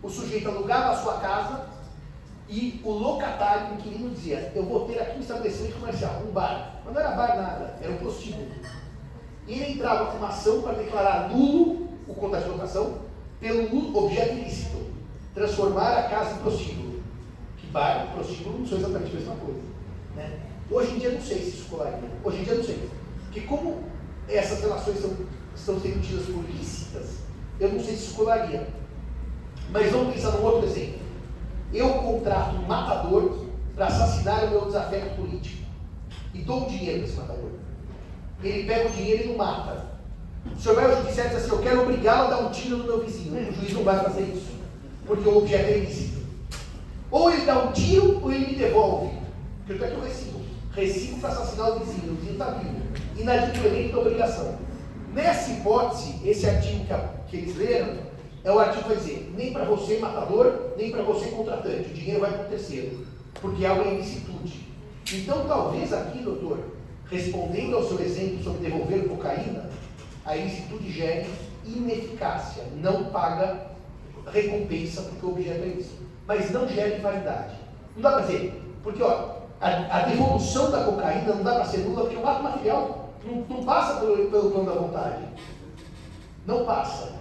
O 0.03 0.11
sujeito 0.11 0.49
alugava 0.49 0.93
a 0.93 1.03
sua 1.03 1.15
casa 1.15 1.67
e 2.49 2.81
o 2.85 2.91
locatário, 2.91 3.73
o 3.73 3.75
inquilino, 3.75 4.11
dizia: 4.11 4.53
Eu 4.55 4.65
vou 4.65 4.87
ter 4.87 5.01
aqui 5.01 5.17
um 5.17 5.21
estabelecimento 5.21 5.81
comercial, 5.81 6.23
um 6.29 6.31
bar. 6.31 6.83
Mas 6.85 6.95
não 6.95 7.01
era 7.01 7.11
bar 7.13 7.37
nada, 7.37 7.77
era 7.81 7.91
um 7.91 7.97
prostíbulo. 7.97 8.47
E 9.47 9.53
ele 9.55 9.73
entrava 9.73 10.13
com 10.13 10.19
uma 10.19 10.29
ação 10.29 10.61
para 10.63 10.75
declarar 10.75 11.31
nulo 11.31 11.84
o 12.07 12.15
contrato 12.15 12.45
de 12.45 12.51
locação 12.51 12.99
pelo 13.41 13.97
objeto 13.97 14.35
ilícito 14.35 14.79
transformar 15.35 15.99
a 15.99 16.03
casa 16.05 16.35
em 16.35 16.43
prostíbulo. 16.43 17.03
Que 17.57 17.67
bar 17.67 18.07
e 18.07 18.15
prostíbulo 18.15 18.59
não 18.61 18.67
são 18.67 18.79
exatamente 18.79 19.11
a 19.11 19.19
mesma 19.19 19.37
coisa. 19.37 19.61
Né? 20.17 20.41
Hoje 20.71 20.95
em 20.95 20.99
dia 20.99 21.11
não 21.11 21.21
sei 21.21 21.39
se 21.39 21.49
isso 21.49 21.65
colaria. 21.69 22.11
Hoje 22.23 22.39
em 22.39 22.45
dia 22.45 22.55
não 22.55 22.65
sei. 22.65 22.89
Porque 23.25 23.41
como 23.43 23.83
essas 24.29 24.61
relações 24.61 25.01
são, 25.01 25.11
estão 25.55 25.81
sendo 25.81 26.01
tidas 26.01 26.27
por 26.27 26.45
lícitas, 26.45 27.19
eu 27.59 27.73
não 27.73 27.81
sei 27.81 27.97
se 27.97 28.05
isso 28.05 28.15
colaria. 28.15 28.69
Mas 29.71 29.91
vamos 29.91 30.15
pensar 30.15 30.31
num 30.33 30.45
outro 30.45 30.69
exemplo. 30.69 31.01
Eu 31.73 31.95
contrato 31.95 32.57
um 32.57 32.63
matador 32.63 33.47
para 33.75 33.87
assassinar 33.87 34.45
o 34.45 34.51
meu 34.51 34.67
desafeto 34.67 35.17
político. 35.17 35.65
E 36.33 36.39
dou 36.43 36.65
um 36.65 36.69
dinheiro 36.69 37.01
para 37.01 37.09
esse 37.09 37.17
matador. 37.17 37.51
Ele 38.43 38.65
pega 38.65 38.89
o 38.89 38.93
dinheiro 38.93 39.25
e 39.25 39.29
não 39.29 39.37
mata. 39.37 39.94
O 40.57 40.61
senhor 40.61 40.75
vai 40.75 40.85
ao 40.85 41.03
judiciário 41.03 41.33
e 41.33 41.35
diz 41.35 41.45
assim, 41.45 41.55
eu 41.55 41.63
quero 41.63 41.83
obrigá-lo 41.83 42.27
a 42.27 42.31
dar 42.31 42.39
um 42.47 42.51
tiro 42.51 42.79
no 42.79 42.85
meu 42.85 43.05
vizinho. 43.05 43.51
O 43.51 43.53
juiz 43.55 43.73
não 43.73 43.85
vai 43.85 44.03
fazer 44.03 44.23
isso 44.23 44.55
porque 45.07 45.29
o 45.29 45.39
objeto 45.39 45.71
é 45.71 45.79
ilícito. 45.79 46.19
Ou 47.11 47.31
ele 47.31 47.45
dá 47.45 47.59
um 47.59 47.73
tiro 47.73 48.21
ou 48.23 48.33
ele 48.33 48.47
me 48.47 48.55
devolve. 48.57 49.11
Porque 49.67 49.83
eu 49.83 49.87
aqui 49.87 49.97
o 49.97 50.03
recibo. 50.03 50.41
Recibo 50.73 51.21
para 51.21 51.31
assassinar 51.31 51.71
o 51.71 51.79
vizinho, 51.79 52.13
o 52.13 52.17
vizinho 52.17 52.33
está 52.33 52.51
vivo. 52.51 52.75
Inadimplemento 53.17 53.93
da 53.93 54.01
obrigação. 54.01 54.59
Nessa 55.13 55.53
hipótese, 55.53 56.21
esse 56.25 56.49
artigo 56.49 56.85
que, 56.85 57.31
que 57.31 57.37
eles 57.37 57.57
leram 57.57 57.95
é 58.43 58.51
o 58.51 58.59
artigo 58.59 58.83
que 58.83 58.89
vai 58.89 58.97
dizer: 58.97 59.33
nem 59.37 59.53
para 59.53 59.65
você, 59.65 59.99
matador, 59.99 60.73
nem 60.77 60.91
para 60.91 61.03
você, 61.03 61.29
contratante. 61.29 61.91
O 61.91 61.95
dinheiro 61.95 62.21
vai 62.21 62.33
para 62.33 62.47
o 62.47 62.49
terceiro, 62.49 63.07
porque 63.41 63.65
há 63.65 63.75
uma 63.75 63.85
ilicitude. 63.85 64.65
Então, 65.13 65.47
talvez 65.47 65.93
aqui, 65.93 66.19
doutor, 66.19 66.59
respondendo 67.09 67.77
ao 67.77 67.87
seu 67.87 68.01
exemplo 68.01 68.43
sobre 68.43 68.69
devolver 68.69 69.07
cocaína, 69.07 69.71
a 70.25 70.37
ilicitude 70.37 70.91
gere 70.91 71.31
ineficácia, 71.65 72.65
não 72.77 73.05
paga 73.05 73.71
recompensa 74.33 75.03
porque 75.03 75.27
o 75.27 75.31
objeto 75.31 75.65
é 75.65 75.69
isso. 75.69 75.99
Mas 76.27 76.51
não 76.51 76.67
gera 76.67 76.97
invalidade. 76.97 77.57
Não 77.95 78.03
dá 78.03 78.13
para 78.13 78.23
dizer, 78.23 78.63
porque 78.83 79.03
ó, 79.03 79.37
a, 79.61 79.99
a, 79.99 80.03
devolução 80.03 80.71
da 80.71 80.85
cocaína 80.85 81.35
não 81.35 81.43
dá 81.43 81.55
para 81.57 81.65
ser 81.67 81.79
nula 81.79 82.03
porque 82.03 82.17
o 82.17 82.27
ato 82.27 82.43
material 82.43 83.11
não, 83.25 83.35
não 83.43 83.65
passa 83.65 84.01
pelo, 84.01 84.31
pelo 84.31 84.51
plano 84.51 84.67
da 84.67 84.81
vontade. 84.81 85.25
Não 86.47 86.65
passa. 86.65 87.21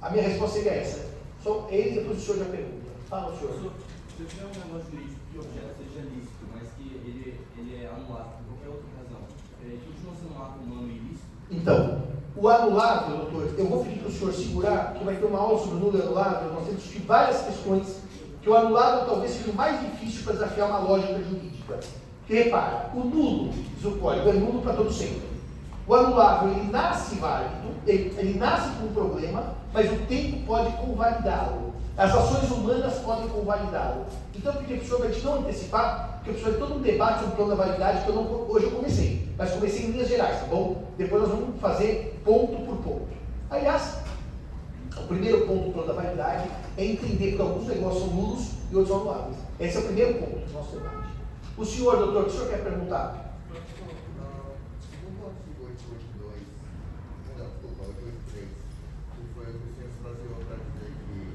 A 0.00 0.10
minha 0.10 0.22
resposta 0.22 0.58
seria 0.58 0.72
essa. 0.72 1.08
Só 1.42 1.66
ele, 1.70 2.00
depois 2.00 2.18
o 2.18 2.20
senhor 2.20 2.38
já 2.38 2.44
pergunta. 2.46 2.88
Fala, 3.08 3.36
senhor. 3.36 3.72
Se 4.16 4.22
eu 4.22 4.26
tiver 4.26 4.44
um 4.44 4.66
negócio 4.66 4.90
jurídico 4.90 5.20
que 5.30 5.38
o 5.38 5.40
objeto 5.40 5.74
seja 5.78 6.06
lícito, 6.06 6.44
mas 6.52 6.68
que 6.76 6.82
ele, 6.82 7.40
ele 7.56 7.84
é 7.84 7.88
anulado 7.88 8.38
por 8.38 8.56
qualquer 8.56 8.68
outra 8.68 8.88
razão, 8.98 9.20
é, 9.62 9.78
continua 9.86 10.14
sendo 10.20 10.34
um 10.34 10.42
ato 10.42 10.58
humano 10.58 10.88
ilícito? 10.88 11.28
Então, 11.50 12.07
o 12.40 12.48
anulável, 12.48 13.16
doutor, 13.16 13.50
eu 13.58 13.66
vou 13.66 13.84
pedir 13.84 13.98
para 13.98 14.08
o 14.08 14.12
senhor 14.12 14.32
segurar, 14.32 14.94
que 14.94 15.04
vai 15.04 15.16
ter 15.16 15.24
uma 15.24 15.40
aula 15.40 15.58
sobre 15.58 15.74
o 15.74 15.78
nulo 15.78 16.00
anulável, 16.00 16.52
nós 16.52 16.66
temos 16.66 16.84
que 16.84 17.00
várias 17.00 17.42
questões, 17.42 18.00
que 18.40 18.48
o 18.48 18.56
anulável 18.56 19.06
talvez 19.06 19.32
seja 19.32 19.50
o 19.50 19.54
mais 19.54 19.80
difícil 19.80 20.22
para 20.22 20.34
desafiar 20.34 20.68
uma 20.68 20.78
lógica 20.78 21.14
jurídica. 21.14 21.80
Porque 22.20 22.42
repara, 22.42 22.90
o 22.94 23.00
nulo, 23.00 23.52
diz 23.52 23.84
o 23.84 23.98
código, 23.98 24.28
é 24.28 24.32
nulo 24.34 24.62
para 24.62 24.74
todo 24.74 24.92
sempre. 24.92 25.26
O 25.86 25.94
anulável, 25.94 26.50
ele 26.52 26.70
nasce 26.70 27.16
válido, 27.16 27.74
ele, 27.86 28.14
ele 28.16 28.38
nasce 28.38 28.68
com 28.76 28.86
um 28.86 28.92
problema, 28.92 29.54
mas 29.72 29.90
o 29.90 29.96
tempo 30.06 30.46
pode 30.46 30.70
convalidá-lo. 30.76 31.72
As 31.96 32.14
ações 32.14 32.50
humanas 32.52 32.98
podem 32.98 33.28
convalidá-lo. 33.28 34.06
Então, 34.38 34.54
eu 34.54 34.60
pedi 34.60 34.74
para 34.74 34.82
o 34.82 34.86
senhor, 34.86 35.00
para 35.00 35.10
gente 35.10 35.24
não 35.24 35.40
antecipar, 35.40 36.12
porque 36.14 36.30
o 36.30 36.38
senhor 36.38 36.52
tem 36.52 36.60
todo 36.60 36.76
um 36.76 36.80
debate 36.80 37.18
sobre 37.18 37.32
o 37.32 37.36
plano 37.36 37.56
da 37.56 37.64
validade, 37.64 38.04
que 38.04 38.08
eu 38.08 38.14
não, 38.14 38.48
hoje 38.48 38.66
eu 38.66 38.70
comecei, 38.70 39.28
mas 39.36 39.50
comecei 39.50 39.86
em 39.86 39.90
linhas 39.90 40.06
gerais, 40.08 40.38
tá 40.40 40.46
bom? 40.46 40.84
Depois 40.96 41.22
nós 41.22 41.32
vamos 41.32 41.60
fazer 41.60 42.20
ponto 42.24 42.64
por 42.64 42.76
ponto. 42.76 43.08
Aliás, 43.50 43.98
o 44.96 45.02
primeiro 45.08 45.44
ponto 45.46 45.64
do 45.66 45.72
plano 45.72 45.88
da 45.88 45.94
validade 45.94 46.48
é 46.76 46.84
entender 46.84 47.34
que 47.34 47.40
alguns 47.40 47.66
negócios 47.66 48.04
são 48.04 48.14
nulos 48.14 48.50
e 48.70 48.76
outros 48.76 48.88
são 48.88 49.00
anuláveis. 49.00 49.38
Esse 49.58 49.76
é 49.76 49.80
o 49.80 49.84
primeiro 49.84 50.14
ponto 50.14 50.38
do 50.46 50.52
nosso 50.52 50.76
debate. 50.76 51.08
O 51.56 51.64
senhor, 51.64 51.96
doutor, 51.96 52.26
o 52.26 52.30
senhor 52.30 52.48
quer 52.48 52.62
perguntar? 52.62 53.34
882, 53.50 56.46
não, 57.38 57.46
desculpa, 57.46 57.86
883, 57.90 58.46
que 58.46 59.34
foi 59.34 59.50
o 59.50 59.58
que 59.58 59.66
o 59.66 59.74
senhor 59.74 59.90
se 59.90 59.98
baseou 59.98 60.38
para 60.46 60.62
dizer 60.62 60.94
que, 60.94 61.34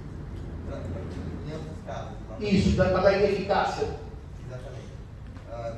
Isso, 2.44 2.76
para 2.76 3.00
dar 3.00 3.18
ineficácia. 3.18 3.88
Exatamente. 4.46 4.92
Ah, 5.50 5.78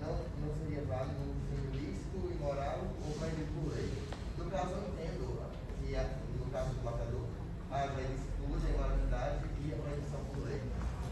não, 0.00 0.12
não 0.12 0.54
seria 0.62 0.84
válido 0.86 1.18
um 1.26 1.74
ilícito, 1.74 2.30
imoral 2.30 2.86
ou 3.04 3.14
proibido 3.18 3.50
por 3.50 3.74
lei. 3.74 3.90
No 4.38 4.44
caso, 4.50 4.70
eu 4.74 4.94
entendo 4.94 5.42
que, 5.80 5.96
no 6.38 6.50
caso 6.52 6.70
do 6.70 6.84
matador, 6.84 7.26
a 7.72 7.84
lei 7.96 8.06
exclui 8.14 8.60
a 8.62 8.70
imoralidade 8.70 9.44
e 9.58 9.72
a 9.72 9.76
proibição 9.76 10.20
por 10.32 10.46
lei. 10.46 10.60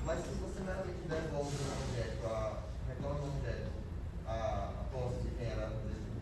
Mas 0.07 0.19
se 0.21 0.35
você 0.39 0.61
meramente 0.61 1.03
devolve 1.09 1.51
um 1.51 1.73
objeto, 1.83 2.27
a, 2.27 2.63
retorna 2.87 3.21
um 3.23 3.37
objeto, 3.37 3.71
a, 4.27 4.71
a 4.71 4.85
posse 4.93 5.23
de 5.23 5.31
quem 5.35 5.49
era 5.49 5.73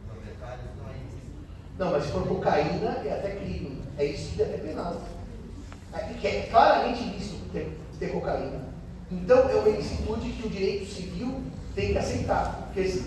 proprietário, 0.09 0.65
isso 0.65 0.83
não 0.83 0.89
é 0.89 0.97
ilícito. 0.97 1.31
Não, 1.77 1.91
mas 1.91 2.05
se 2.05 2.13
for 2.13 2.27
cocaína, 2.27 2.91
é 3.05 3.13
até 3.13 3.37
crime. 3.37 3.83
É 3.99 4.05
isso 4.05 4.37
que 4.37 4.43
é 4.43 4.47
até 4.47 4.57
penal. 4.57 5.03
É, 5.93 5.99
que 6.15 6.27
é 6.27 6.47
claramente 6.51 7.03
ilícito 7.03 7.45
ter, 7.53 7.77
ter 7.99 8.13
cocaína. 8.13 8.71
Então, 9.13 9.49
é 9.49 9.55
uma 9.55 9.69
ilicitude 9.69 10.31
que 10.31 10.47
o 10.47 10.51
direito 10.51 10.87
civil 10.87 11.41
tem 11.75 11.93
que 11.93 11.99
aceitar. 11.99 12.67
Porque 12.67 13.03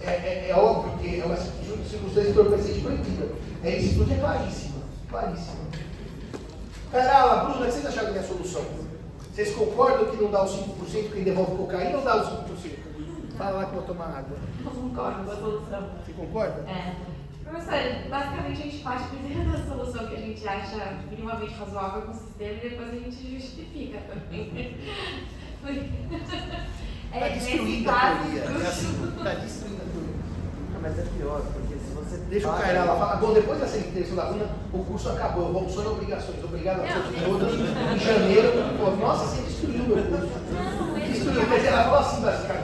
é, 0.00 0.10
é, 0.10 0.46
é 0.50 0.56
óbvio 0.56 0.98
que 0.98 1.20
é 1.20 1.24
uma 1.24 1.36
circunstância 1.36 2.30
entorpecente 2.30 2.80
proibida. 2.80 3.28
A 3.62 3.68
ilicitude 3.68 4.12
é 4.14 4.16
claríssima. 4.16 4.78
Claríssima. 5.08 5.56
Carala, 6.90 7.44
Bruna, 7.44 7.60
o 7.60 7.64
que 7.66 7.72
vocês 7.72 7.86
acharam 7.86 8.06
da 8.06 8.12
minha 8.12 8.26
solução? 8.26 8.64
Vocês 9.34 9.54
concordam 9.54 10.10
que 10.10 10.22
não 10.22 10.30
dá 10.30 10.44
os 10.44 10.52
5% 10.52 11.12
quem 11.12 11.24
devolve 11.24 11.56
cocaína 11.56 11.98
ou 11.98 12.04
dá 12.04 12.16
os 12.18 12.28
5%? 12.28 12.70
Fala 13.36 13.58
lá 13.58 13.64
que 13.64 13.70
eu 13.70 13.80
vou 13.80 13.82
tomar 13.82 14.06
água. 14.06 14.36
Eu 14.64 14.70
concordo 14.70 15.24
com 15.24 15.32
a 15.32 15.36
solução. 15.36 15.90
Você 16.04 16.12
concorda? 16.12 16.70
É. 16.70 16.94
Professor, 17.54 18.08
basicamente 18.10 18.60
a 18.60 18.64
gente 18.64 18.78
parte 18.78 19.04
primeiro 19.10 19.48
da 19.52 19.58
solução 19.64 20.08
que 20.08 20.16
a 20.16 20.18
gente 20.18 20.48
acha 20.48 20.98
minimamente 21.08 21.54
razoável 21.54 22.02
com 22.02 22.10
o 22.10 22.14
sistema 22.14 22.50
e 22.52 22.68
depois 22.68 22.88
a 22.88 22.94
gente 22.94 23.40
justifica 23.40 23.98
também. 24.08 24.76
Está 25.62 27.16
É, 27.16 27.30
nesse 27.34 27.46
destruindo 27.52 27.90
a 27.90 28.00
teoria. 28.16 28.40
É 28.40 28.44
está 28.44 29.34
destruindo 29.34 29.82
a 29.82 29.86
teoria. 29.86 30.14
Não, 30.72 30.80
mas 30.82 30.98
é 30.98 31.02
pior, 31.16 31.42
porque 31.52 31.74
se 31.78 31.94
você. 31.94 32.16
Deixa 32.28 32.48
o 32.48 32.50
paga- 32.50 32.62
Cairala 32.64 32.98
falar. 32.98 33.16
Bom, 33.18 33.32
depois 33.32 33.60
dessa 33.60 33.78
intenção 33.78 34.16
da 34.16 34.24
Bruna, 34.24 34.46
o 34.72 34.78
curso 34.84 35.08
acabou. 35.10 35.46
Eu 35.46 35.52
vou 35.52 35.70
só 35.70 35.82
em 35.82 35.86
obrigações. 35.86 36.42
Obrigado 36.42 36.80
a 36.80 36.92
todos 36.92 37.22
todas. 37.22 37.54
Em 37.54 37.98
janeiro, 38.00 38.52
pô, 38.78 38.90
nossa, 38.96 39.26
você 39.26 39.42
destruiu 39.42 39.84
meu 39.84 40.04
curso. 40.06 40.26
Não, 40.52 40.98
ele 40.98 41.12
Destruiu. 41.12 41.46
Dizer, 41.46 41.68
ela 41.68 41.84
falou 41.84 41.98
assim, 42.00 42.20
basicamente. 42.20 42.63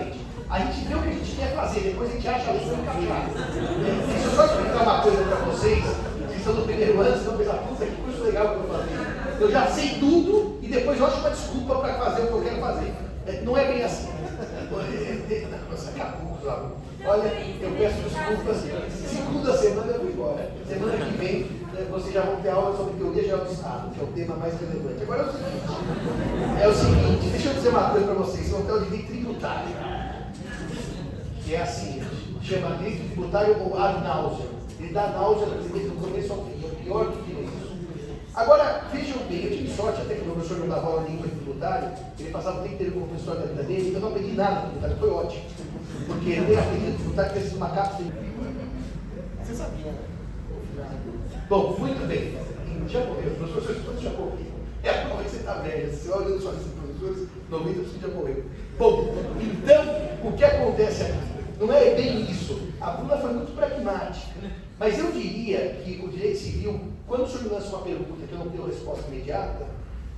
A 0.50 0.58
gente 0.58 0.88
vê 0.88 0.94
o 0.96 1.02
que 1.02 1.08
a 1.08 1.12
gente 1.12 1.36
quer 1.36 1.54
fazer, 1.54 1.80
depois 1.80 2.10
a 2.10 2.12
gente 2.12 2.26
acha 2.28 2.50
a 2.50 2.52
lição 2.54 2.74
encaixada. 2.74 3.30
Deixa 4.08 4.26
eu 4.26 4.30
só 4.34 4.44
explicar 4.46 4.82
uma 4.82 5.02
coisa 5.02 5.22
para 5.22 5.36
vocês. 5.46 5.84
Vocês 5.84 6.38
estão 6.38 6.54
no 6.54 6.64
primeiro 6.64 7.00
ano, 7.00 7.24
vão 7.24 7.36
pensar, 7.36 7.52
puta, 7.52 7.86
que 7.86 7.96
curso 8.02 8.24
legal 8.24 8.48
que 8.48 8.54
eu 8.54 8.62
vou 8.62 8.78
fazer. 8.78 9.40
Eu 9.40 9.50
já 9.52 9.66
sei 9.68 9.90
tudo 10.00 10.58
e 10.60 10.66
depois 10.66 10.98
eu 10.98 11.06
acho 11.06 11.20
uma 11.20 11.30
desculpa 11.30 11.76
para 11.76 11.94
fazer 11.94 12.22
o 12.22 12.26
que 12.26 12.32
eu 12.32 12.42
quero 12.42 12.60
fazer. 12.60 12.92
É, 13.26 13.40
Não 13.42 13.56
é 13.56 13.64
bem 13.64 13.84
assim. 13.84 14.08
Nossa, 15.70 15.90
acabou, 15.90 16.36
sabe? 16.44 16.72
Olha, 17.06 17.28
eu 17.60 17.70
peço 17.78 18.02
desculpas. 18.02 18.56
Segunda 19.06 19.56
semana 19.56 19.92
eu 19.92 20.00
vou 20.00 20.10
embora. 20.10 20.50
Semana 20.66 20.96
que 20.96 21.16
vem 21.16 21.60
né, 21.72 21.86
vocês 21.90 22.12
já 22.12 22.22
vão 22.22 22.36
ter 22.36 22.50
aula 22.50 22.76
sobre 22.76 22.94
teoria 22.94 23.22
geral 23.22 23.44
do 23.44 23.52
Estado, 23.52 23.90
que 23.94 24.00
é 24.00 24.02
o 24.04 24.06
tema 24.08 24.36
mais 24.36 24.54
relevante. 24.60 25.02
Agora 25.02 25.22
é 25.22 25.26
o 25.26 25.32
seguinte, 25.32 26.60
é 26.60 26.68
o 26.68 26.74
seguinte, 26.74 27.28
deixa 27.30 27.48
eu 27.48 27.54
dizer 27.54 27.68
uma 27.68 27.90
coisa 27.90 28.06
para 28.06 28.14
vocês, 28.14 28.46
vocês 28.46 28.50
vão 28.50 28.62
ter 28.62 28.72
o 28.72 28.80
direito 28.90 29.06
tributário. 29.06 29.89
Que 31.50 31.56
é 31.56 31.62
assim, 31.62 32.00
chama 32.44 32.76
direito 32.76 33.10
tributário 33.10 33.60
ou 33.60 33.76
ad 33.76 34.04
náusea. 34.04 34.46
Ele 34.78 34.92
dá 34.92 35.08
náusea 35.08 35.46
do 35.46 36.00
começo 36.00 36.32
ao 36.32 36.44
fim, 36.44 36.62
é 36.62 36.66
o 36.66 36.76
pior 36.76 37.04
do 37.06 37.26
direito. 37.26 37.50
Agora, 38.36 38.84
vejam 38.92 39.18
bem, 39.28 39.46
eu 39.46 39.50
tive 39.50 39.68
sorte 39.74 40.00
até 40.00 40.14
que 40.14 40.20
o 40.20 40.32
professor 40.32 40.58
não 40.58 40.68
dava 40.68 40.86
aula 40.86 41.02
nenhuma 41.02 41.26
em 41.26 41.30
tributário, 41.30 41.90
ele 42.20 42.30
passava 42.30 42.60
o 42.60 42.62
tempo 42.62 42.74
inteiro 42.74 42.92
como 42.92 43.08
professor 43.08 43.34
da 43.34 43.46
vida 43.46 43.64
dele, 43.64 43.92
eu 43.92 44.00
não 44.00 44.08
aprendi 44.10 44.32
nada 44.34 44.60
de 44.60 44.66
tributário, 44.66 44.96
foi 44.98 45.10
ótimo. 45.10 45.42
Porque 46.06 46.30
ele 46.30 46.56
aprendi 46.56 46.92
tributário 46.92 47.32
com 47.32 47.38
esses 47.40 47.52
macacos 47.54 47.98
de... 47.98 48.12
Você 49.42 49.54
sabia, 49.56 49.86
né? 49.86 49.98
Bom, 51.48 51.76
muito 51.80 52.06
bem. 52.06 52.38
Já 52.86 53.00
morreu, 53.06 53.32
os 53.32 53.50
professores 53.50 53.84
todos 53.84 54.00
já 54.00 54.10
morreram. 54.10 54.60
É 54.84 54.90
a 54.90 55.04
prova 55.04 55.24
que 55.24 55.30
você 55.30 55.36
está 55.38 55.54
velho. 55.54 55.90
Se 55.92 56.06
você 56.06 56.12
olha 56.12 56.40
só 56.40 56.52
esses 56.52 56.68
professores, 56.74 57.28
90% 57.50 58.00
já 58.00 58.08
morreu. 58.14 58.44
Bom, 58.78 59.14
então, 59.42 59.84
o 60.22 60.32
que 60.32 60.44
acontece 60.44 61.02
aqui? 61.02 61.39
Não 61.60 61.70
é 61.70 61.94
bem 61.94 62.22
isso. 62.22 62.58
A 62.80 62.92
Bruna 62.92 63.18
foi 63.18 63.34
muito 63.34 63.54
pragmática. 63.54 64.40
Mas 64.78 64.98
eu 64.98 65.12
diria 65.12 65.78
que 65.84 66.02
o 66.02 66.08
direito 66.08 66.38
civil, 66.38 66.80
quando 67.06 67.24
o 67.24 67.28
senhor 67.28 67.44
me 67.44 67.50
lança 67.50 67.68
uma 67.68 67.82
pergunta 67.82 68.26
que 68.26 68.32
eu 68.32 68.38
não 68.38 68.48
tenho 68.48 68.66
resposta 68.66 69.06
imediata, 69.08 69.66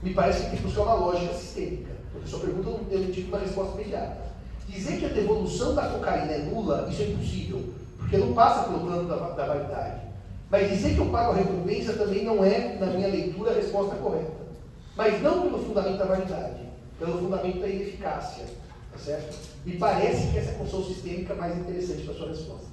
me 0.04 0.14
parece 0.14 0.44
que 0.44 0.50
tem 0.50 0.56
que 0.58 0.62
buscar 0.62 0.82
uma 0.82 0.94
lógica 0.94 1.34
sistêmica. 1.34 1.90
Porque 2.12 2.26
a 2.26 2.30
sua 2.30 2.38
pergunta 2.38 2.70
eu 2.92 3.00
não 3.00 3.10
tive 3.10 3.28
uma 3.28 3.40
resposta 3.40 3.80
imediata. 3.80 4.22
Dizer 4.68 4.98
que 5.00 5.06
a 5.06 5.08
devolução 5.08 5.74
da 5.74 5.88
cocaína 5.88 6.30
é 6.30 6.38
nula, 6.38 6.86
isso 6.88 7.02
é 7.02 7.06
impossível, 7.06 7.74
porque 7.98 8.16
não 8.16 8.32
passa 8.34 8.68
pelo 8.68 8.86
plano 8.86 9.08
da, 9.08 9.16
da 9.30 9.44
validade. 9.44 10.00
Mas 10.48 10.70
dizer 10.70 10.94
que 10.94 11.00
eu 11.00 11.06
pago 11.06 11.32
a 11.32 11.34
recompensa 11.34 11.94
também 11.94 12.24
não 12.24 12.44
é, 12.44 12.76
na 12.78 12.86
minha 12.86 13.08
leitura, 13.08 13.50
a 13.50 13.54
resposta 13.54 13.96
correta. 13.96 14.30
Mas 14.96 15.20
não 15.20 15.42
pelo 15.42 15.58
fundamento 15.58 15.98
da 15.98 16.04
validade, 16.04 16.60
pelo 17.00 17.18
fundamento 17.18 17.58
da 17.58 17.68
ineficácia. 17.68 18.44
Tá 18.92 18.98
certo? 18.98 19.38
Me 19.64 19.76
parece 19.76 20.28
que 20.30 20.38
essa 20.38 20.50
é 20.50 20.54
a 20.54 20.58
construção 20.58 20.92
sistêmica 20.94 21.34
mais 21.34 21.56
interessante 21.58 22.02
para 22.02 22.12
a 22.14 22.16
sua 22.16 22.28
resposta. 22.28 22.66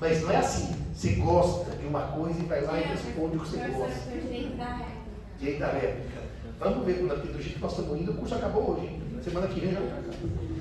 Mas 0.00 0.22
não 0.22 0.30
é 0.30 0.36
assim. 0.36 0.74
Você 0.94 1.12
gosta 1.14 1.70
de 1.76 1.86
uma 1.86 2.02
coisa 2.08 2.38
e 2.38 2.44
vai 2.44 2.60
lá 2.62 2.78
e 2.78 2.82
responde 2.84 3.36
o 3.36 3.40
que 3.40 3.48
você 3.48 3.68
gosta. 3.68 4.10
direito 4.10 4.56
da 4.56 4.64
réplica. 4.66 5.00
Direito 5.38 5.58
da 5.60 5.66
réplica. 5.68 6.26
Vamos 6.58 6.86
ver, 6.86 6.94
porque 7.06 7.28
do 7.28 7.42
jeito 7.42 7.54
que 7.56 7.60
nós 7.62 7.72
estamos 7.78 8.00
indo, 8.00 8.12
o 8.12 8.14
curso 8.14 8.34
acabou 8.34 8.72
hoje. 8.72 8.86
hein? 8.86 9.02
Semana 9.22 9.46
que 9.48 9.60
vem 9.60 9.72
já 9.72 9.78
acaba. 9.80 10.02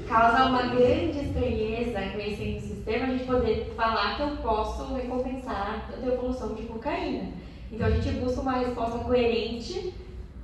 Causa 0.08 0.50
uma 0.50 0.62
grande 0.76 1.20
estranheza 1.20 2.00
conhecendo 2.12 2.58
o 2.58 2.62
sistema 2.62 3.06
a 3.06 3.10
gente 3.10 3.26
poder 3.26 3.74
falar 3.76 4.16
que 4.16 4.22
eu 4.24 4.38
posso 4.38 4.93
recompensar 4.93 5.89
a 5.91 5.96
devolução 6.06 6.54
de 6.54 6.64
cocaína. 6.64 7.30
Então 7.72 7.88
a 7.88 7.91
gente 7.91 8.20
busca 8.20 8.41
uma 8.41 8.60
resposta 8.60 9.00
coerente 9.00 9.93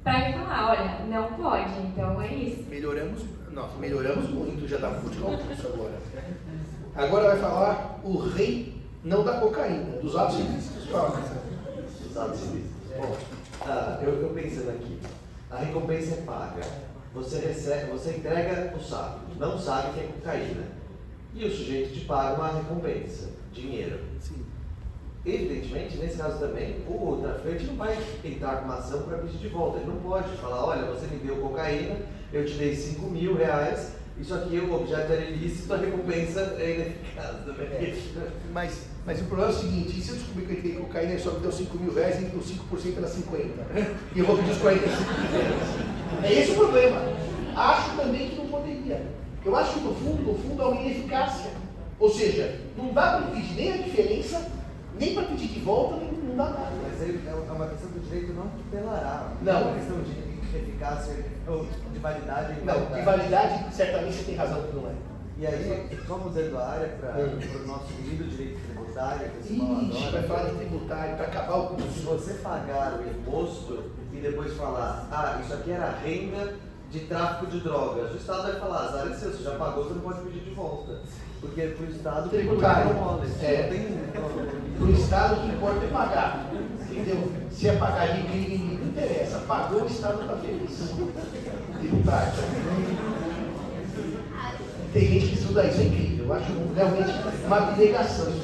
para 0.03 0.33
falar, 0.33 0.71
olha, 0.71 1.05
não 1.07 1.33
pode, 1.33 1.71
então 1.79 2.19
é 2.21 2.33
isso. 2.33 2.63
Melhoramos, 2.69 3.21
nós 3.53 3.77
melhoramos 3.77 4.29
muito 4.29 4.67
já 4.67 4.77
da 4.77 4.87
ao 4.87 4.95
curso 4.95 5.67
agora. 5.67 5.99
Agora 6.95 7.27
vai 7.29 7.39
falar 7.39 7.99
o 8.03 8.17
rei, 8.17 8.81
não 9.03 9.23
da 9.23 9.39
cocaína, 9.39 9.97
dos 9.97 10.15
atos 10.15 10.39
ilícitos. 10.39 10.85
Fala. 10.89 11.19
Os 12.09 12.17
atos 12.17 12.41
ilícitos. 12.41 12.71
Bom, 12.97 13.17
ah, 13.61 13.99
eu, 14.01 14.21
eu 14.21 14.29
pensando 14.29 14.69
aqui, 14.71 14.99
a 15.49 15.57
recompensa 15.57 16.15
é 16.15 16.21
paga. 16.21 16.61
Você 17.13 17.39
recebe, 17.39 17.91
você 17.91 18.11
entrega 18.11 18.73
o 18.75 18.81
saco, 18.81 19.19
não 19.37 19.59
sabe 19.59 19.93
que 19.93 19.99
é 19.99 20.03
cocaína. 20.03 20.63
E 21.33 21.45
o 21.45 21.51
sujeito 21.51 21.93
te 21.93 22.05
paga 22.05 22.35
uma 22.35 22.53
recompensa, 22.53 23.29
dinheiro. 23.53 23.99
Sim. 24.19 24.45
Evidentemente, 25.25 25.97
nesse 25.97 26.17
caso 26.17 26.39
também, 26.39 26.83
o 26.87 27.19
traficante 27.21 27.65
não 27.65 27.75
vai 27.75 27.97
entrar 28.23 28.57
com 28.57 28.65
uma 28.65 28.77
ação 28.77 29.03
para 29.03 29.19
pedir 29.19 29.37
de 29.37 29.49
volta. 29.49 29.77
Ele 29.77 29.87
não 29.87 29.97
pode 29.97 30.29
falar, 30.37 30.65
olha, 30.65 30.85
você 30.85 31.05
me 31.07 31.19
deu 31.19 31.37
cocaína, 31.37 31.99
eu 32.33 32.45
te 32.45 32.53
dei 32.53 32.75
5 32.75 33.09
mil 33.09 33.35
reais, 33.35 33.93
isso 34.19 34.33
aqui 34.33 34.59
o 34.59 34.73
objeto 34.73 35.11
era 35.11 35.21
ilícito, 35.21 35.73
a 35.73 35.77
recompensa 35.77 36.55
é 36.59 36.75
ineficaz 36.75 37.37
também. 37.45 37.95
Mas, 38.53 38.85
mas 39.05 39.21
o 39.21 39.25
problema 39.25 39.51
é 39.51 39.55
o 39.55 39.57
seguinte, 39.57 39.99
e 39.99 40.01
se 40.01 40.09
eu 40.11 40.15
descobrir 40.15 40.45
que 40.45 40.53
ele 40.53 40.61
tem 40.61 40.75
cocaína 40.75 41.13
e 41.13 41.19
só 41.19 41.31
me 41.31 41.39
deu 41.39 41.51
5 41.51 41.77
mil 41.77 41.93
reais 41.93 42.21
e 42.21 42.35
os 42.35 42.51
5% 42.51 42.97
era 42.97 43.07
50? 43.07 43.47
E 44.15 44.19
eu 44.19 44.25
vou 44.25 44.37
pedir 44.37 44.51
os 44.51 44.57
45 44.59 45.03
mil 45.03 46.23
É 46.23 46.33
esse 46.33 46.51
o 46.51 46.55
problema. 46.55 47.01
Acho 47.55 47.95
também 47.97 48.29
que 48.29 48.35
não 48.35 48.47
poderia. 48.47 49.01
Eu 49.43 49.55
acho 49.55 49.73
que 49.73 49.79
no 49.79 49.95
fundo, 49.95 50.21
no 50.21 50.37
fundo, 50.37 50.61
há 50.61 50.69
uma 50.69 50.81
ineficácia. 50.81 51.51
Ou 51.99 52.09
seja, 52.09 52.59
não 52.77 52.93
dá 52.93 53.17
para 53.17 53.27
pedir 53.27 53.53
nem 53.55 53.73
a 53.73 53.77
diferença, 53.77 54.51
nem 54.99 55.13
para 55.15 55.23
pedir 55.23 55.47
de 55.47 55.59
volta, 55.61 55.97
nem, 55.97 56.11
não 56.11 56.35
dá 56.35 56.45
nada. 56.45 56.71
Mas 56.83 57.01
ele, 57.01 57.21
é 57.27 57.51
uma 57.51 57.67
questão 57.67 57.89
do 57.89 57.99
direito 57.99 58.33
não 58.33 58.47
tutelará. 58.49 59.33
Não. 59.41 59.51
é 59.51 59.63
uma 59.63 59.73
questão 59.75 59.97
de 60.01 60.30
eficácia 60.57 61.13
ou 61.47 61.65
de 61.91 61.99
validade 61.99 62.53
Não, 62.63 62.85
de 62.85 63.01
validade, 63.01 63.73
certamente 63.75 64.17
você 64.17 64.23
tem 64.23 64.35
razão 64.35 64.61
que 64.63 64.75
não 64.75 64.87
é. 64.89 64.93
E 65.37 65.47
aí, 65.47 65.99
vamos 66.07 66.33
dentro 66.35 66.51
da 66.51 66.67
área 66.67 66.87
para 66.99 67.09
Hum. 67.19 67.39
o 67.63 67.67
nosso 67.67 67.85
querido 67.93 68.25
direito 68.25 68.59
tributário, 68.67 69.29
que 69.31 69.39
esse 69.39 69.53
Ixi, 69.53 70.11
vai 70.11 70.23
falar 70.23 70.49
de 70.49 70.55
tributário 70.57 71.15
para 71.15 71.25
acabar 71.27 71.55
o 71.57 71.69
Se 71.69 71.75
curso. 71.83 72.01
você 72.03 72.33
pagar 72.35 72.99
o 72.99 73.09
imposto 73.09 73.83
e 74.13 74.17
depois 74.17 74.53
falar, 74.55 75.07
ah, 75.11 75.39
isso 75.43 75.53
aqui 75.53 75.71
era 75.71 75.89
renda 76.03 76.53
de 76.91 76.99
tráfico 77.01 77.47
de 77.47 77.61
drogas, 77.61 78.11
o 78.11 78.17
Estado 78.17 78.43
vai 78.43 78.59
falar, 78.59 78.83
azar 78.83 79.07
é 79.07 79.15
seu, 79.15 79.31
você 79.31 79.43
já 79.43 79.51
pagou, 79.51 79.85
você 79.85 79.93
não 79.93 80.01
pode 80.01 80.21
pedir 80.21 80.41
de 80.41 80.51
volta. 80.51 80.99
Porque 81.39 81.61
para 81.61 81.85
o 81.85 81.89
Estado 81.89 82.29
Tributário. 82.29 82.91
É. 83.41 83.63
tem. 83.63 83.99
Para 84.77 84.85
o 84.85 84.91
Estado 84.91 85.39
o 85.39 85.41
que 85.41 85.55
importa 85.55 85.85
é 85.85 85.89
pagar. 85.89 86.51
Entendeu? 86.91 87.31
Se 87.49 87.67
é 87.69 87.75
pagar 87.77 88.15
de 88.15 88.23
crime, 88.27 88.77
não 88.79 88.87
interessa. 88.89 89.39
Pagou, 89.47 89.81
o 89.81 89.87
Estado 89.87 90.21
está 90.21 90.35
feliz. 90.35 90.93
Tributário. 91.79 92.33
Tem 94.93 95.07
gente 95.07 95.27
que 95.27 95.35
estuda 95.39 95.65
isso, 95.65 95.79
é 95.79 95.83
incrível. 95.85 96.25
Eu 96.25 96.33
acho 96.33 96.51
realmente 96.75 97.11
uma 97.45 97.57
abnegação 97.57 98.29
isso. 98.29 98.41